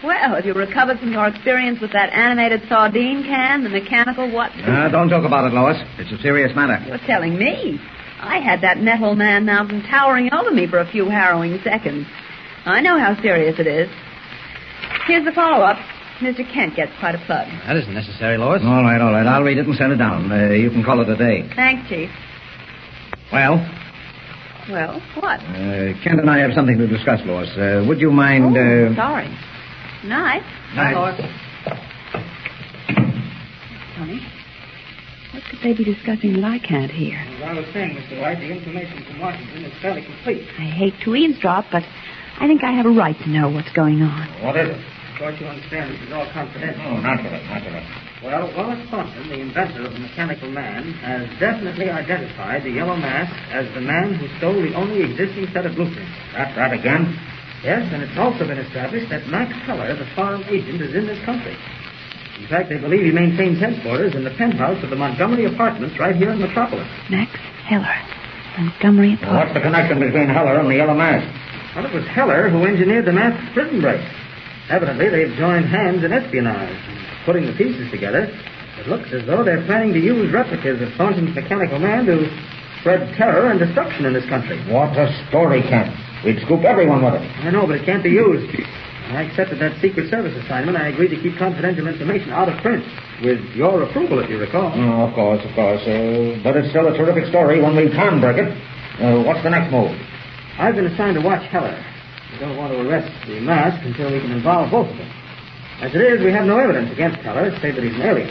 [0.05, 4.51] Well, have you recovered from your experience with that animated sardine can, the mechanical what?
[4.51, 5.77] Uh, don't talk about it, Lois.
[5.97, 6.77] It's a serious matter.
[6.85, 7.79] You're telling me.
[8.19, 12.05] I had that metal man mountain towering over me for a few harrowing seconds.
[12.65, 13.89] I know how serious it is.
[15.07, 15.77] Here's the follow-up.
[16.21, 16.45] Mr.
[16.53, 17.47] Kent gets quite a plug.
[17.67, 18.61] That isn't necessary, Lois.
[18.63, 19.25] All right, all right.
[19.27, 20.31] I'll read it and send it down.
[20.31, 21.49] Uh, you can call it a day.
[21.55, 22.09] Thanks, Chief.
[23.33, 23.57] Well,
[24.69, 25.39] Well, what?
[25.41, 27.49] uh, Kent and I have something to discuss, Lois.
[27.57, 28.55] Uh, would you mind...
[28.57, 28.95] Oh, uh...
[28.95, 29.29] sorry.
[30.03, 30.43] Night.
[30.75, 30.93] Night.
[30.93, 31.17] Lois.
[33.95, 34.19] Tony,
[35.33, 37.17] what could they be discussing that I can't hear?
[37.17, 38.19] As I was saying, Mr.
[38.21, 40.47] White, the information from Washington is fairly complete.
[40.59, 41.83] I hate to eavesdrop, but
[42.39, 44.27] I think I have a right to know what's going on.
[44.43, 44.81] What is it?
[45.15, 46.83] Of course, you understand this is all confidential.
[46.85, 47.87] Oh, naturally, naturally.
[48.21, 53.31] Well, Wallace Thornton, the inventor of the mechanical man, has definitely identified the yellow mask
[53.53, 56.11] as the man who stole the only existing set of blueprints.
[56.33, 57.15] That's that again?
[57.65, 61.17] Yes, and it's also been established that Max Heller, the foreign agent, is in this
[61.25, 61.57] country.
[62.37, 66.15] In fact, they believe he maintains headquarters in the penthouse of the Montgomery Apartments right
[66.15, 66.85] here in Metropolis.
[67.09, 67.33] Max
[67.65, 67.97] Heller,
[68.59, 71.25] Montgomery Well, what's the connection between Heller and the Yellow Mask?
[71.75, 74.05] Well, it was Heller who engineered the masked prison break.
[74.69, 76.77] Evidently, they've joined hands in espionage.
[77.25, 78.29] Putting the pieces together,
[78.77, 82.29] it looks as though they're planning to use replicas of Thornton's mechanical man to
[82.85, 84.61] spread terror and destruction in this country.
[84.69, 85.89] What a story, Kent.
[86.21, 87.25] We'd scoop everyone with it.
[87.41, 88.45] I know, but it can't be used.
[89.09, 92.85] I accepted that Secret Service assignment, I agreed to keep confidential information out of print.
[93.25, 94.69] With your approval, if you recall.
[94.69, 95.81] Oh, of course, of course.
[95.81, 98.53] Uh, but it's still a terrific story when we can break it.
[99.01, 99.89] Uh, what's the next move?
[100.61, 101.73] I've been assigned to watch Heller.
[102.33, 105.09] We don't want to arrest the mask until we can involve both of them.
[105.81, 108.29] As it is, we have no evidence against Heller, save that he's an alien.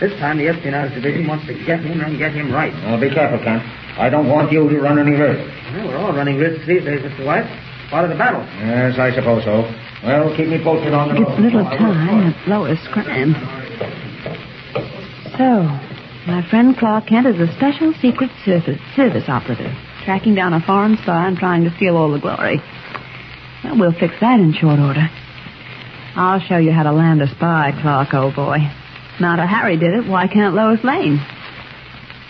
[0.00, 2.72] This time, the espionage division wants to get him and get him right.
[2.72, 3.62] Well, be careful, Kent.
[4.00, 5.44] I don't want you to run any risks.
[5.76, 7.26] Well, we're all running risks these days, Mr.
[7.26, 7.44] White.
[7.90, 8.40] Part of the battle.
[8.64, 9.68] Yes, I suppose so.
[10.02, 11.20] Well, keep me posted on the...
[11.20, 13.34] It's little time that Lois crime.
[15.36, 15.68] So,
[16.24, 19.72] my friend Clark Kent is a special secret service, service operative,
[20.04, 22.62] tracking down a foreign spy and trying to steal all the glory.
[23.64, 25.10] Well, we'll fix that in short order.
[26.16, 28.58] I'll show you how to land a spy, Clark, old boy.
[29.20, 31.16] Now that Harry did it, why can't Lois Lane?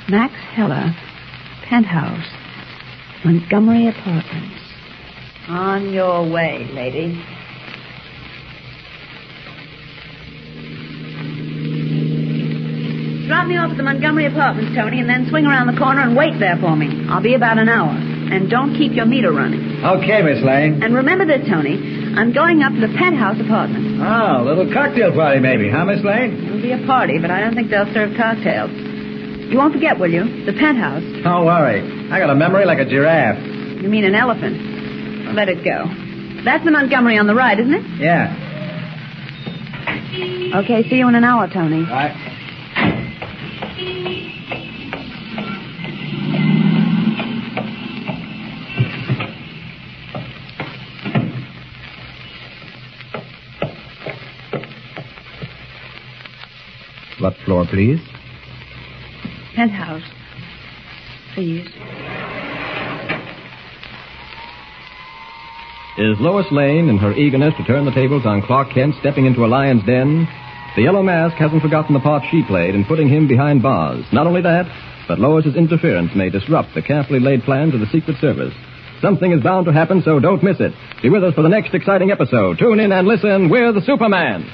[0.09, 0.93] Max Heller,
[1.69, 2.27] penthouse,
[3.25, 4.57] Montgomery Apartments.
[5.49, 7.15] On your way, lady.
[13.29, 16.17] Drop me off at the Montgomery Apartments, Tony, and then swing around the corner and
[16.17, 17.07] wait there for me.
[17.09, 17.95] I'll be about an hour.
[17.95, 19.85] And don't keep your meter running.
[19.85, 20.83] Okay, Miss Lane.
[20.83, 22.00] And remember this, Tony.
[22.17, 24.01] I'm going up to the penthouse apartment.
[24.03, 26.35] Oh, a little cocktail party, maybe, huh, Miss Lane?
[26.47, 28.71] It'll be a party, but I don't think they'll serve cocktails.
[28.73, 30.45] You won't forget, will you?
[30.47, 31.03] The penthouse.
[31.23, 31.81] Don't worry.
[32.11, 33.39] I got a memory like a giraffe.
[33.83, 35.35] You mean an elephant?
[35.35, 35.87] Let it go.
[36.45, 37.85] That's the Montgomery on the right, isn't it?
[38.01, 38.31] Yeah.
[40.65, 41.83] Okay, see you in an hour, Tony.
[41.83, 42.15] Right.
[57.21, 58.01] What floor, please?
[59.55, 60.03] Penthouse.
[61.35, 61.67] Please.
[65.99, 69.45] Is Lois Lane, in her eagerness to turn the tables on Clark Kent, stepping into
[69.45, 70.27] a lion's den?
[70.77, 74.05] The Yellow Mask hasn't forgotten the part she played in putting him behind bars.
[74.13, 74.65] Not only that,
[75.07, 78.55] but Lois's interference may disrupt the carefully laid plans of the Secret Service.
[79.03, 80.73] Something is bound to happen, so don't miss it.
[81.03, 82.59] Be with us for the next exciting episode.
[82.59, 83.51] Tune in and listen.
[83.51, 84.49] We're the Superman.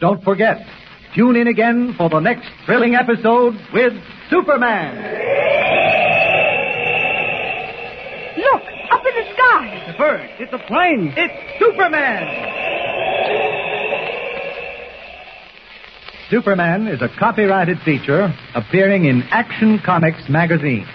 [0.00, 0.58] Don't forget,
[1.14, 3.92] tune in again for the next thrilling episode with
[4.30, 4.94] Superman.
[8.36, 8.62] Look,
[8.92, 9.66] up in the sky.
[9.74, 10.30] It's a bird.
[10.38, 11.12] It's a plane.
[11.16, 12.54] It's Superman.
[16.30, 20.86] Superman is a copyrighted feature appearing in Action Comics magazine.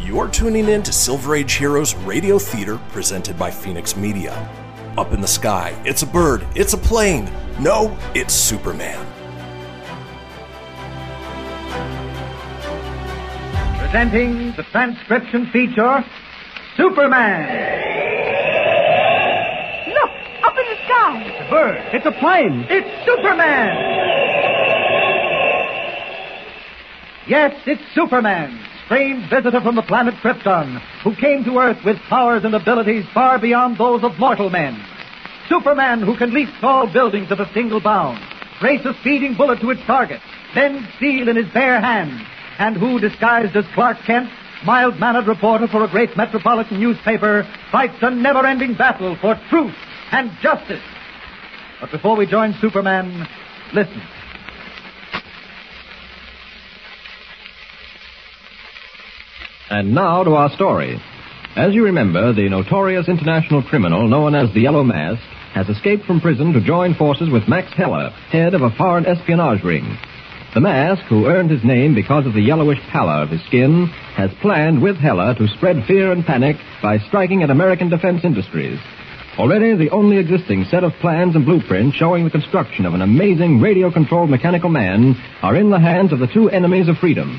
[0.00, 4.57] You're tuning in to Silver Age Heroes Radio Theater presented by Phoenix Media.
[4.98, 7.30] Up in the sky, it's a bird, it's a plane.
[7.60, 8.98] No, it's Superman.
[13.78, 16.04] Presenting the transcription feature,
[16.76, 17.46] Superman.
[19.86, 20.10] Look,
[20.42, 21.22] up in the sky.
[21.28, 21.94] It's a bird.
[21.94, 22.66] It's a plane.
[22.68, 23.76] It's Superman.
[27.28, 28.58] Yes, it's Superman,
[28.88, 33.38] strange visitor from the planet Krypton, who came to Earth with powers and abilities far
[33.38, 34.82] beyond those of mortal men.
[35.46, 38.18] Superman who can leap tall buildings at a single bound,
[38.62, 40.22] race a speeding bullet to its target,
[40.54, 42.22] bend steel in his bare hands,
[42.58, 44.30] and who, disguised as Clark Kent,
[44.64, 49.74] mild-mannered reporter for a great metropolitan newspaper, fights a never-ending battle for truth
[50.12, 50.82] and justice.
[51.78, 53.28] But before we join Superman,
[53.74, 54.00] listen.
[59.70, 60.98] And now to our story.
[61.54, 65.20] As you remember, the notorious international criminal known as the Yellow Mask
[65.52, 69.62] has escaped from prison to join forces with Max Heller, head of a foreign espionage
[69.62, 69.98] ring.
[70.54, 74.30] The Mask, who earned his name because of the yellowish pallor of his skin, has
[74.40, 78.78] planned with Heller to spread fear and panic by striking at American defense industries.
[79.38, 83.60] Already, the only existing set of plans and blueprints showing the construction of an amazing
[83.60, 87.38] radio-controlled mechanical man are in the hands of the two enemies of freedom.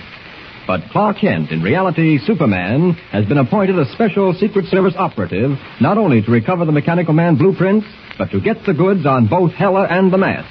[0.69, 5.97] But Clark Kent, in reality Superman, has been appointed a special Secret Service operative, not
[5.97, 7.87] only to recover the mechanical man blueprints,
[8.19, 10.47] but to get the goods on both Heller and the mask.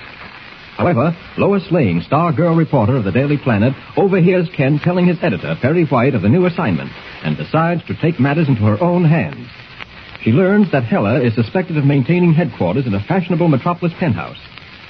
[0.76, 5.54] However, Lois Lane, star girl reporter of the Daily Planet, overhears Kent telling his editor,
[5.62, 6.90] Perry White, of the new assignment,
[7.22, 9.46] and decides to take matters into her own hands.
[10.24, 14.40] She learns that Heller is suspected of maintaining headquarters in a fashionable metropolis penthouse.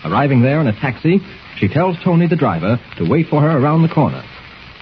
[0.06, 1.20] Arriving there in a taxi,
[1.58, 4.24] she tells Tony, the driver, to wait for her around the corner.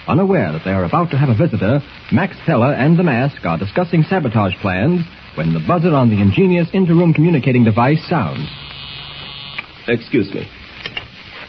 [0.07, 1.81] Unaware that they are about to have a visitor,
[2.11, 5.01] Max Heller and the mask are discussing sabotage plans
[5.35, 8.47] when the buzzer on the ingenious interroom communicating device sounds.
[9.87, 10.47] Excuse me.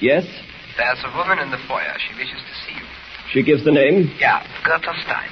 [0.01, 0.25] Yes?
[0.77, 1.95] There's a woman in the foyer.
[1.99, 2.87] She wishes to see you.
[3.33, 4.11] She gives the name?
[4.19, 5.31] Yeah, Gertrude Stein.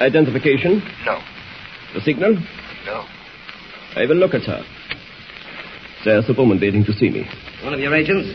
[0.00, 0.82] Identification?
[1.04, 1.20] No.
[1.94, 2.34] The signal?
[2.86, 3.04] No.
[3.96, 4.64] I will look at her.
[6.04, 7.24] There's a woman waiting to see me.
[7.62, 8.28] One of your agents?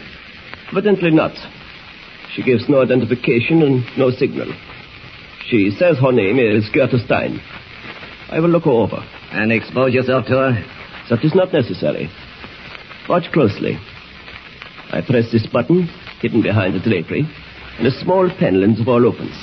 [0.72, 1.36] Evidently not.
[2.36, 4.54] She gives no identification and no signal.
[5.50, 7.42] She says her name is Gertrude Stein.
[8.30, 9.04] I will look her over.
[9.32, 10.66] And expose yourself to her?
[11.10, 12.10] That is not necessary.
[13.08, 13.78] Watch closely.
[14.92, 15.90] I press this button,
[16.22, 17.28] hidden behind the drapery,
[17.78, 19.36] and a small panel in the wall opens.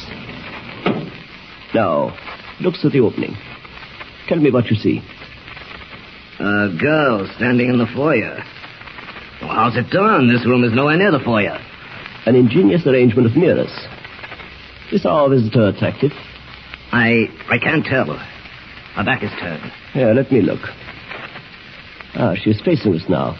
[1.74, 2.16] Now,
[2.60, 3.36] look through the opening.
[4.28, 5.02] Tell me what you see.
[6.38, 8.38] A girl standing in the foyer.
[9.40, 10.28] Well, how's it done?
[10.32, 11.58] This room is nowhere near the foyer.
[12.26, 13.70] An ingenious arrangement of mirrors.
[14.90, 16.10] Is our visitor attractive?
[16.90, 18.06] I I can't tell.
[18.06, 19.70] Her back is turned.
[19.92, 20.60] Here, let me look.
[22.14, 23.36] Ah, she's facing us now.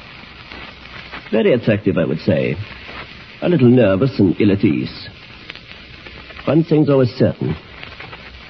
[1.33, 2.57] Very attractive, I would say.
[3.43, 5.09] A little nervous and ill at ease.
[6.47, 7.55] One thing's always certain.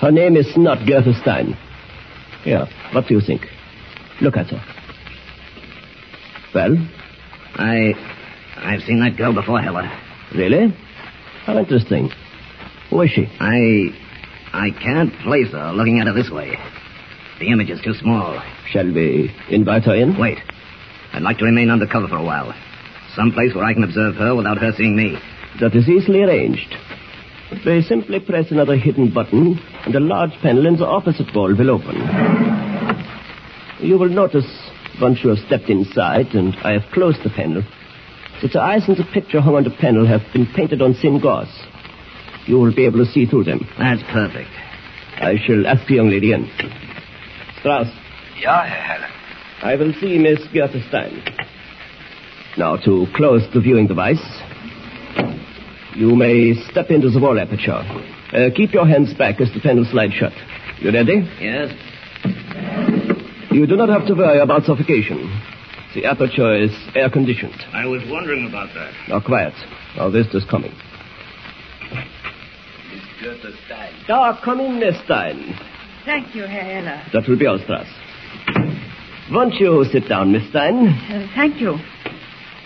[0.00, 1.56] Her name is not Gertrude Stein.
[2.44, 3.42] Here, what do you think?
[4.20, 4.62] Look at her.
[6.54, 6.76] Well?
[7.54, 7.94] I.
[8.56, 9.90] I've seen that girl before, Heller.
[10.35, 10.74] Really?
[11.44, 12.11] How interesting.
[12.90, 13.27] Who is she?
[13.40, 13.90] I.
[14.53, 16.57] I can't place her looking at her this way.
[17.39, 18.43] The image is too small.
[18.70, 20.19] Shall we invite her in?
[20.19, 20.39] Wait.
[21.12, 22.55] I'd like to remain undercover for a while.
[23.15, 25.16] Someplace where I can observe her without her seeing me.
[25.61, 26.74] That is easily arranged.
[27.65, 31.70] They simply press another hidden button, and a large panel in the opposite wall will
[31.70, 31.97] open.
[33.81, 34.47] You will notice,
[35.01, 37.62] once you have stepped inside, and I have closed the panel,
[38.42, 41.20] that the eyes in the picture hung on the panel have been painted on thin
[41.20, 41.48] gauze.
[42.46, 43.66] You will be able to see through them.
[43.78, 44.50] That's perfect.
[45.18, 46.48] I shall ask the young lady in.
[47.58, 47.88] Strauss,
[48.38, 49.08] Ja, Herr Heller.
[49.62, 51.22] I will see Miss Gertrude Stein.
[52.58, 54.22] Now, to close the viewing device,
[55.94, 57.82] you may step into the wall aperture.
[58.32, 60.32] Uh, keep your hands back as the panel slides shut.
[60.78, 61.26] You ready?
[61.40, 61.72] Yes.
[63.50, 65.30] You do not have to worry about suffocation.
[65.94, 67.54] The aperture is air conditioned.
[67.72, 68.92] I was wondering about that.
[69.08, 69.54] Now, quiet.
[69.96, 70.72] Now, this is coming.
[72.92, 73.92] Miss Gertrude Stein.
[74.08, 75.58] Ah, come in, Miss Stein.
[76.04, 77.02] Thank you, Herr Heller.
[77.12, 77.86] That will be all, Strauss.
[79.30, 80.88] Won't you sit down, Miss Stein?
[80.88, 81.76] Uh, thank you.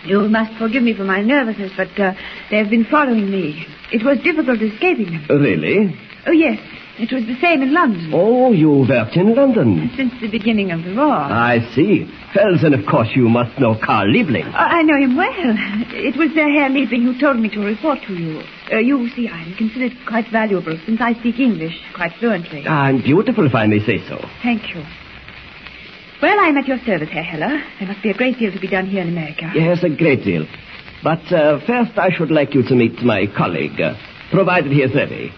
[0.05, 2.15] You must forgive me for my nervousness, but uh,
[2.51, 3.67] they have been following me.
[3.93, 5.27] It was difficult escaping them.
[5.29, 5.95] Really?
[6.27, 6.59] Oh, yes.
[7.01, 8.11] It was the same in London.
[8.13, 9.91] Oh, you worked in London.
[9.97, 11.09] Since the beginning of the war.
[11.17, 12.05] I see.
[12.37, 14.45] Well, then, of course, you must know Carl Liebling.
[14.53, 15.33] Uh, I know him well.
[15.97, 18.43] It was uh, Herr Liebling who told me to report to you.
[18.71, 22.67] Uh, you see, I'm considered quite valuable since I speak English quite fluently.
[22.69, 24.21] I'm beautiful, if I may say so.
[24.43, 24.85] Thank you.
[26.21, 27.63] Well, I'm at your service, Herr Heller.
[27.79, 29.51] There must be a great deal to be done here in America.
[29.55, 30.45] Yes, a great deal.
[31.03, 33.95] But uh, first, I should like you to meet my colleague, uh,
[34.31, 35.33] provided he is ready.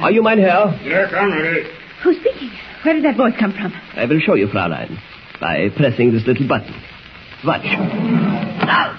[0.00, 0.78] Are you mein, Herr?
[0.82, 1.68] Yes, I'm ready.
[2.02, 2.50] Who's speaking?
[2.82, 3.72] Where did that voice come from?
[3.94, 4.98] I will show you, Fraulein,
[5.40, 6.74] by pressing this little button.
[7.44, 7.64] Watch.
[7.64, 8.98] Now!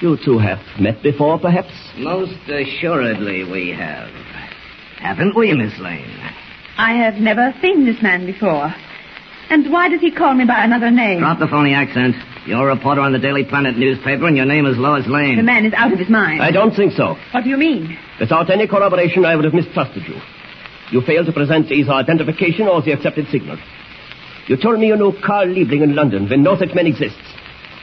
[0.00, 1.70] You two have met before, perhaps?
[1.96, 4.08] Most assuredly we have.
[4.98, 6.18] Haven't we, Miss Lane?
[6.76, 8.74] I have never seen this man before.
[9.50, 11.20] And why does he call me by another name?
[11.20, 12.16] Drop the phony accent.
[12.46, 15.36] You're a reporter on the Daily Planet newspaper, and your name is Lois Lane.
[15.36, 16.42] The man is out of his mind.
[16.42, 17.16] I don't think so.
[17.30, 17.96] What do you mean?
[18.18, 20.16] Without any corroboration, I would have mistrusted you.
[20.90, 23.58] You failed to present either identification or the accepted signal.
[24.48, 27.22] You told me you knew Carl Liebling in London when no such man exists.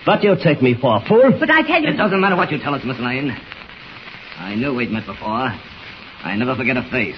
[0.04, 1.38] What do you take me for, a fool?
[1.40, 1.90] But I tell you...
[1.90, 3.32] It doesn't matter what you tell us, Miss Lane.
[4.38, 5.56] I knew we'd met before.
[6.22, 7.18] I never forget a face.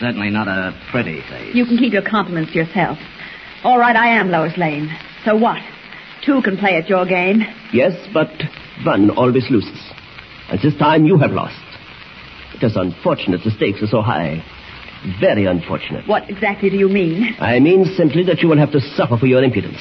[0.00, 1.54] Certainly not a pretty face.
[1.54, 2.98] You can keep your compliments to yourself.
[3.62, 4.90] All right, I am Lois Lane.
[5.24, 5.58] So what?
[6.28, 7.40] Two can play at your game.
[7.72, 8.28] Yes, but
[8.84, 9.80] one always loses.
[10.50, 11.56] And this time you have lost.
[12.54, 14.44] It is unfortunate the stakes are so high.
[15.22, 16.06] Very unfortunate.
[16.06, 17.34] What exactly do you mean?
[17.38, 19.78] I mean simply that you will have to suffer for your impudence.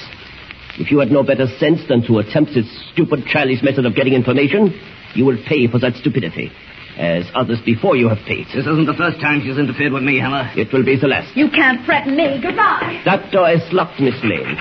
[0.79, 4.13] If you had no better sense than to attempt this stupid, childish method of getting
[4.13, 4.71] information,
[5.15, 6.49] you will pay for that stupidity,
[6.97, 8.45] as others before you have paid.
[8.55, 10.49] This isn't the first time she's interfered with me, Heller.
[10.55, 11.35] It will be the last.
[11.35, 12.39] You can't threaten me.
[12.41, 13.01] Goodbye.
[13.03, 14.55] That door is locked, Miss Lane.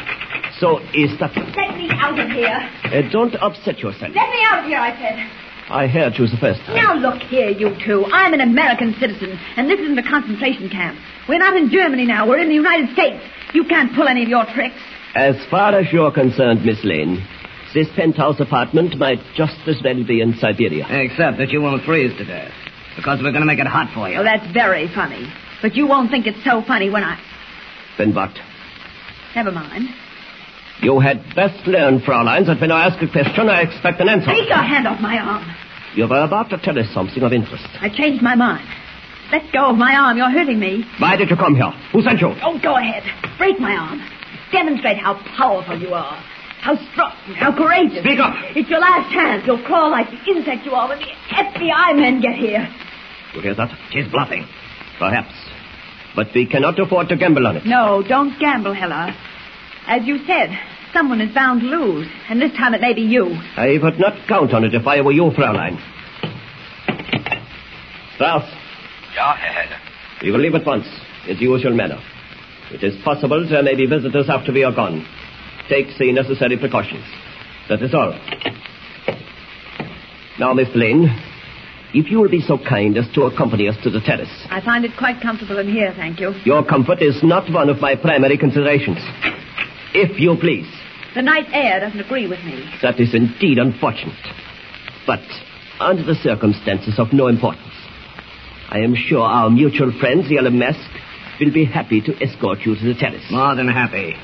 [0.61, 1.37] So is that.
[1.37, 2.59] Let me out of here.
[2.85, 4.15] Uh, don't upset yourself.
[4.15, 5.43] Let me out of here, I said.
[5.69, 6.77] I heard you was the first time.
[6.77, 8.07] Now look here, you two.
[8.07, 10.97] I'm an American citizen, and this isn't a concentration camp.
[11.29, 12.29] We're not in Germany now.
[12.29, 13.23] We're in the United States.
[13.53, 14.79] You can't pull any of your tricks.
[15.17, 17.27] As far as you're concerned, Miss Lane,
[17.75, 20.87] this penthouse apartment might just as well be in Siberia.
[20.89, 22.53] Except that you won't freeze to death.
[22.95, 24.17] Because we're going to make it hot for you.
[24.17, 25.27] Well, that's very funny.
[25.61, 27.21] But you won't think it's so funny when I...
[27.99, 28.31] Then what?
[29.35, 29.89] Never mind.
[30.83, 34.27] You had best learn, Fraulein, that when I ask a question, I expect an answer.
[34.31, 35.45] Take your hand off my arm.
[35.95, 37.65] You were about to tell us something of interest.
[37.81, 38.67] I changed my mind.
[39.33, 40.19] Let go of my arm.
[40.19, 40.85] You're hurting me.
[40.99, 41.73] Why did you come here?
[41.93, 42.35] Who sent you?
[42.43, 43.03] Oh, go ahead.
[43.39, 44.01] Break my arm.
[44.53, 46.23] Demonstrate how powerful you are.
[46.61, 48.01] How strong, how courageous.
[48.03, 48.35] Speak up.
[48.57, 49.47] It's your last chance.
[49.47, 52.69] You'll crawl like the insect you are when the FBI men get here.
[53.35, 53.71] You hear that?
[53.91, 54.45] She's bluffing.
[54.99, 55.33] Perhaps.
[56.15, 57.67] But we cannot afford to gamble on it.
[57.67, 59.15] No, don't gamble, Heller.
[59.87, 60.51] As you said,
[60.93, 63.27] someone is bound to lose, and this time it may be you.
[63.57, 65.79] I would not count on it if I were you, Fraulein.
[68.15, 68.45] Strauss,
[69.15, 69.79] Ja, Herr Heller.
[70.23, 70.87] we will leave at once,
[71.29, 72.01] in the usual manner.
[72.73, 75.07] It is possible there may be visitors after we are gone.
[75.69, 77.05] Take the necessary precautions.
[77.69, 78.13] That is all.
[80.39, 81.09] Now, Miss Lane,
[81.95, 84.31] if you will be so kind as to accompany us to the terrace.
[84.51, 86.33] I find it quite comfortable in here, thank you.
[86.45, 88.99] Your comfort is not one of my primary considerations.
[89.97, 90.69] If you please.
[91.15, 92.69] The night air doesn't agree with me.
[92.83, 94.21] That is indeed unfortunate.
[95.07, 95.21] But
[95.81, 97.73] under the circumstances of no importance.
[98.69, 100.79] I am sure our mutual friends, the Yellow Mask,
[101.41, 103.25] will be happy to escort you to the terrace.
[103.31, 104.15] More than happy.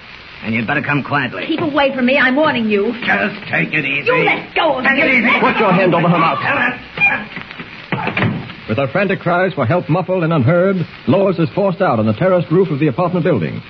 [0.42, 1.46] And you'd better come quietly.
[1.46, 2.92] Keep away from me, I'm warning you.
[3.06, 4.10] Just take it easy.
[4.12, 5.02] You let go of Take me.
[5.08, 5.40] it easy.
[5.40, 6.42] Put your hand over her mouth.
[8.68, 10.76] With her frantic cries for help muffled and unheard,
[11.06, 13.62] Lois is forced out on the terraced roof of the apartment building.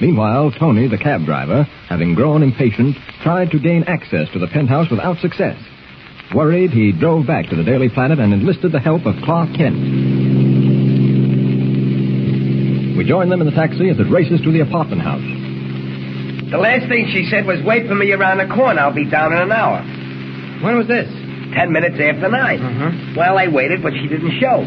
[0.00, 4.90] Meanwhile, Tony, the cab driver, having grown impatient, tried to gain access to the penthouse
[4.90, 5.56] without success.
[6.34, 9.76] Worried, he drove back to the Daily Planet and enlisted the help of Clark Kent.
[12.96, 15.24] We join them in the taxi as it races to the apartment house.
[16.50, 18.80] The last thing she said was, wait for me around the corner.
[18.80, 19.82] I'll be down in an hour.
[20.62, 21.08] When was this?
[21.54, 23.14] Ten minutes after 9 Uh-huh.
[23.16, 24.62] Well, I waited, but she didn't show.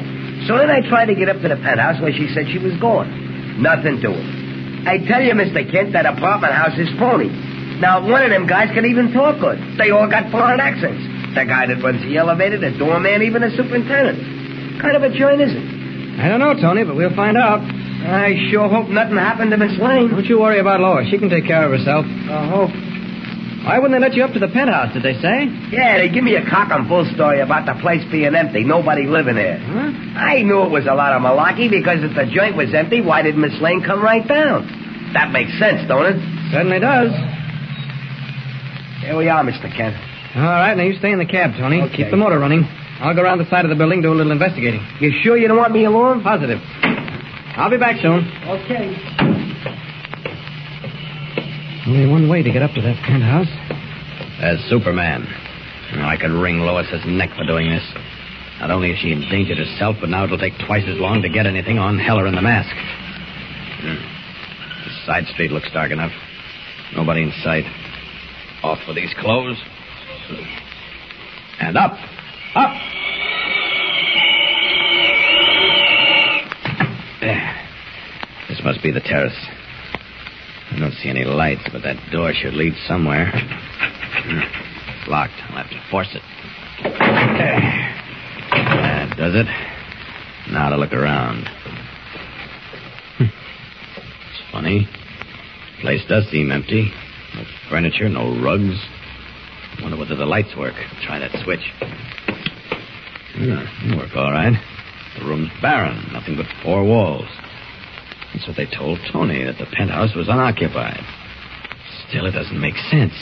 [0.48, 2.76] So then I tried to get up to the penthouse where she said she was
[2.80, 3.62] going.
[3.62, 4.43] Nothing doing.
[4.86, 5.64] I tell you, Mr.
[5.72, 7.32] Kent, that apartment house is phony.
[7.80, 9.60] Now, one of them guys can even talk good.
[9.80, 11.02] They all got foreign accents.
[11.36, 14.82] The guy that runs the elevator, the doorman, even the superintendent.
[14.82, 15.66] Kind of a joint is it?
[16.20, 17.60] I don't know, Tony, but we'll find out.
[17.64, 20.12] I sure hope nothing happened to Miss Lane.
[20.12, 21.08] Don't you worry about Lois.
[21.10, 22.06] She can take care of herself.
[22.06, 22.70] I hope.
[23.64, 25.48] Why wouldn't they let you up to the penthouse, did they say?
[25.72, 29.08] Yeah, they give me a cock and bull story about the place being empty, nobody
[29.08, 29.58] living there.
[29.58, 30.20] Huh?
[30.20, 33.22] I knew it was a lot of malarkey because if the joint was empty, why
[33.22, 34.68] did Miss Lane come right down?
[35.16, 36.20] That makes sense, don't it?
[36.52, 37.12] Certainly does.
[39.00, 39.72] Here we are, Mr.
[39.72, 39.96] Kent.
[40.36, 41.82] All right, now you stay in the cab, Tony.
[41.84, 42.04] Okay.
[42.04, 42.64] Keep the motor running.
[43.00, 44.82] I'll go around the side of the building, do a little investigating.
[45.00, 46.24] You sure you don't want me along?
[46.24, 46.60] Positive.
[47.56, 48.28] I'll be back soon.
[48.48, 49.33] Okay.
[51.86, 53.52] Only one way to get up to that penthouse.
[54.40, 55.28] As Superman.
[55.96, 57.84] Know, I could wring Lois's neck for doing this.
[58.60, 61.46] Not only has she endangered herself, but now it'll take twice as long to get
[61.46, 62.74] anything on Heller and the mask.
[63.82, 64.00] Hmm.
[64.00, 66.12] The side street looks dark enough.
[66.96, 67.66] Nobody in sight.
[68.64, 69.62] Off with these clothes.
[71.60, 71.92] And up.
[72.56, 72.72] Up.
[77.20, 77.68] There.
[78.50, 79.38] This must be the terrace.
[80.74, 83.32] I don't see any lights, but that door should lead somewhere.
[83.32, 84.40] Hmm.
[84.40, 85.34] It's locked.
[85.50, 86.22] I'll have to force it.
[86.84, 87.60] There.
[88.52, 89.48] That does it.
[90.52, 91.48] Now to look around.
[93.18, 93.26] Hmm.
[93.26, 94.88] It's funny.
[95.82, 96.92] Place does seem empty.
[97.36, 98.78] No furniture, no rugs.
[99.82, 100.76] Wonder whether the lights work.
[101.06, 101.72] Try that switch.
[103.36, 104.54] Hmm, they work all right.
[105.20, 107.28] The room's barren, nothing but four walls.
[108.34, 111.02] That's what they told Tony, that the penthouse was unoccupied.
[112.10, 113.14] Still, it doesn't make sense.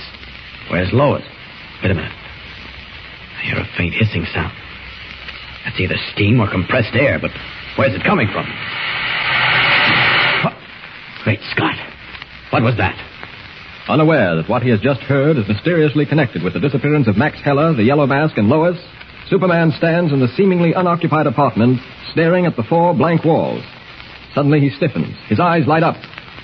[0.69, 1.23] Where's Lois?
[1.83, 2.11] Wait a minute.
[2.11, 4.53] I hear a faint hissing sound.
[5.65, 7.31] That's either steam or compressed air, but
[7.77, 8.45] Where's it coming from?
[11.23, 11.75] Great Scott.
[12.51, 12.95] What was that?
[13.87, 17.37] Unaware that what he has just heard is mysteriously connected with the disappearance of Max
[17.43, 18.77] Heller, the Yellow Mask, and Lois,
[19.29, 21.79] Superman stands in the seemingly unoccupied apartment,
[22.11, 23.63] staring at the four blank walls.
[24.33, 25.15] Suddenly he stiffens.
[25.27, 25.95] His eyes light up.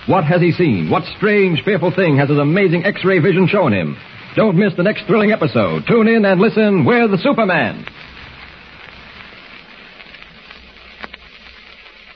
[0.07, 0.89] What has he seen?
[0.89, 3.97] What strange, fearful thing has his amazing X-ray vision shown him?
[4.35, 5.83] Don't miss the next thrilling episode.
[5.87, 6.85] Tune in and listen.
[6.85, 7.85] We're the Superman.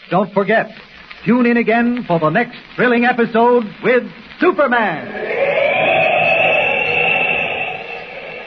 [0.10, 0.68] Don't forget,
[1.26, 4.04] tune in again for the next thrilling episode with
[4.42, 5.08] Superman.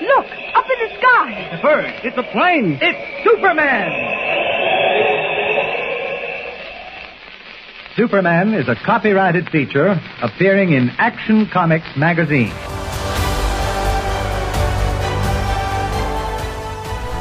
[0.03, 1.57] Look, up in the sky.
[1.57, 1.95] The bird.
[2.05, 2.79] It's a plane.
[2.83, 4.54] It's Superman.
[7.97, 12.49] Superman is a copyrighted feature appearing in Action Comics magazine.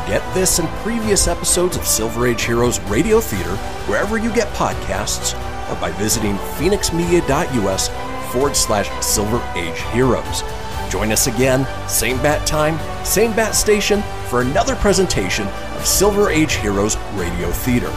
[0.08, 3.56] Get this and previous episodes of Silver Age Heroes Radio Theater
[3.86, 5.34] wherever you get podcasts
[5.72, 7.90] or by visiting fenixmedia.us
[8.32, 10.42] forward slash Silver Age Heroes.
[10.90, 16.56] Join us again, same bat time, same bat station, for another presentation of Silver Age
[16.56, 17.94] Heroes Radio Theater.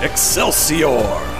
[0.00, 1.33] Excelsior!